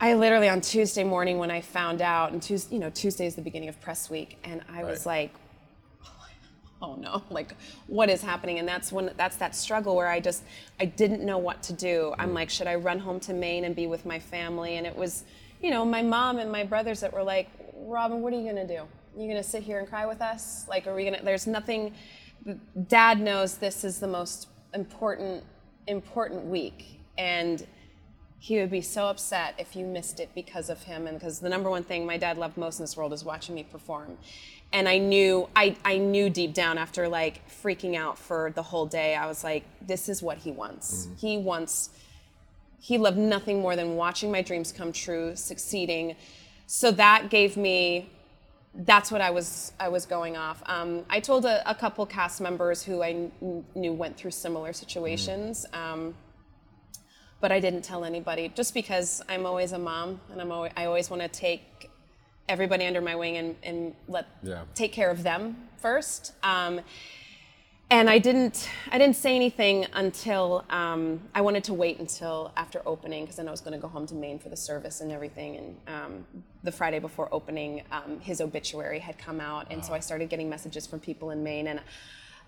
I, 0.00 0.10
I 0.10 0.14
literally 0.14 0.50
on 0.50 0.60
Tuesday 0.60 1.02
morning 1.02 1.38
when 1.38 1.50
I 1.50 1.62
found 1.62 2.02
out, 2.02 2.32
and 2.32 2.42
Tuesday, 2.42 2.74
you 2.74 2.80
know, 2.80 2.90
Tuesday 2.90 3.24
is 3.24 3.36
the 3.36 3.42
beginning 3.42 3.70
of 3.70 3.80
press 3.80 4.10
week, 4.10 4.36
and 4.44 4.60
I 4.70 4.84
was 4.84 5.06
like, 5.06 5.32
oh 6.80 6.94
no, 6.96 7.22
like 7.30 7.54
what 7.86 8.08
is 8.08 8.22
happening? 8.22 8.58
And 8.58 8.68
that's 8.68 8.92
when 8.92 9.10
that's 9.16 9.36
that 9.36 9.54
struggle 9.54 9.96
where 9.96 10.08
I 10.08 10.20
just 10.20 10.42
I 10.80 10.84
didn't 10.84 11.24
know 11.24 11.38
what 11.38 11.62
to 11.64 11.72
do. 11.72 12.14
I'm 12.18 12.30
mm. 12.30 12.34
like, 12.34 12.50
should 12.50 12.66
I 12.66 12.76
run 12.76 12.98
home 12.98 13.20
to 13.20 13.34
Maine 13.34 13.64
and 13.64 13.74
be 13.74 13.86
with 13.86 14.06
my 14.06 14.18
family? 14.18 14.76
And 14.76 14.86
it 14.86 14.96
was, 14.96 15.24
you 15.62 15.70
know, 15.70 15.84
my 15.84 16.02
mom 16.02 16.38
and 16.38 16.50
my 16.50 16.64
brothers 16.64 17.00
that 17.00 17.12
were 17.12 17.22
like, 17.22 17.48
Robyn, 17.74 18.20
what 18.20 18.32
are 18.32 18.40
you 18.40 18.46
gonna 18.46 18.66
do? 18.66 18.86
you're 19.18 19.28
gonna 19.28 19.42
sit 19.42 19.62
here 19.62 19.78
and 19.78 19.88
cry 19.88 20.06
with 20.06 20.22
us? 20.22 20.66
Like, 20.68 20.86
are 20.86 20.94
we 20.94 21.04
gonna? 21.04 21.22
There's 21.22 21.46
nothing. 21.46 21.94
Dad 22.86 23.20
knows 23.20 23.58
this 23.58 23.84
is 23.84 23.98
the 23.98 24.06
most 24.06 24.48
important 24.74 25.44
important 25.86 26.44
week, 26.44 27.00
and 27.16 27.66
he 28.38 28.58
would 28.58 28.70
be 28.70 28.80
so 28.80 29.06
upset 29.06 29.54
if 29.58 29.74
you 29.74 29.84
missed 29.84 30.20
it 30.20 30.30
because 30.34 30.70
of 30.70 30.84
him. 30.84 31.06
And 31.06 31.18
because 31.18 31.40
the 31.40 31.48
number 31.48 31.68
one 31.68 31.82
thing 31.82 32.06
my 32.06 32.16
dad 32.16 32.38
loved 32.38 32.56
most 32.56 32.78
in 32.78 32.84
this 32.84 32.96
world 32.96 33.12
is 33.12 33.24
watching 33.24 33.54
me 33.54 33.64
perform. 33.64 34.16
And 34.72 34.88
i 34.88 34.98
knew 34.98 35.48
I, 35.56 35.76
I 35.84 35.96
knew 35.96 36.28
deep 36.28 36.52
down 36.52 36.76
after 36.76 37.08
like 37.08 37.48
freaking 37.48 37.96
out 37.96 38.18
for 38.18 38.52
the 38.54 38.62
whole 38.62 38.84
day 38.84 39.14
i 39.14 39.26
was 39.26 39.42
like 39.42 39.64
this 39.80 40.08
is 40.08 40.22
what 40.22 40.38
he 40.38 40.50
wants. 40.50 41.08
He 41.18 41.38
wants 41.38 41.90
he 42.80 42.96
loved 42.96 43.18
nothing 43.18 43.60
more 43.60 43.74
than 43.74 43.96
watching 43.96 44.30
my 44.30 44.42
dreams 44.42 44.70
come 44.70 44.92
true 44.92 45.34
succeeding. 45.34 46.14
So 46.66 46.90
that 46.92 47.28
gave 47.28 47.56
me 47.56 48.10
that's 48.74 49.10
what 49.10 49.20
I 49.20 49.30
was 49.30 49.72
I 49.80 49.88
was 49.88 50.06
going 50.06 50.36
off. 50.36 50.62
Um, 50.66 51.04
I 51.10 51.20
told 51.20 51.44
a, 51.44 51.68
a 51.68 51.74
couple 51.74 52.06
cast 52.06 52.40
members 52.40 52.82
who 52.82 53.02
I 53.02 53.12
kn- 53.40 53.64
knew 53.74 53.92
went 53.92 54.16
through 54.16 54.30
similar 54.30 54.72
situations, 54.72 55.66
um, 55.72 56.14
but 57.40 57.52
I 57.52 57.60
didn't 57.60 57.82
tell 57.82 58.04
anybody 58.04 58.50
just 58.54 58.74
because 58.74 59.22
I'm 59.28 59.46
always 59.46 59.72
a 59.72 59.78
mom 59.78 60.20
and 60.30 60.40
I'm 60.40 60.50
always, 60.52 60.72
I 60.76 60.86
always 60.86 61.08
want 61.10 61.22
to 61.22 61.28
take 61.28 61.90
everybody 62.48 62.86
under 62.86 63.00
my 63.00 63.14
wing 63.14 63.36
and, 63.36 63.56
and 63.62 63.94
let 64.08 64.26
Yeah. 64.42 64.62
take 64.74 64.92
care 64.92 65.10
of 65.10 65.22
them 65.22 65.68
first. 65.76 66.32
Um, 66.42 66.80
and 67.90 68.10
I 68.10 68.18
didn't 68.18 68.68
I 68.92 68.98
didn't 68.98 69.16
say 69.16 69.34
anything 69.34 69.86
until 69.94 70.64
um, 70.68 71.22
I 71.34 71.40
wanted 71.40 71.64
to 71.64 71.74
wait 71.74 71.98
until 71.98 72.52
after 72.54 72.82
opening 72.84 73.22
because 73.24 73.36
then 73.36 73.48
I 73.48 73.50
was 73.50 73.62
going 73.62 73.72
to 73.72 73.78
go 73.78 73.88
home 73.88 74.06
to 74.08 74.14
Maine 74.14 74.38
for 74.38 74.50
the 74.50 74.56
service 74.58 75.00
and 75.00 75.10
everything. 75.10 75.56
And 75.56 75.76
um, 75.88 76.26
the 76.64 76.72
Friday 76.72 76.98
before 76.98 77.30
opening, 77.32 77.82
um, 77.90 78.20
his 78.20 78.42
obituary 78.42 78.98
had 78.98 79.16
come 79.16 79.40
out, 79.40 79.68
and 79.70 79.82
so 79.82 79.94
I 79.94 80.00
started 80.00 80.28
getting 80.28 80.50
messages 80.50 80.86
from 80.86 81.00
people 81.00 81.30
in 81.30 81.42
Maine. 81.42 81.66
And 81.68 81.80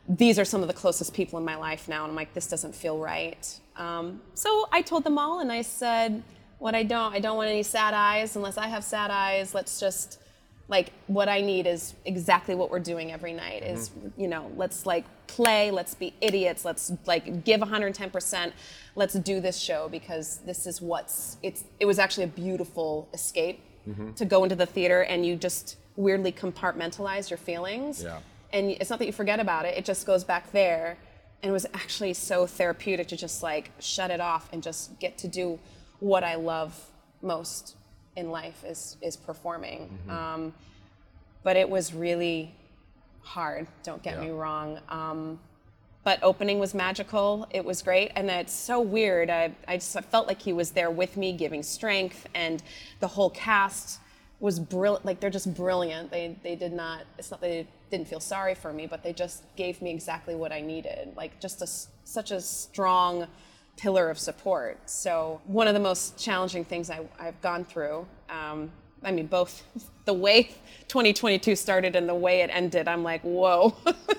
these 0.08 0.38
are 0.38 0.44
some 0.44 0.62
of 0.62 0.68
the 0.68 0.74
closest 0.74 1.14
people 1.14 1.38
in 1.38 1.44
my 1.44 1.56
life 1.56 1.88
now, 1.88 2.02
and 2.04 2.10
I'm 2.10 2.16
like, 2.16 2.34
this 2.34 2.46
doesn't 2.46 2.74
feel 2.74 2.98
right. 2.98 3.46
Um, 3.76 4.20
so 4.34 4.68
I 4.72 4.82
told 4.82 5.04
them 5.04 5.18
all, 5.18 5.40
and 5.40 5.52
I 5.52 5.62
said, 5.62 6.22
what 6.58 6.74
I 6.74 6.82
don't 6.82 7.14
I 7.14 7.20
don't 7.20 7.36
want 7.36 7.48
any 7.48 7.62
sad 7.62 7.94
eyes 7.94 8.36
unless 8.36 8.58
I 8.58 8.66
have 8.68 8.84
sad 8.84 9.10
eyes. 9.10 9.54
Let's 9.54 9.80
just 9.80 10.18
like 10.68 10.92
what 11.08 11.28
I 11.28 11.40
need 11.40 11.66
is 11.66 11.94
exactly 12.04 12.54
what 12.54 12.70
we're 12.70 12.78
doing 12.78 13.10
every 13.12 13.32
night 13.32 13.62
is 13.64 13.90
you 14.16 14.28
know 14.28 14.52
let's 14.56 14.86
like 14.86 15.04
play 15.26 15.70
let's 15.72 15.94
be 15.94 16.14
idiots 16.20 16.64
let's 16.64 16.92
like 17.06 17.44
give 17.44 17.60
110% 17.60 18.52
let's 18.94 19.14
do 19.14 19.40
this 19.40 19.58
show 19.58 19.88
because 19.88 20.38
this 20.46 20.66
is 20.66 20.80
what's 20.80 21.38
it's 21.42 21.64
it 21.80 21.86
was 21.86 21.98
actually 21.98 22.24
a 22.24 22.28
beautiful 22.28 23.08
escape 23.12 23.60
to 24.14 24.24
go 24.24 24.44
into 24.44 24.54
the 24.54 24.66
theater 24.66 25.02
and 25.02 25.26
you 25.26 25.34
just 25.34 25.76
weirdly 25.96 26.30
compartmentalize 26.30 27.30
your 27.30 27.38
feelings 27.38 28.04
Yeah. 28.04 28.18
And 28.52 28.70
it's 28.70 28.90
not 28.90 28.98
that 28.98 29.06
you 29.06 29.12
forget 29.12 29.40
about 29.40 29.64
it; 29.66 29.76
it 29.76 29.84
just 29.84 30.06
goes 30.06 30.24
back 30.24 30.52
there. 30.52 30.96
And 31.42 31.48
it 31.48 31.52
was 31.52 31.64
actually 31.72 32.12
so 32.12 32.46
therapeutic 32.46 33.08
to 33.08 33.16
just 33.16 33.42
like 33.42 33.70
shut 33.78 34.10
it 34.10 34.20
off 34.20 34.50
and 34.52 34.62
just 34.62 34.98
get 35.00 35.16
to 35.18 35.28
do 35.28 35.58
what 35.98 36.22
I 36.22 36.34
love 36.34 36.78
most 37.22 37.76
in 38.16 38.30
life 38.30 38.62
is 38.66 38.96
is 39.00 39.16
performing. 39.16 39.98
Um, 40.10 40.52
but 41.42 41.56
it 41.56 41.68
was 41.70 41.94
really 41.94 42.54
hard. 43.22 43.66
Don't 43.84 44.02
get 44.02 44.16
Yeah. 44.16 44.20
me 44.24 44.30
wrong. 44.30 44.80
Um, 44.90 45.40
but 46.04 46.18
opening 46.22 46.58
was 46.58 46.74
magical. 46.74 47.46
It 47.50 47.64
was 47.64 47.80
great, 47.82 48.10
and 48.16 48.28
it's 48.30 48.52
so 48.54 48.80
weird. 48.80 49.30
I, 49.30 49.52
I 49.68 49.76
just 49.76 49.96
I 49.96 50.00
felt 50.02 50.26
like 50.26 50.40
he 50.42 50.52
was 50.52 50.70
there 50.72 50.90
with 50.90 51.16
me, 51.16 51.32
giving 51.32 51.62
strength, 51.62 52.26
and 52.34 52.62
the 53.00 53.08
whole 53.08 53.30
cast 53.30 53.98
was 54.40 54.58
brilliant. 54.58 55.04
Like 55.06 55.20
they're 55.20 55.30
just 55.30 55.54
brilliant. 55.54 56.10
They 56.10 56.36
they 56.42 56.54
did 56.56 56.72
not. 56.72 57.02
It's 57.18 57.30
not 57.30 57.40
they 57.40 57.66
didn't 57.90 58.08
feel 58.08 58.20
sorry 58.20 58.54
for 58.54 58.72
me, 58.72 58.86
but 58.86 59.02
they 59.02 59.12
just 59.12 59.44
gave 59.56 59.82
me 59.82 59.90
exactly 59.90 60.34
what 60.34 60.52
I 60.52 60.60
needed. 60.60 61.12
Like 61.16 61.40
just 61.40 61.62
a 61.62 61.66
such 62.04 62.30
a 62.30 62.40
strong 62.40 63.26
pillar 63.76 64.10
of 64.10 64.18
support. 64.18 64.78
So 64.88 65.40
one 65.46 65.66
of 65.66 65.74
the 65.74 65.80
most 65.80 66.18
challenging 66.18 66.64
things 66.64 66.90
I, 66.90 67.00
I've 67.18 67.40
gone 67.40 67.64
through. 67.64 68.06
Um, 68.28 68.70
I 69.02 69.10
mean, 69.10 69.26
both 69.26 69.62
the 70.04 70.12
way 70.12 70.50
2022 70.88 71.56
started 71.56 71.96
and 71.96 72.08
the 72.08 72.14
way 72.14 72.40
it 72.42 72.50
ended. 72.52 72.88
I'm 72.88 73.02
like, 73.02 73.22
whoa. 73.22 73.74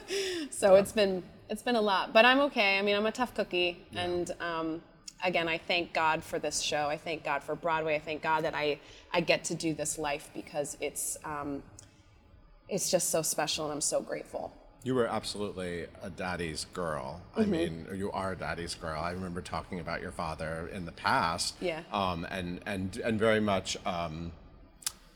so 0.50 0.76
it's 0.76 0.92
been 0.92 1.24
it's 1.50 1.62
been 1.62 1.76
a 1.76 1.82
lot, 1.82 2.14
but 2.14 2.24
I'm 2.24 2.40
okay. 2.40 2.80
I 2.80 2.82
mean, 2.82 2.96
I'm 2.96 3.06
a 3.06 3.12
tough 3.12 3.36
cookie, 3.36 3.86
and 3.94 4.32
um, 4.40 4.82
again, 5.22 5.50
I 5.50 5.58
thank 5.58 5.92
God 5.92 6.24
for 6.24 6.40
this 6.40 6.62
show. 6.62 6.88
I 6.88 6.96
thank 6.96 7.26
God 7.26 7.44
for 7.44 7.56
Broadway. 7.56 7.96
I 7.96 8.00
thank 8.00 8.22
God 8.22 8.46
that 8.46 8.56
I 8.56 8.80
I 9.14 9.20
get 9.20 9.44
to 9.46 9.56
do 9.56 9.74
this 9.74 9.98
life 9.98 10.30
because 10.34 10.78
it's 10.80 11.18
um, 11.26 11.62
it's 12.72 12.90
just 12.90 13.10
so 13.10 13.22
special, 13.22 13.66
and 13.66 13.74
I'm 13.74 13.82
so 13.82 14.02
grateful. 14.02 14.54
You 14.84 14.96
were 14.96 15.06
absolutely 15.06 15.86
a 16.02 16.10
daddy's 16.10 16.66
girl. 16.74 17.22
I 17.36 17.42
Mm-hmm. 17.42 17.52
mean, 17.52 17.88
you 17.94 18.12
are 18.12 18.32
a 18.32 18.36
daddy's 18.36 18.74
girl. 18.74 19.00
I 19.00 19.12
remember 19.12 19.42
talking 19.42 19.80
about 19.80 20.02
your 20.02 20.12
father 20.12 20.70
in 20.74 20.86
the 20.86 20.92
past. 20.92 21.56
Yeah. 21.62 21.82
Um, 21.94 22.26
and 22.32 22.62
and 22.66 22.98
and 23.06 23.20
very 23.20 23.40
much 23.42 23.78
um, 23.86 24.32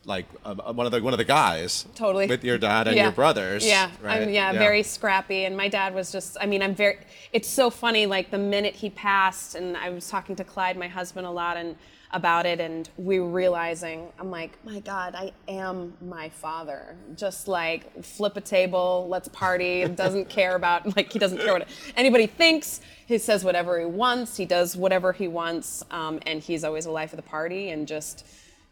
like 0.03 0.27
uh, 0.45 0.53
one 0.73 0.85
of 0.85 0.91
the 0.91 1.01
one 1.01 1.13
of 1.13 1.17
the 1.17 1.23
guys. 1.25 1.85
Totally. 1.95 2.27
With 2.27 2.43
your 2.43 2.59
dad 2.59 2.87
and 2.87 2.95
Yeah. 2.95 3.03
your 3.03 3.11
brothers. 3.11 3.65
Yeah, 3.65 3.89
Right? 4.03 4.21
I'm 4.21 4.29
yeah, 4.29 4.51
very 4.53 4.83
scrappy. 4.83 5.45
And 5.45 5.57
my 5.57 5.67
dad 5.67 5.95
was 5.95 6.11
just, 6.11 6.37
I 6.39 6.45
mean, 6.45 6.61
I'm 6.61 6.75
very, 6.75 6.99
it's 7.33 7.47
so 7.49 7.71
funny, 7.71 8.05
like 8.05 8.29
the 8.29 8.37
minute 8.37 8.75
he 8.75 8.91
passed, 8.91 9.55
and 9.55 9.75
I 9.75 9.89
was 9.89 10.07
talking 10.07 10.35
to 10.35 10.43
Clyde, 10.43 10.77
my 10.77 10.87
husband, 10.87 11.25
a 11.25 11.31
lot 11.31 11.57
and 11.57 11.75
about 12.15 12.45
it, 12.45 12.59
and 12.61 12.89
we 12.97 13.19
were 13.19 13.29
realizing, 13.29 14.07
I'm 14.17 14.31
like, 14.31 14.57
my 14.63 14.79
God, 14.79 15.13
I 15.15 15.33
am 15.49 15.93
my 16.01 16.29
father. 16.29 16.95
Just 17.15 17.47
like 17.47 18.03
flip 18.03 18.37
a 18.37 18.41
table, 18.41 19.05
let's 19.09 19.27
party, 19.27 19.85
doesn't 20.03 20.29
care 20.29 20.55
about, 20.55 20.95
like, 20.95 21.11
he 21.11 21.19
doesn't 21.19 21.39
care 21.39 21.51
what 21.53 21.67
anybody 21.97 22.25
thinks. 22.25 22.79
He 23.05 23.17
says 23.17 23.43
whatever 23.43 23.77
he 23.79 23.85
wants, 23.85 24.37
he 24.37 24.45
does 24.45 24.77
whatever 24.77 25.11
he 25.11 25.27
wants, 25.27 25.83
um, 25.91 26.19
and 26.25 26.41
he's 26.41 26.63
always 26.63 26.85
a 26.85 26.91
life 26.91 27.11
of 27.11 27.17
the 27.17 27.29
party 27.29 27.69
and 27.69 27.85
just 27.87 28.25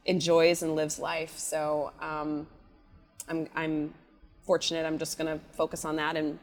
enjoys 0.06 0.64
and 0.64 0.74
lives 0.76 0.98
life. 0.98 1.38
So, 1.38 1.92
um, 2.02 2.48
I'm, 3.30 3.48
I'm 3.56 3.94
fortunate. 4.46 4.86
I'm 4.86 4.98
just 4.98 5.18
going 5.18 5.38
to 5.38 5.44
focus 5.56 5.84
on 5.86 5.98
that 5.98 6.16
and 6.16 6.40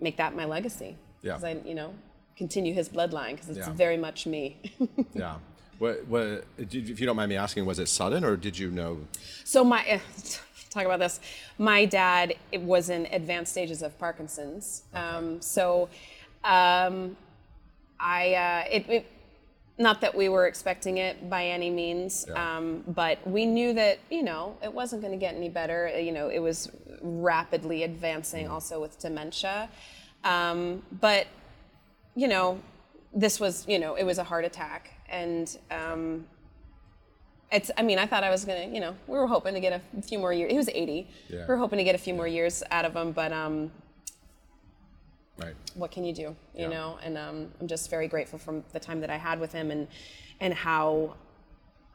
make 0.00 0.16
that 0.16 0.34
my 0.34 0.46
legacy. 0.46 0.96
Yeah. 1.22 1.38
I, 1.42 1.58
you 1.64 1.74
know, 1.74 1.94
continue 2.36 2.72
his 2.74 2.88
bloodline 2.88 3.32
because 3.32 3.50
it's 3.50 3.58
Yeah. 3.68 3.72
very 3.74 3.96
much 3.98 4.26
me. 4.26 4.56
Yeah. 5.14 5.36
What, 5.82 6.06
what, 6.06 6.44
if 6.58 7.00
you 7.00 7.06
don't 7.06 7.16
mind 7.16 7.28
me 7.30 7.36
asking, 7.36 7.66
was 7.66 7.80
it 7.80 7.88
sudden 7.88 8.22
or 8.22 8.36
did 8.36 8.56
you 8.56 8.70
know? 8.70 8.98
so 9.42 9.64
my, 9.64 9.82
eh, 9.84 9.98
talk 10.70 10.84
about 10.84 11.00
this. 11.00 11.18
My 11.58 11.86
dad 11.86 12.36
it 12.52 12.60
was 12.60 12.88
in 12.88 13.06
advanced 13.06 13.50
stages 13.50 13.82
of 13.82 13.98
Parkinson's. 13.98 14.84
Um, 14.94 15.42
so, 15.42 15.88
um, 16.44 17.16
I, 17.98 18.34
uh, 18.34 18.64
it, 18.70 18.88
it, 18.88 19.12
not 19.76 20.00
that 20.02 20.14
we 20.14 20.28
were 20.28 20.46
expecting 20.46 20.98
it 20.98 21.28
by 21.28 21.46
any 21.46 21.68
means, 21.68 22.26
Yeah. 22.28 22.58
um, 22.58 22.84
but 22.86 23.18
we 23.26 23.44
knew 23.44 23.72
that 23.72 23.98
you 24.08 24.22
know 24.22 24.56
it 24.62 24.72
wasn't 24.72 25.02
going 25.02 25.12
to 25.12 25.18
get 25.18 25.34
any 25.34 25.48
better. 25.48 25.88
You 25.98 26.12
know, 26.12 26.28
it 26.28 26.38
was 26.38 26.70
rapidly 27.00 27.82
advancing, 27.82 28.46
also 28.46 28.80
with 28.80 29.00
dementia. 29.00 29.68
Um, 30.22 30.82
but 31.00 31.26
you 32.14 32.28
know, 32.28 32.60
this 33.12 33.40
was 33.40 33.66
you 33.66 33.78
know 33.80 33.94
it 33.94 34.04
was 34.04 34.18
a 34.18 34.24
heart 34.24 34.44
attack, 34.44 34.90
and 35.12 35.56
um, 35.70 36.26
it's. 37.52 37.70
I 37.76 37.82
mean, 37.82 37.98
I 37.98 38.06
thought 38.06 38.24
I 38.24 38.30
was 38.30 38.44
gonna. 38.44 38.66
You 38.66 38.80
know, 38.80 38.96
we 39.06 39.16
were 39.18 39.26
hoping 39.28 39.54
to 39.54 39.60
get 39.60 39.80
a 39.96 40.02
few 40.02 40.18
more 40.18 40.32
years. 40.32 40.50
He 40.50 40.56
was 40.58 40.68
80. 40.68 41.06
Yeah. 41.28 41.40
We 41.40 41.44
were 41.46 41.56
hoping 41.58 41.76
to 41.78 41.84
get 41.84 41.94
a 41.94 41.98
few 41.98 42.14
more 42.14 42.26
years 42.26 42.62
out 42.72 42.84
of 42.84 42.96
him, 42.96 43.12
but 43.12 43.32
um, 43.32 43.70
Right. 45.38 45.54
what 45.74 45.90
can 45.90 46.04
you 46.04 46.12
do 46.12 46.22
you 46.22 46.36
Yeah. 46.54 46.68
know 46.68 46.98
and 47.02 47.16
um, 47.16 47.50
i'm 47.60 47.66
just 47.66 47.88
very 47.90 48.06
grateful 48.06 48.38
from 48.38 48.62
the 48.74 48.78
time 48.78 49.00
that 49.00 49.10
i 49.10 49.16
had 49.16 49.40
with 49.40 49.50
him 49.50 49.70
and 49.70 49.88
and 50.40 50.52
how 50.54 51.16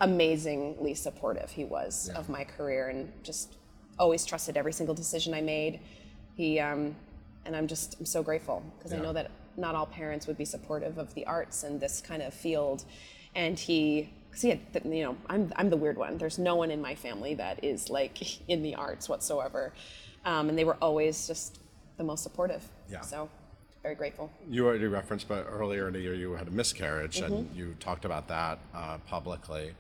amazingly 0.02 0.94
supportive 0.96 1.52
he 1.52 1.64
was 1.64 2.10
Yeah. 2.12 2.18
of 2.20 2.30
my 2.30 2.44
career 2.44 2.90
and 2.90 3.12
just 3.24 3.54
always 4.00 4.26
trusted 4.26 4.58
every 4.58 4.74
single 4.74 4.96
decision 4.96 5.34
i 5.36 5.42
made 5.42 5.80
he 6.36 6.60
um, 6.60 6.96
and 7.46 7.56
i'm 7.56 7.68
just 7.68 7.98
i'm 8.00 8.06
so 8.08 8.22
grateful 8.24 8.64
because 8.78 8.92
i 8.92 8.98
know 8.98 9.14
that 9.14 9.30
not 9.58 9.76
all 9.76 9.86
parents 9.86 10.28
would 10.28 10.38
be 10.38 10.46
supportive 10.46 10.98
of 10.98 11.14
the 11.16 11.26
arts 11.26 11.64
and 11.64 11.80
this 11.80 12.02
kind 12.02 12.22
of 12.22 12.34
field 12.34 12.84
and 13.36 13.58
he 13.60 14.10
because 14.30 14.42
he 14.42 14.50
had 14.50 14.60
you 14.86 15.04
know 15.04 15.18
I'm, 15.30 15.52
I'm 15.56 15.70
the 15.70 15.78
weird 15.78 15.98
one 15.98 16.18
there's 16.18 16.38
no 16.38 16.56
one 16.56 16.72
in 16.72 16.82
my 16.82 16.96
family 16.96 17.34
that 17.36 17.64
is 17.64 17.90
like 17.90 18.18
in 18.50 18.62
the 18.64 18.76
arts 18.76 19.10
whatsoever 19.10 19.74
um, 20.26 20.50
and 20.50 20.58
they 20.58 20.64
were 20.66 20.78
always 20.82 21.28
just 21.28 21.60
the 21.98 22.04
most 22.04 22.24
supportive 22.24 22.64
Yeah. 22.92 23.02
so 23.02 23.30
very 23.84 23.96
grateful. 23.96 24.30
You 24.50 24.66
already 24.68 24.88
referenced, 24.88 25.30
but 25.30 25.48
earlier 25.50 25.88
in 25.88 25.94
the 25.94 26.02
year 26.02 26.14
you 26.14 26.34
had 26.34 26.48
a 26.48 26.52
miscarriage, 26.52 27.20
and 27.20 27.34
Mm-hmm. 27.48 27.58
you 27.58 27.76
talked 27.80 28.04
about 28.04 28.28
that 28.28 28.60
uh, 28.76 28.98
publicly. 29.08 29.76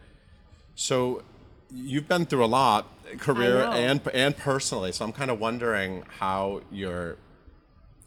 So 0.75 1.23
you've 1.73 2.07
been 2.07 2.25
through 2.25 2.45
a 2.45 2.47
lot, 2.47 2.87
career 3.17 3.63
and 3.65 3.99
and 4.13 4.37
personally. 4.37 4.91
So 4.93 5.03
I'm 5.03 5.11
kind 5.11 5.29
of 5.29 5.39
wondering 5.41 6.03
how 6.19 6.61
you're, 6.71 7.17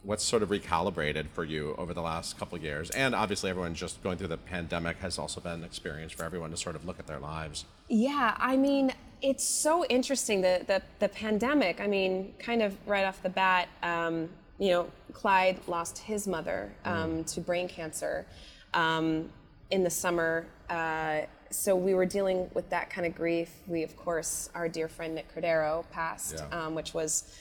what's 0.03 0.25
sort 0.25 0.43
of 0.43 0.49
recalibrated 0.49 1.29
for 1.29 1.45
you 1.45 1.75
over 1.77 1.93
the 1.93 2.01
last 2.01 2.39
couple 2.39 2.57
of 2.57 2.63
years, 2.65 2.91
and 2.91 3.15
obviously 3.15 3.51
everyone 3.51 3.75
just 3.75 4.03
going 4.03 4.17
through 4.17 4.29
the 4.29 4.37
pandemic 4.37 4.99
has 4.99 5.19
also 5.19 5.41
been 5.41 5.53
an 5.53 5.65
experience 5.65 6.13
for 6.13 6.25
everyone 6.25 6.51
to 6.51 6.57
sort 6.57 6.75
of 6.75 6.87
look 6.87 6.99
at 6.99 7.07
their 7.07 7.19
lives. 7.19 7.65
Yeah, 7.89 8.35
I 8.39 8.57
mean, 8.57 8.93
it's 9.21 9.45
so 9.45 9.85
interesting 9.87 10.41
the 10.41 10.65
the, 10.67 10.83
the 11.01 11.09
pandemic. 11.09 11.81
I 11.81 11.87
mean, 11.87 12.35
kind 12.39 12.63
of 12.63 12.77
right 12.87 13.05
off 13.05 13.23
the 13.23 13.29
bat, 13.29 13.69
um, 13.83 14.29
you 14.59 14.71
know, 14.71 14.91
Clyde 15.13 15.59
lost 15.67 15.99
his 15.99 16.27
mother 16.27 16.73
um, 16.85 17.25
to 17.25 17.41
brain 17.41 17.69
cancer 17.69 18.27
um, 18.75 19.29
in 19.71 19.83
the 19.85 19.91
summer. 19.91 20.47
Uh, 20.69 21.23
so 21.51 21.75
we 21.75 21.95
were 21.95 22.07
dealing 22.07 22.49
with 22.55 22.71
that 22.71 22.91
kind 22.91 23.07
of 23.07 23.15
grief. 23.15 23.51
We, 23.67 23.83
of 23.83 23.97
course, 23.97 24.49
our 24.55 24.69
dear 24.69 24.87
friend 24.89 25.15
Nick 25.17 25.35
Cordero 25.35 25.85
passed, 25.91 26.37
Yeah. 26.37 26.67
um, 26.67 26.75
which 26.75 26.95
was 26.95 27.35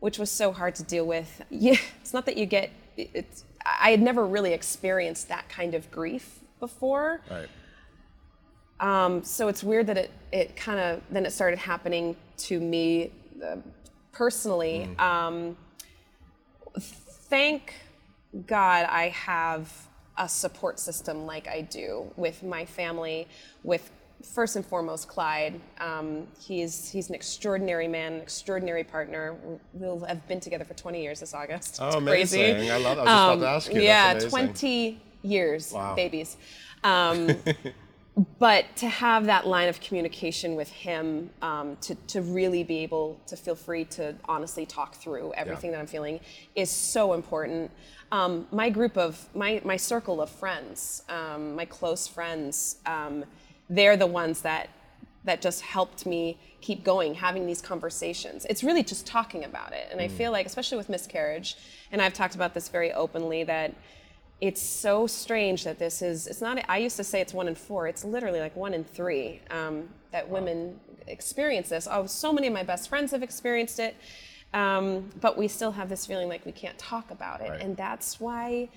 which 0.00 0.18
was 0.18 0.30
so 0.30 0.52
hard 0.52 0.74
to 0.76 0.82
deal 0.82 1.06
with. 1.06 1.42
Yeah, 1.50 1.76
it's 2.00 2.12
not 2.12 2.26
that 2.26 2.36
you 2.36 2.46
get. 2.46 2.70
It's 2.96 3.44
I 3.64 3.90
had 3.90 4.00
never 4.00 4.26
really 4.26 4.52
experienced 4.52 5.28
that 5.28 5.48
kind 5.48 5.74
of 5.74 5.90
grief 5.90 6.40
before. 6.60 7.20
Right. 7.30 7.48
Um, 8.80 9.24
so 9.24 9.48
it's 9.48 9.64
weird 9.64 9.88
that 9.88 9.98
it, 9.98 10.10
it 10.32 10.56
kind 10.56 10.78
of 10.78 11.02
then 11.10 11.26
it 11.26 11.32
started 11.32 11.58
happening 11.58 12.16
to 12.38 12.60
me 12.60 13.12
uh, 13.44 13.56
personally. 14.12 14.88
Um, 14.98 15.56
thank 16.78 17.74
God 18.46 18.86
I 18.88 19.08
have 19.08 19.72
a 20.16 20.28
support 20.28 20.78
system 20.78 21.26
like 21.26 21.46
I 21.48 21.62
do 21.62 22.12
with 22.16 22.42
my 22.42 22.64
family, 22.64 23.28
with 23.62 23.90
first 24.22 24.56
and 24.56 24.64
foremost 24.64 25.08
Clyde. 25.08 25.60
Um, 25.80 26.26
he's 26.40 26.90
he's 26.90 27.08
an 27.08 27.14
extraordinary 27.14 27.88
man, 27.88 28.14
an 28.14 28.20
extraordinary 28.20 28.84
partner. 28.84 29.36
We'll 29.72 30.00
have 30.00 30.26
been 30.28 30.40
together 30.40 30.64
for 30.64 30.74
20 30.74 31.00
years 31.02 31.20
this 31.20 31.34
August. 31.34 31.78
Oh, 31.80 31.98
It's 31.98 32.06
crazy. 32.06 32.70
I 32.70 32.76
love- 32.78 32.98
I 32.98 33.02
was 33.02 33.08
just 33.08 33.08
about 33.08 33.40
to 33.40 33.48
ask 33.48 33.74
you. 33.74 33.80
Yeah, 33.82 34.10
amazing. 34.12 34.30
20 34.30 35.00
years, 35.22 35.72
Wow. 35.72 35.94
babies. 35.94 36.36
Um, 36.84 37.28
but 38.38 38.64
to 38.76 38.88
have 38.88 39.26
that 39.26 39.46
line 39.46 39.68
of 39.68 39.80
communication 39.80 40.56
with 40.56 40.68
him 40.70 41.30
um, 41.40 41.76
to, 41.80 41.94
to 42.08 42.20
really 42.22 42.64
be 42.64 42.78
able 42.78 43.20
to 43.26 43.36
feel 43.36 43.54
free 43.54 43.84
to 43.84 44.14
honestly 44.24 44.66
talk 44.66 44.96
through 44.96 45.32
everything 45.34 45.70
that 45.70 45.78
i'm 45.78 45.86
feeling 45.86 46.18
is 46.56 46.68
so 46.70 47.12
important 47.12 47.70
um, 48.10 48.46
my 48.50 48.70
group 48.70 48.96
of 48.96 49.28
my, 49.34 49.60
my 49.64 49.76
circle 49.76 50.20
of 50.20 50.30
friends 50.30 51.02
um, 51.08 51.54
my 51.54 51.64
close 51.64 52.08
friends 52.08 52.76
um, 52.86 53.24
they're 53.68 53.96
the 53.96 54.06
ones 54.06 54.42
that 54.42 54.70
that 55.24 55.42
just 55.42 55.60
helped 55.60 56.06
me 56.06 56.38
keep 56.60 56.82
going 56.84 57.14
having 57.14 57.46
these 57.46 57.60
conversations. 57.60 58.46
It's 58.48 58.64
really 58.64 58.82
just 58.82 59.06
talking 59.06 59.44
about 59.44 59.72
it. 59.72 59.88
And 59.90 60.00
i 60.00 60.08
feel 60.08 60.32
like 60.32 60.46
especially 60.46 60.78
with 60.78 60.88
miscarriage 60.88 61.56
and 61.92 62.00
i've 62.00 62.14
talked 62.14 62.34
about 62.34 62.54
this 62.54 62.68
very 62.68 62.92
openly 62.92 63.44
that 63.44 63.74
it's 64.40 64.62
so 64.62 65.06
strange 65.06 65.64
that 65.64 65.78
this 65.80 66.00
is 66.00 66.28
it's 66.28 66.40
not 66.40 66.64
i 66.68 66.78
used 66.78 66.96
to 66.96 67.04
say 67.04 67.20
it's 67.20 67.34
one 67.34 67.48
in 67.48 67.54
four. 67.54 67.88
It's 67.88 68.04
literally 68.04 68.40
like 68.40 68.54
one 68.56 68.72
in 68.72 68.84
three 68.84 69.40
um, 69.50 69.88
that 70.12 70.28
women 70.28 70.78
experience 71.06 71.68
this. 71.68 71.88
Oh 71.90 72.06
so 72.06 72.32
many 72.32 72.46
of 72.46 72.52
my 72.52 72.62
best 72.62 72.88
friends 72.88 73.12
have 73.12 73.22
experienced 73.22 73.78
it. 73.78 73.96
Um, 74.54 75.10
but 75.20 75.36
we 75.36 75.46
still 75.46 75.72
have 75.72 75.90
this 75.90 76.06
feeling 76.06 76.28
like 76.28 76.46
we 76.46 76.52
can't 76.52 76.78
talk 76.78 77.10
about 77.10 77.42
it. 77.42 77.50
Right. 77.50 77.60
And 77.60 77.76
that's 77.76 78.18
why 78.18 78.70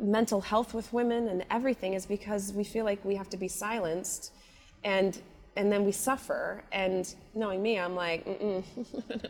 mental 0.00 0.40
health 0.40 0.74
with 0.74 0.92
women 0.92 1.28
and 1.28 1.44
everything 1.50 1.94
is 1.94 2.06
because 2.06 2.52
we 2.52 2.64
feel 2.64 2.84
like 2.84 3.04
we 3.04 3.14
have 3.14 3.28
to 3.30 3.36
be 3.36 3.48
silenced 3.48 4.32
and 4.84 5.20
and 5.56 5.70
then 5.70 5.84
we 5.84 5.92
suffer. 5.92 6.62
And 6.72 7.12
knowing 7.34 7.62
me 7.62 7.78
i'm 7.78 7.94
like 7.94 8.26
no, 8.40 8.62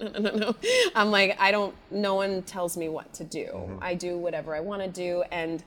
no, 0.01 0.19
no, 0.21 0.31
no. 0.37 0.57
i'm 0.95 1.11
like 1.11 1.37
i 1.39 1.51
don't 1.51 1.75
no 1.91 2.15
one 2.15 2.43
tells 2.43 2.77
me 2.77 2.89
what 2.89 3.13
to 3.15 3.25
do. 3.25 3.47
Mm-hmm. 3.47 3.79
I 3.83 3.95
do 3.95 4.17
whatever 4.17 4.55
i 4.55 4.61
want 4.61 4.83
to 4.83 4.89
do. 4.89 5.23
And 5.31 5.63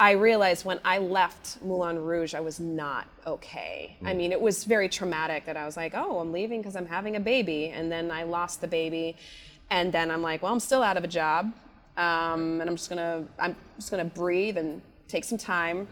i 0.00 0.12
realized 0.12 0.64
when 0.64 0.80
i 0.84 0.98
left 0.98 1.60
moulin 1.62 1.98
rouge 1.98 2.34
i 2.34 2.40
was 2.40 2.58
not 2.60 3.06
okay. 3.26 3.96
I 4.04 4.12
mm. 4.12 4.16
mean 4.16 4.32
it 4.32 4.40
was 4.40 4.64
very 4.64 4.88
traumatic 4.88 5.46
that 5.46 5.56
i 5.56 5.64
was 5.64 5.76
like 5.76 5.94
oh 5.94 6.18
i'm 6.18 6.32
leaving 6.32 6.60
because 6.60 6.76
i'm 6.76 6.86
having 6.86 7.16
a 7.16 7.20
baby. 7.20 7.68
And 7.68 7.90
then 7.90 8.10
i 8.10 8.22
lost 8.22 8.60
the 8.60 8.68
baby. 8.68 9.16
And 9.70 9.92
then 9.92 10.10
i'm 10.10 10.22
like 10.22 10.42
well 10.42 10.52
i'm 10.52 10.60
still 10.60 10.82
out 10.82 10.96
of 10.96 11.04
a 11.04 11.08
job 11.08 11.52
um, 11.98 12.60
and 12.60 12.70
I'm 12.70 12.76
just 12.76 12.88
gonna 12.88 13.24
I'm 13.38 13.54
just 13.76 13.90
gonna 13.90 14.04
breathe 14.06 14.56
and 14.56 14.80
take 15.08 15.24
some 15.24 15.36
time. 15.38 15.86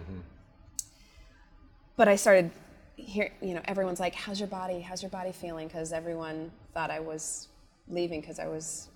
But 1.97 2.09
I 2.09 2.17
started 2.17 2.51
hear 2.97 3.31
you 3.43 3.53
know 3.55 3.61
everyone's 3.67 4.01
like, 4.01 4.15
"How's 4.15 4.39
your 4.41 4.49
body? 4.49 4.81
How's 4.81 5.03
your 5.03 5.11
body 5.11 5.33
feeling?" 5.33 5.67
Because 5.69 5.93
everyone 5.93 6.51
thought 6.73 6.91
I 6.91 7.01
was 7.01 7.49
leaving 7.89 8.21
because 8.21 8.39
I 8.39 8.47
was 8.47 8.89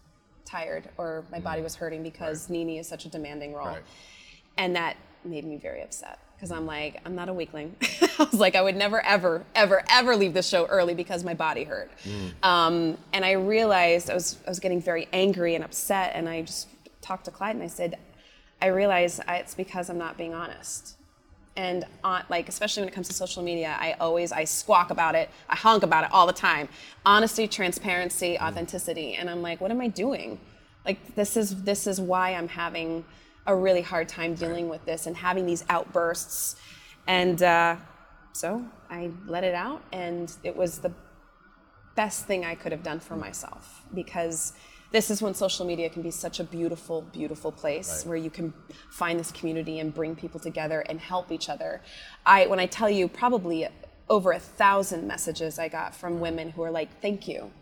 tired 0.44 0.88
or 0.98 1.24
my 1.30 1.38
body 1.40 1.62
was 1.62 1.74
hurting 1.76 2.02
because 2.02 2.48
Nini 2.50 2.78
is 2.78 2.88
such 2.88 3.04
a 3.04 3.08
demanding 3.08 3.52
role, 3.52 3.68
Right. 3.68 3.82
and 4.58 4.74
that 4.76 4.96
made 5.24 5.44
me 5.44 5.56
very 5.56 5.82
upset 5.82 6.18
because 6.34 6.50
I'm 6.50 6.64
like, 6.66 7.00
I'm 7.04 7.14
not 7.14 7.28
a 7.28 7.32
weakling. 7.32 7.76
I 8.18 8.24
was 8.30 8.40
like, 8.40 8.54
I 8.56 8.62
would 8.62 8.74
never, 8.74 9.04
ever, 9.04 9.44
ever, 9.54 9.82
ever 9.90 10.16
leave 10.16 10.32
the 10.34 10.42
show 10.42 10.64
early 10.66 10.94
because 10.94 11.22
my 11.22 11.34
body 11.34 11.64
hurt. 11.64 11.90
Um, 12.42 12.96
and 13.12 13.24
I 13.24 13.32
realized 13.32 14.08
I 14.10 14.14
was, 14.14 14.38
I 14.46 14.50
was 14.50 14.58
getting 14.58 14.80
very 14.80 15.06
angry 15.12 15.54
and 15.54 15.62
upset, 15.62 16.12
and 16.14 16.26
I 16.28 16.40
just 16.42 16.66
talked 17.00 17.24
to 17.26 17.30
Clyde 17.30 17.54
and 17.54 17.64
I 17.64 17.68
said, 17.68 17.98
I 18.62 18.66
realize 18.66 19.20
I, 19.26 19.36
it's 19.36 19.54
because 19.54 19.88
I'm 19.88 19.98
not 19.98 20.16
being 20.16 20.34
honest. 20.34 20.96
And 21.56 21.84
on, 22.04 22.22
like, 22.28 22.48
especially 22.48 22.82
when 22.82 22.88
it 22.88 22.94
comes 22.94 23.08
to 23.08 23.14
social 23.14 23.42
media, 23.42 23.76
I 23.78 23.92
always 23.94 24.32
I 24.32 24.44
squawk 24.44 24.90
about 24.90 25.14
it, 25.14 25.30
I 25.48 25.56
honk 25.56 25.82
about 25.82 26.04
it 26.04 26.12
all 26.12 26.26
the 26.26 26.32
time. 26.32 26.68
Honesty, 27.04 27.48
transparency, 27.48 28.38
authenticity, 28.38 29.14
and 29.14 29.28
I'm 29.28 29.42
like, 29.42 29.60
what 29.60 29.70
am 29.70 29.80
I 29.80 29.88
doing? 29.88 30.38
Like, 30.84 31.14
this 31.16 31.36
is 31.36 31.62
this 31.64 31.86
is 31.86 32.00
why 32.00 32.34
I'm 32.34 32.48
having 32.48 33.04
a 33.46 33.54
really 33.54 33.82
hard 33.82 34.08
time 34.08 34.34
dealing 34.34 34.68
with 34.68 34.84
this 34.84 35.06
and 35.06 35.16
having 35.16 35.44
these 35.44 35.64
outbursts. 35.68 36.56
And 37.06 37.42
uh, 37.42 37.76
so 38.32 38.64
I 38.88 39.10
let 39.26 39.42
it 39.42 39.54
out, 39.54 39.82
and 39.92 40.32
it 40.44 40.56
was 40.56 40.78
the 40.78 40.92
best 41.96 42.26
thing 42.26 42.44
I 42.44 42.54
could 42.54 42.72
have 42.72 42.82
done 42.82 43.00
for 43.00 43.16
myself 43.16 43.84
because 43.92 44.52
this 44.92 45.10
is 45.10 45.22
when 45.22 45.34
social 45.34 45.64
media 45.64 45.88
can 45.88 46.02
be 46.02 46.10
such 46.10 46.40
a 46.40 46.44
beautiful, 46.44 47.02
beautiful 47.02 47.52
place 47.52 47.98
Right. 48.02 48.08
where 48.08 48.16
you 48.16 48.30
can 48.30 48.52
find 48.90 49.18
this 49.20 49.30
community 49.30 49.78
and 49.78 49.94
bring 49.94 50.16
people 50.16 50.40
together 50.40 50.80
and 50.80 51.00
help 51.00 51.30
each 51.30 51.48
other. 51.48 51.80
I 52.26 52.46
when 52.46 52.58
I 52.60 52.66
tell 52.66 52.90
you 52.90 53.08
probably 53.08 53.68
over 54.08 54.32
a 54.32 54.40
thousand 54.40 55.06
messages 55.06 55.58
I 55.58 55.68
got 55.68 55.94
from 55.94 56.18
women 56.20 56.50
who 56.50 56.62
are 56.62 56.70
like, 56.70 56.88
"Thank 57.00 57.28
you." 57.28 57.52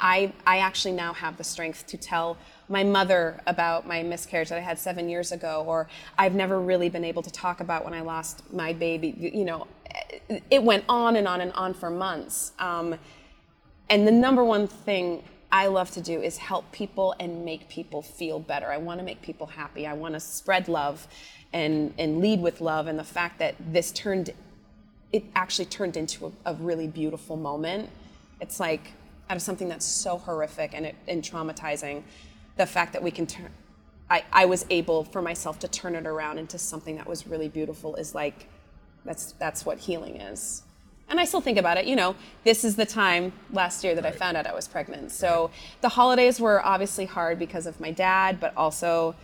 I, 0.00 0.32
I 0.46 0.58
actually 0.58 0.94
now 0.94 1.12
have 1.12 1.36
the 1.36 1.44
strength 1.44 1.86
to 1.88 1.96
tell 1.96 2.36
my 2.68 2.82
mother 2.82 3.40
about 3.46 3.86
my 3.86 4.02
miscarriage 4.02 4.48
that 4.48 4.58
I 4.58 4.62
had 4.62 4.78
seven 4.78 5.08
years 5.08 5.30
ago, 5.32 5.62
or 5.66 5.86
I've 6.18 6.34
never 6.34 6.60
really 6.60 6.88
been 6.88 7.04
able 7.04 7.22
to 7.22 7.30
talk 7.30 7.60
about 7.60 7.84
when 7.84 7.94
I 7.94 8.00
lost 8.00 8.42
my 8.52 8.72
baby. 8.72 9.14
You 9.16 9.44
know, 9.44 9.66
it 10.50 10.62
went 10.62 10.84
on 10.88 11.14
and 11.16 11.28
on 11.28 11.40
and 11.40 11.52
on 11.52 11.72
for 11.74 11.88
months. 11.90 12.52
Um, 12.58 12.96
and 13.90 14.08
the 14.08 14.12
number 14.12 14.42
one 14.42 14.66
thing 14.66 15.22
I 15.54 15.68
love 15.68 15.92
to 15.92 16.00
do 16.00 16.20
is 16.20 16.36
help 16.36 16.72
people 16.72 17.14
and 17.20 17.44
make 17.44 17.68
people 17.68 18.02
feel 18.02 18.40
better. 18.40 18.72
I 18.72 18.76
want 18.76 18.98
to 18.98 19.04
make 19.04 19.22
people 19.22 19.46
happy. 19.46 19.86
I 19.86 19.92
want 19.92 20.14
to 20.14 20.20
spread 20.20 20.66
love 20.66 21.06
and, 21.52 21.94
and 21.96 22.18
lead 22.18 22.42
with 22.42 22.60
love. 22.60 22.88
And 22.88 22.98
the 22.98 23.04
fact 23.04 23.38
that 23.38 23.54
this 23.60 23.92
turned, 23.92 24.30
it 25.12 25.22
actually 25.36 25.66
turned 25.66 25.96
into 25.96 26.26
a, 26.26 26.50
a 26.50 26.54
really 26.54 26.88
beautiful 26.88 27.36
moment. 27.36 27.88
It's 28.40 28.58
like 28.58 28.94
out 29.30 29.36
of 29.36 29.42
something 29.42 29.68
that's 29.68 29.86
so 29.86 30.18
horrific 30.18 30.74
and, 30.74 30.86
it, 30.86 30.96
and 31.06 31.22
traumatizing, 31.22 32.02
the 32.56 32.66
fact 32.66 32.92
that 32.92 33.02
we 33.04 33.12
can 33.12 33.24
turn, 33.24 33.48
I, 34.10 34.24
I 34.32 34.46
was 34.46 34.66
able 34.70 35.04
for 35.04 35.22
myself 35.22 35.60
to 35.60 35.68
turn 35.68 35.94
it 35.94 36.04
around 36.04 36.38
into 36.38 36.58
something 36.58 36.96
that 36.96 37.06
was 37.06 37.28
really 37.28 37.48
beautiful 37.48 37.94
is 37.94 38.12
like, 38.12 38.48
that's, 39.04 39.30
that's 39.38 39.64
what 39.64 39.78
healing 39.78 40.16
is. 40.16 40.63
And 41.08 41.20
I 41.20 41.24
still 41.26 41.40
think 41.40 41.58
about 41.58 41.76
it, 41.76 41.84
you 41.86 41.96
know, 41.96 42.16
this 42.44 42.64
is 42.64 42.76
the 42.76 42.86
time 42.86 43.32
last 43.52 43.84
year 43.84 43.94
that 43.94 44.06
I 44.06 44.10
found 44.10 44.36
out 44.36 44.46
I 44.46 44.54
was 44.54 44.66
pregnant. 44.66 45.12
So 45.12 45.50
the 45.80 45.90
holidays 45.90 46.40
were 46.40 46.64
obviously 46.64 47.04
hard 47.04 47.38
because 47.38 47.66
of 47.66 47.78
my 47.78 47.90
dad, 47.90 48.40
but 48.40 48.56
also 48.56 49.14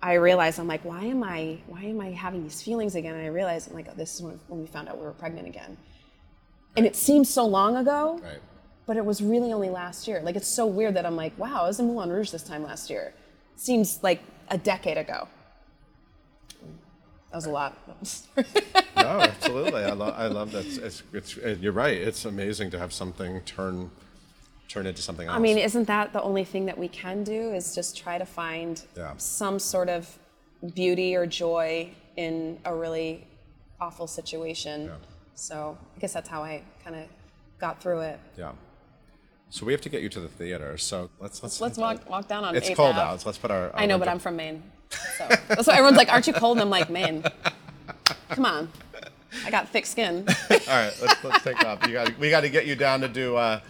I 0.00 0.14
realized 0.14 0.58
I'm 0.60 0.68
like, 0.68 0.84
why 0.84 1.04
am 1.04 1.22
I 1.22 1.58
why 1.66 1.82
am 1.82 2.00
I 2.00 2.12
having 2.12 2.42
these 2.42 2.62
feelings 2.62 2.94
again? 2.94 3.14
And 3.14 3.22
I 3.24 3.28
realized 3.28 3.68
I'm 3.68 3.74
like, 3.74 3.88
oh, 3.90 3.94
this 3.96 4.14
is 4.14 4.22
when, 4.22 4.38
when 4.48 4.60
we 4.60 4.66
found 4.66 4.88
out 4.88 4.98
we 4.98 5.04
were 5.04 5.12
pregnant 5.12 5.46
again. 5.48 5.76
And 6.76 6.86
it 6.86 6.94
seems 6.96 7.28
so 7.28 7.44
long 7.44 7.76
ago, 7.76 8.20
Right. 8.22 8.38
but 8.86 8.96
it 8.96 9.04
was 9.04 9.20
really 9.20 9.52
only 9.52 9.68
last 9.68 10.06
year. 10.08 10.20
Like 10.22 10.36
it's 10.36 10.48
so 10.48 10.64
weird 10.64 10.94
that 10.94 11.04
I'm 11.04 11.16
like, 11.16 11.36
wow, 11.36 11.64
I 11.64 11.66
was 11.66 11.80
in 11.80 11.86
Moulin 11.88 12.10
Rouge 12.10 12.30
this 12.30 12.44
time 12.44 12.62
last 12.62 12.88
year. 12.88 13.12
Seems 13.56 14.02
like 14.02 14.22
a 14.48 14.56
decade 14.56 14.96
ago. 14.96 15.28
That 17.30 17.36
was 17.36 17.46
a 17.46 17.50
lot. 17.50 17.76
no, 18.36 19.02
absolutely. 19.20 19.84
I, 19.84 19.92
lo- 19.92 20.14
I 20.16 20.26
love 20.26 20.50
that. 20.52 20.66
It's, 20.66 21.02
it's, 21.12 21.36
it's, 21.36 21.60
you're 21.60 21.72
right. 21.72 21.96
It's 21.96 22.24
amazing 22.24 22.70
to 22.72 22.78
have 22.78 22.92
something 22.92 23.40
turn 23.42 23.90
turn 24.68 24.86
into 24.86 25.02
something 25.02 25.26
else. 25.26 25.36
I 25.36 25.40
mean, 25.40 25.58
isn't 25.58 25.86
that 25.88 26.12
the 26.12 26.22
only 26.22 26.44
thing 26.44 26.66
that 26.66 26.78
we 26.78 26.86
can 26.86 27.24
do 27.24 27.52
is 27.52 27.74
just 27.74 27.96
try 27.96 28.18
to 28.18 28.24
find 28.24 28.80
Yeah. 28.96 29.14
some 29.16 29.58
sort 29.58 29.88
of 29.88 30.16
beauty 30.74 31.16
or 31.16 31.26
joy 31.26 31.90
in 32.16 32.58
a 32.64 32.72
really 32.74 33.26
awful 33.80 34.06
situation. 34.06 34.84
Yeah. 34.84 34.90
So 35.34 35.76
I 35.96 36.00
guess 36.00 36.12
that's 36.12 36.28
how 36.28 36.42
I 36.44 36.62
kind 36.84 36.94
of 36.96 37.04
got 37.58 37.80
through 37.82 38.00
it. 38.00 38.20
yeah. 38.36 38.52
So 39.52 39.66
we 39.66 39.72
have 39.72 39.80
to 39.80 39.88
get 39.88 40.02
you 40.02 40.08
to 40.10 40.20
the 40.20 40.28
theater. 40.28 40.78
So 40.78 41.10
let's 41.18 41.42
let's 41.42 41.60
Let's 41.60 41.76
walk 41.76 42.08
walk 42.08 42.28
down 42.28 42.44
on. 42.44 42.54
It's 42.54 42.70
cold 42.70 42.94
out. 42.94 43.20
So 43.20 43.28
let's 43.28 43.38
put 43.38 43.50
our. 43.50 43.72
I 43.74 43.86
know, 43.86 43.98
but 43.98 44.06
I'm 44.06 44.20
from 44.20 44.36
Maine, 44.36 44.62
so 44.90 45.28
that's 45.48 45.66
why 45.66 45.74
everyone's 45.74 45.96
like, 45.96 46.12
"Aren't 46.12 46.26
you 46.26 46.32
cold?" 46.32 46.56
And 46.58 46.62
I'm 46.62 46.70
like, 46.70 46.90
"Man, 46.90 47.24
come 48.30 48.44
on, 48.44 48.70
I 49.44 49.50
got 49.50 49.68
thick 49.68 49.86
skin." 49.86 50.26
All 50.50 50.56
right, 50.68 50.92
let's, 51.00 51.24
let's 51.24 51.44
take 51.44 51.64
off. 51.64 51.86
You 51.86 51.92
got 51.92 52.18
we 52.18 52.30
got 52.30 52.40
to 52.42 52.48
get 52.48 52.66
you 52.66 52.74
down 52.74 53.00
to 53.00 53.08
do 53.08 53.36
uh, 53.36 53.60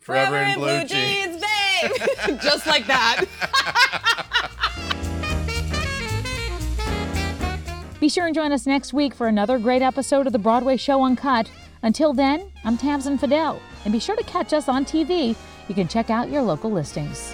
Forever, 0.00 0.36
in 0.38 0.58
Blue, 0.58 0.84
Jeans. 0.84 1.42
babe, 1.42 2.38
just 2.42 2.66
like 2.66 2.86
that. 2.86 3.24
Be 8.00 8.08
sure 8.10 8.26
and 8.26 8.34
join 8.34 8.52
us 8.52 8.66
next 8.66 8.92
week 8.92 9.14
for 9.14 9.28
another 9.28 9.58
great 9.58 9.80
episode 9.80 10.26
of 10.26 10.34
the 10.34 10.38
Broadway 10.38 10.76
Show 10.76 11.02
Uncut. 11.02 11.50
Until 11.82 12.12
then, 12.12 12.50
I'm 12.62 12.76
Tamsen 12.76 13.16
Fadal, 13.18 13.58
and 13.84 13.92
be 13.92 13.98
sure 13.98 14.14
to 14.14 14.22
catch 14.24 14.52
us 14.52 14.68
on 14.68 14.84
TV. 14.84 15.34
You 15.68 15.74
can 15.74 15.88
check 15.88 16.10
out 16.10 16.28
your 16.28 16.42
local 16.42 16.70
listings. 16.70 17.32